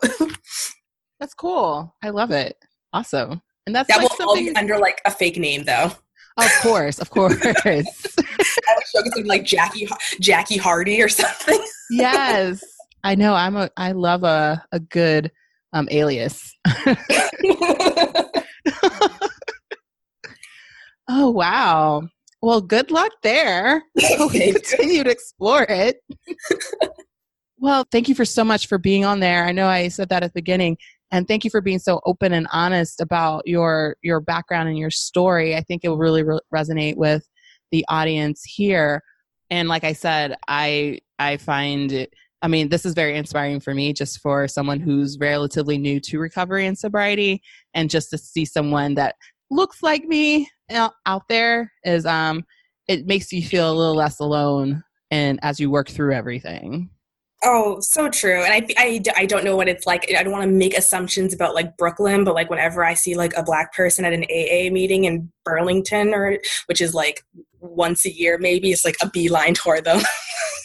that's 1.21 1.35
cool. 1.35 1.95
I 2.03 2.11
love 2.11 2.31
it. 2.31 2.57
Awesome. 2.93 3.43
And 3.67 3.75
that's 3.75 3.89
that 3.89 3.99
like 3.99 4.11
will 4.11 4.17
something... 4.17 4.49
all 4.49 4.53
be 4.53 4.57
under 4.57 4.79
like 4.79 5.01
a 5.05 5.11
fake 5.11 5.39
name 5.39 5.65
though. 5.65 5.93
Of 6.37 6.51
course, 6.63 6.99
of 6.99 7.11
course. 7.11 7.41
I 7.45 7.85
was 8.75 8.93
something 8.93 9.27
like 9.27 9.45
Jackie 9.45 9.89
Jackie 10.21 10.57
Hardy 10.57 11.01
or 11.01 11.09
something. 11.09 11.65
yes. 11.91 12.63
I 13.05 13.15
know. 13.15 13.35
I'm 13.35 13.55
a. 13.55 13.71
I 13.77 13.93
love 13.93 14.25
a 14.25 14.65
a 14.73 14.81
good 14.81 15.31
um, 15.75 15.87
alias. 15.91 16.57
oh 21.09 21.31
wow. 21.31 22.09
Well, 22.41 22.63
good 22.63 22.91
luck 22.91 23.13
there. 23.23 23.83
continue 23.99 25.05
to 25.05 25.11
explore 25.11 25.67
it. 25.69 25.99
well, 27.59 27.87
thank 27.93 28.09
you 28.09 28.15
for 28.15 28.25
so 28.25 28.43
much 28.43 28.69
for 28.69 28.79
being 28.79 29.05
on 29.05 29.21
there. 29.21 29.45
I 29.45 29.53
know 29.53 29.67
I 29.69 29.89
said 29.89 30.09
that 30.09 30.23
at 30.23 30.33
the 30.33 30.41
beginning, 30.41 30.79
and 31.11 31.29
thank 31.29 31.45
you 31.45 31.51
for 31.51 31.61
being 31.61 31.79
so 31.79 32.01
open 32.07 32.33
and 32.33 32.47
honest 32.53 33.03
about 33.03 33.47
your 33.47 33.97
your 34.03 34.21
background 34.21 34.71
and 34.71 34.79
your 34.79 34.91
story. 34.91 35.55
I 35.55 35.61
think 35.61 35.85
it 35.85 35.91
will 35.91 35.99
really 35.99 36.23
re- 36.23 36.41
resonate 36.55 36.97
with 36.97 37.29
the 37.71 37.85
audience 37.89 38.43
here. 38.45 39.03
And 39.51 39.69
like 39.69 39.85
I 39.85 39.93
said, 39.93 40.37
I 40.49 41.01
I 41.19 41.37
find 41.37 41.93
it 41.93 42.15
I 42.45 42.47
mean, 42.47 42.69
this 42.69 42.85
is 42.85 42.93
very 42.93 43.17
inspiring 43.17 43.59
for 43.59 43.75
me, 43.75 43.95
just 43.95 44.21
for 44.21 44.47
someone 44.47 44.79
who's 44.79 45.19
relatively 45.19 45.79
new 45.79 45.99
to 46.01 46.19
recovery 46.19 46.67
and 46.67 46.77
sobriety, 46.77 47.41
and 47.73 47.89
just 47.89 48.11
to 48.11 48.19
see 48.19 48.45
someone 48.45 48.97
that 48.97 49.15
looks 49.51 49.83
like 49.83 50.05
me 50.05 50.51
out 50.71 51.23
there 51.31 51.73
is 51.85 52.05
um, 52.05 52.45
it 52.87 53.07
makes 53.07 53.33
you 53.33 53.43
feel 53.43 53.73
a 53.73 53.73
little 53.73 53.97
less 53.97 54.21
alone, 54.21 54.85
and 55.11 55.39
as 55.43 55.59
you 55.59 55.71
work 55.71 55.89
through 55.89 56.13
everything. 56.13 56.91
Oh, 57.43 57.81
so 57.81 58.11
true. 58.11 58.43
And 58.43 58.53
I, 58.53 58.67
I, 58.77 59.01
I 59.17 59.27
don't 59.27 59.45
know 59.45 59.57
what 59.57 59.69
it's 59.69 59.87
like. 59.87 60.15
I 60.15 60.23
don't 60.23 60.33
want 60.33 60.45
to 60.45 60.51
make 60.51 60.77
assumptions 60.77 61.33
about 61.33 61.55
like 61.55 61.79
Brooklyn, 61.79 62.25
but 62.25 62.35
like 62.35 62.51
whenever 62.51 62.85
I 62.85 62.93
see 62.93 63.15
like 63.15 63.33
a 63.39 63.43
black 63.43 63.75
person 63.75 64.05
at 64.05 64.13
an 64.13 64.25
AA 64.25 64.71
meeting 64.71 65.05
in 65.05 65.31
Burlington 65.47 66.13
or 66.13 66.39
which 66.67 66.83
is 66.83 66.95
like 66.95 67.23
once 67.61 68.05
a 68.05 68.13
year, 68.13 68.37
maybe 68.39 68.71
it's 68.71 68.85
like 68.85 68.97
a 69.03 69.09
beeline 69.11 69.55
toward 69.55 69.85
them. 69.85 70.03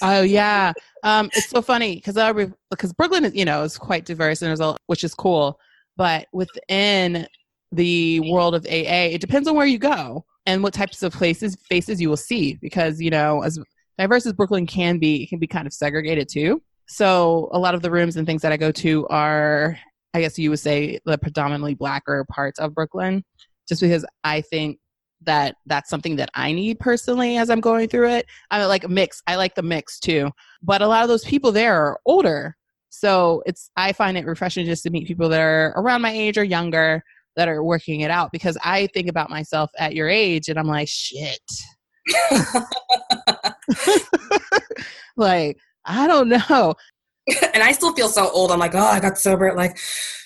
oh 0.02 0.22
yeah. 0.22 0.74
Um, 1.04 1.30
it's 1.34 1.50
so 1.50 1.62
funny 1.62 1.96
because 1.96 2.18
I 2.18 2.32
because 2.70 2.94
Brooklyn 2.94 3.26
is 3.26 3.36
you 3.36 3.46
know 3.46 3.64
is 3.64 3.78
quite 3.78 4.06
diverse 4.06 4.42
and 4.42 4.50
there's 4.50 4.60
a 4.60 4.76
which 4.88 5.04
is 5.04 5.14
cool, 5.14 5.60
but 5.98 6.28
within 6.34 7.28
the 7.72 8.20
world 8.32 8.56
of 8.56 8.66
AA, 8.66 9.14
it 9.14 9.22
depends 9.22 9.48
on 9.48 9.56
where 9.56 9.66
you 9.66 9.78
go 9.78 10.26
and 10.46 10.64
what 10.64 10.74
types 10.74 11.04
of 11.04 11.14
places 11.14 11.56
faces 11.70 12.02
you 12.02 12.10
will 12.10 12.18
see 12.18 12.58
because 12.62 13.00
you 13.00 13.10
know 13.10 13.44
as 13.44 13.60
diverse 14.00 14.26
as 14.26 14.34
Brooklyn 14.34 14.66
can 14.66 14.98
be, 14.98 15.24
it 15.24 15.30
can 15.30 15.40
be 15.40 15.48
kind 15.48 15.68
of 15.68 15.74
segregated 15.74 16.30
too. 16.30 16.62
So 16.88 17.50
a 17.52 17.60
lot 17.60 17.76
of 17.76 17.82
the 17.82 17.92
rooms 17.92 18.16
and 18.16 18.26
things 18.26 18.42
that 18.42 18.52
I 18.52 18.58
go 18.58 18.72
to 18.72 19.08
are, 19.10 19.78
I 20.14 20.22
guess 20.22 20.40
you 20.40 20.50
would 20.50 20.60
say, 20.60 21.00
the 21.06 21.18
predominantly 21.18 21.76
blacker 21.76 22.26
parts 22.32 22.60
of 22.60 22.74
Brooklyn, 22.74 23.24
just 23.68 23.82
because 23.82 24.06
I 24.24 24.42
think 24.42 24.80
that 25.22 25.56
that's 25.66 25.90
something 25.90 26.16
that 26.16 26.30
I 26.34 26.54
need 26.54 26.80
personally 26.80 27.38
as 27.38 27.50
I'm 27.50 27.60
going 27.60 27.90
through 27.90 28.10
it. 28.10 28.26
I 28.50 28.66
like 28.66 28.86
a 28.86 28.88
mix. 28.88 29.22
I 29.28 29.36
like 29.36 29.54
the 29.54 29.62
mix 29.62 30.00
too. 30.00 30.32
But 30.62 30.82
a 30.82 30.88
lot 30.88 31.04
of 31.04 31.10
those 31.10 31.24
people 31.24 31.52
there 31.52 31.76
are 31.76 32.00
older. 32.06 32.56
So 32.90 33.44
it's 33.46 33.70
I 33.76 33.94
find 33.94 34.18
it 34.18 34.26
refreshing 34.26 34.66
just 34.66 34.84
to 34.84 34.90
meet 34.90 35.08
people 35.08 35.30
that 35.30 35.40
are 35.40 35.74
around 35.78 36.02
my 36.02 36.12
age 36.12 36.38
or 36.38 36.44
younger 36.44 37.04
that 37.36 37.48
are 37.48 37.64
working 37.64 38.02
it 38.02 38.12
out 38.12 38.32
because 38.32 38.58
I 38.64 38.88
think 38.88 39.08
about 39.08 39.30
myself 39.30 39.72
at 39.78 39.96
your 39.96 40.10
age 40.10 40.50
and 40.50 40.60
I'm 40.60 40.68
like, 40.68 40.90
shit. 40.90 41.40
like, 45.16 45.58
I 45.86 46.08
don't 46.08 46.30
know. 46.30 46.76
and 47.54 47.64
I 47.64 47.72
still 47.72 47.94
feel 47.94 48.10
so 48.10 48.30
old. 48.32 48.52
I'm 48.52 48.60
like, 48.60 48.76
oh, 48.76 48.80
I 48.80 49.00
got 49.00 49.18
sober 49.18 49.48
at 49.48 49.56
like, 49.56 49.78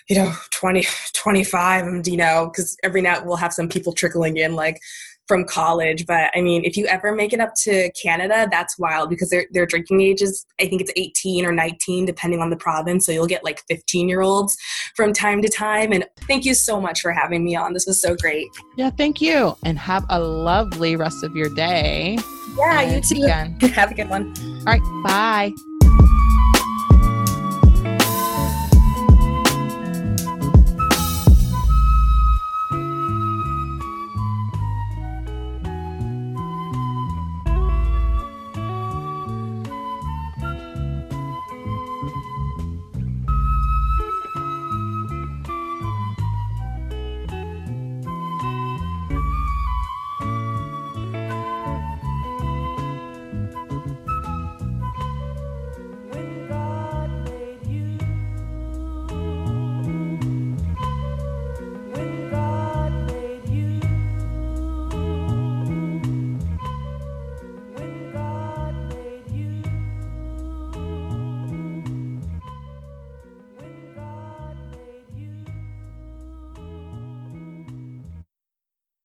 you 0.09 0.15
know, 0.15 0.33
20, 0.51 0.85
25. 1.13 1.85
And, 1.85 2.07
you 2.07 2.17
know, 2.17 2.49
because 2.51 2.75
every 2.83 3.01
night 3.01 3.25
we'll 3.25 3.35
have 3.35 3.53
some 3.53 3.69
people 3.69 3.93
trickling 3.93 4.37
in 4.37 4.55
like 4.55 4.79
from 5.27 5.45
college. 5.45 6.05
But 6.05 6.31
I 6.35 6.41
mean, 6.41 6.63
if 6.65 6.75
you 6.77 6.85
ever 6.87 7.13
make 7.13 7.33
it 7.33 7.39
up 7.39 7.53
to 7.63 7.91
Canada, 7.91 8.47
that's 8.51 8.77
wild 8.77 9.09
because 9.09 9.29
their, 9.29 9.45
their 9.51 9.65
drinking 9.65 10.01
age 10.01 10.21
is, 10.21 10.45
I 10.59 10.67
think 10.67 10.81
it's 10.81 10.91
18 10.95 11.45
or 11.45 11.51
19, 11.51 12.05
depending 12.05 12.41
on 12.41 12.49
the 12.49 12.57
province. 12.57 13.05
So 13.05 13.11
you'll 13.11 13.27
get 13.27 13.43
like 13.43 13.61
15 13.69 14.09
year 14.09 14.21
olds 14.21 14.57
from 14.95 15.13
time 15.13 15.41
to 15.41 15.49
time. 15.49 15.91
And 15.91 16.05
thank 16.27 16.45
you 16.45 16.53
so 16.53 16.79
much 16.79 17.01
for 17.01 17.11
having 17.11 17.43
me 17.43 17.55
on. 17.55 17.73
This 17.73 17.85
was 17.85 18.01
so 18.01 18.15
great. 18.15 18.47
Yeah, 18.77 18.89
thank 18.89 19.21
you. 19.21 19.55
And 19.63 19.77
have 19.79 20.05
a 20.09 20.19
lovely 20.19 20.95
rest 20.95 21.23
of 21.23 21.35
your 21.35 21.49
day. 21.49 22.17
Yeah, 22.57 22.81
you 22.81 23.01
too. 23.01 23.23
Again. 23.23 23.59
have 23.61 23.91
a 23.91 23.95
good 23.95 24.09
one. 24.09 24.33
All 24.39 24.63
right. 24.65 25.03
Bye. 25.03 25.51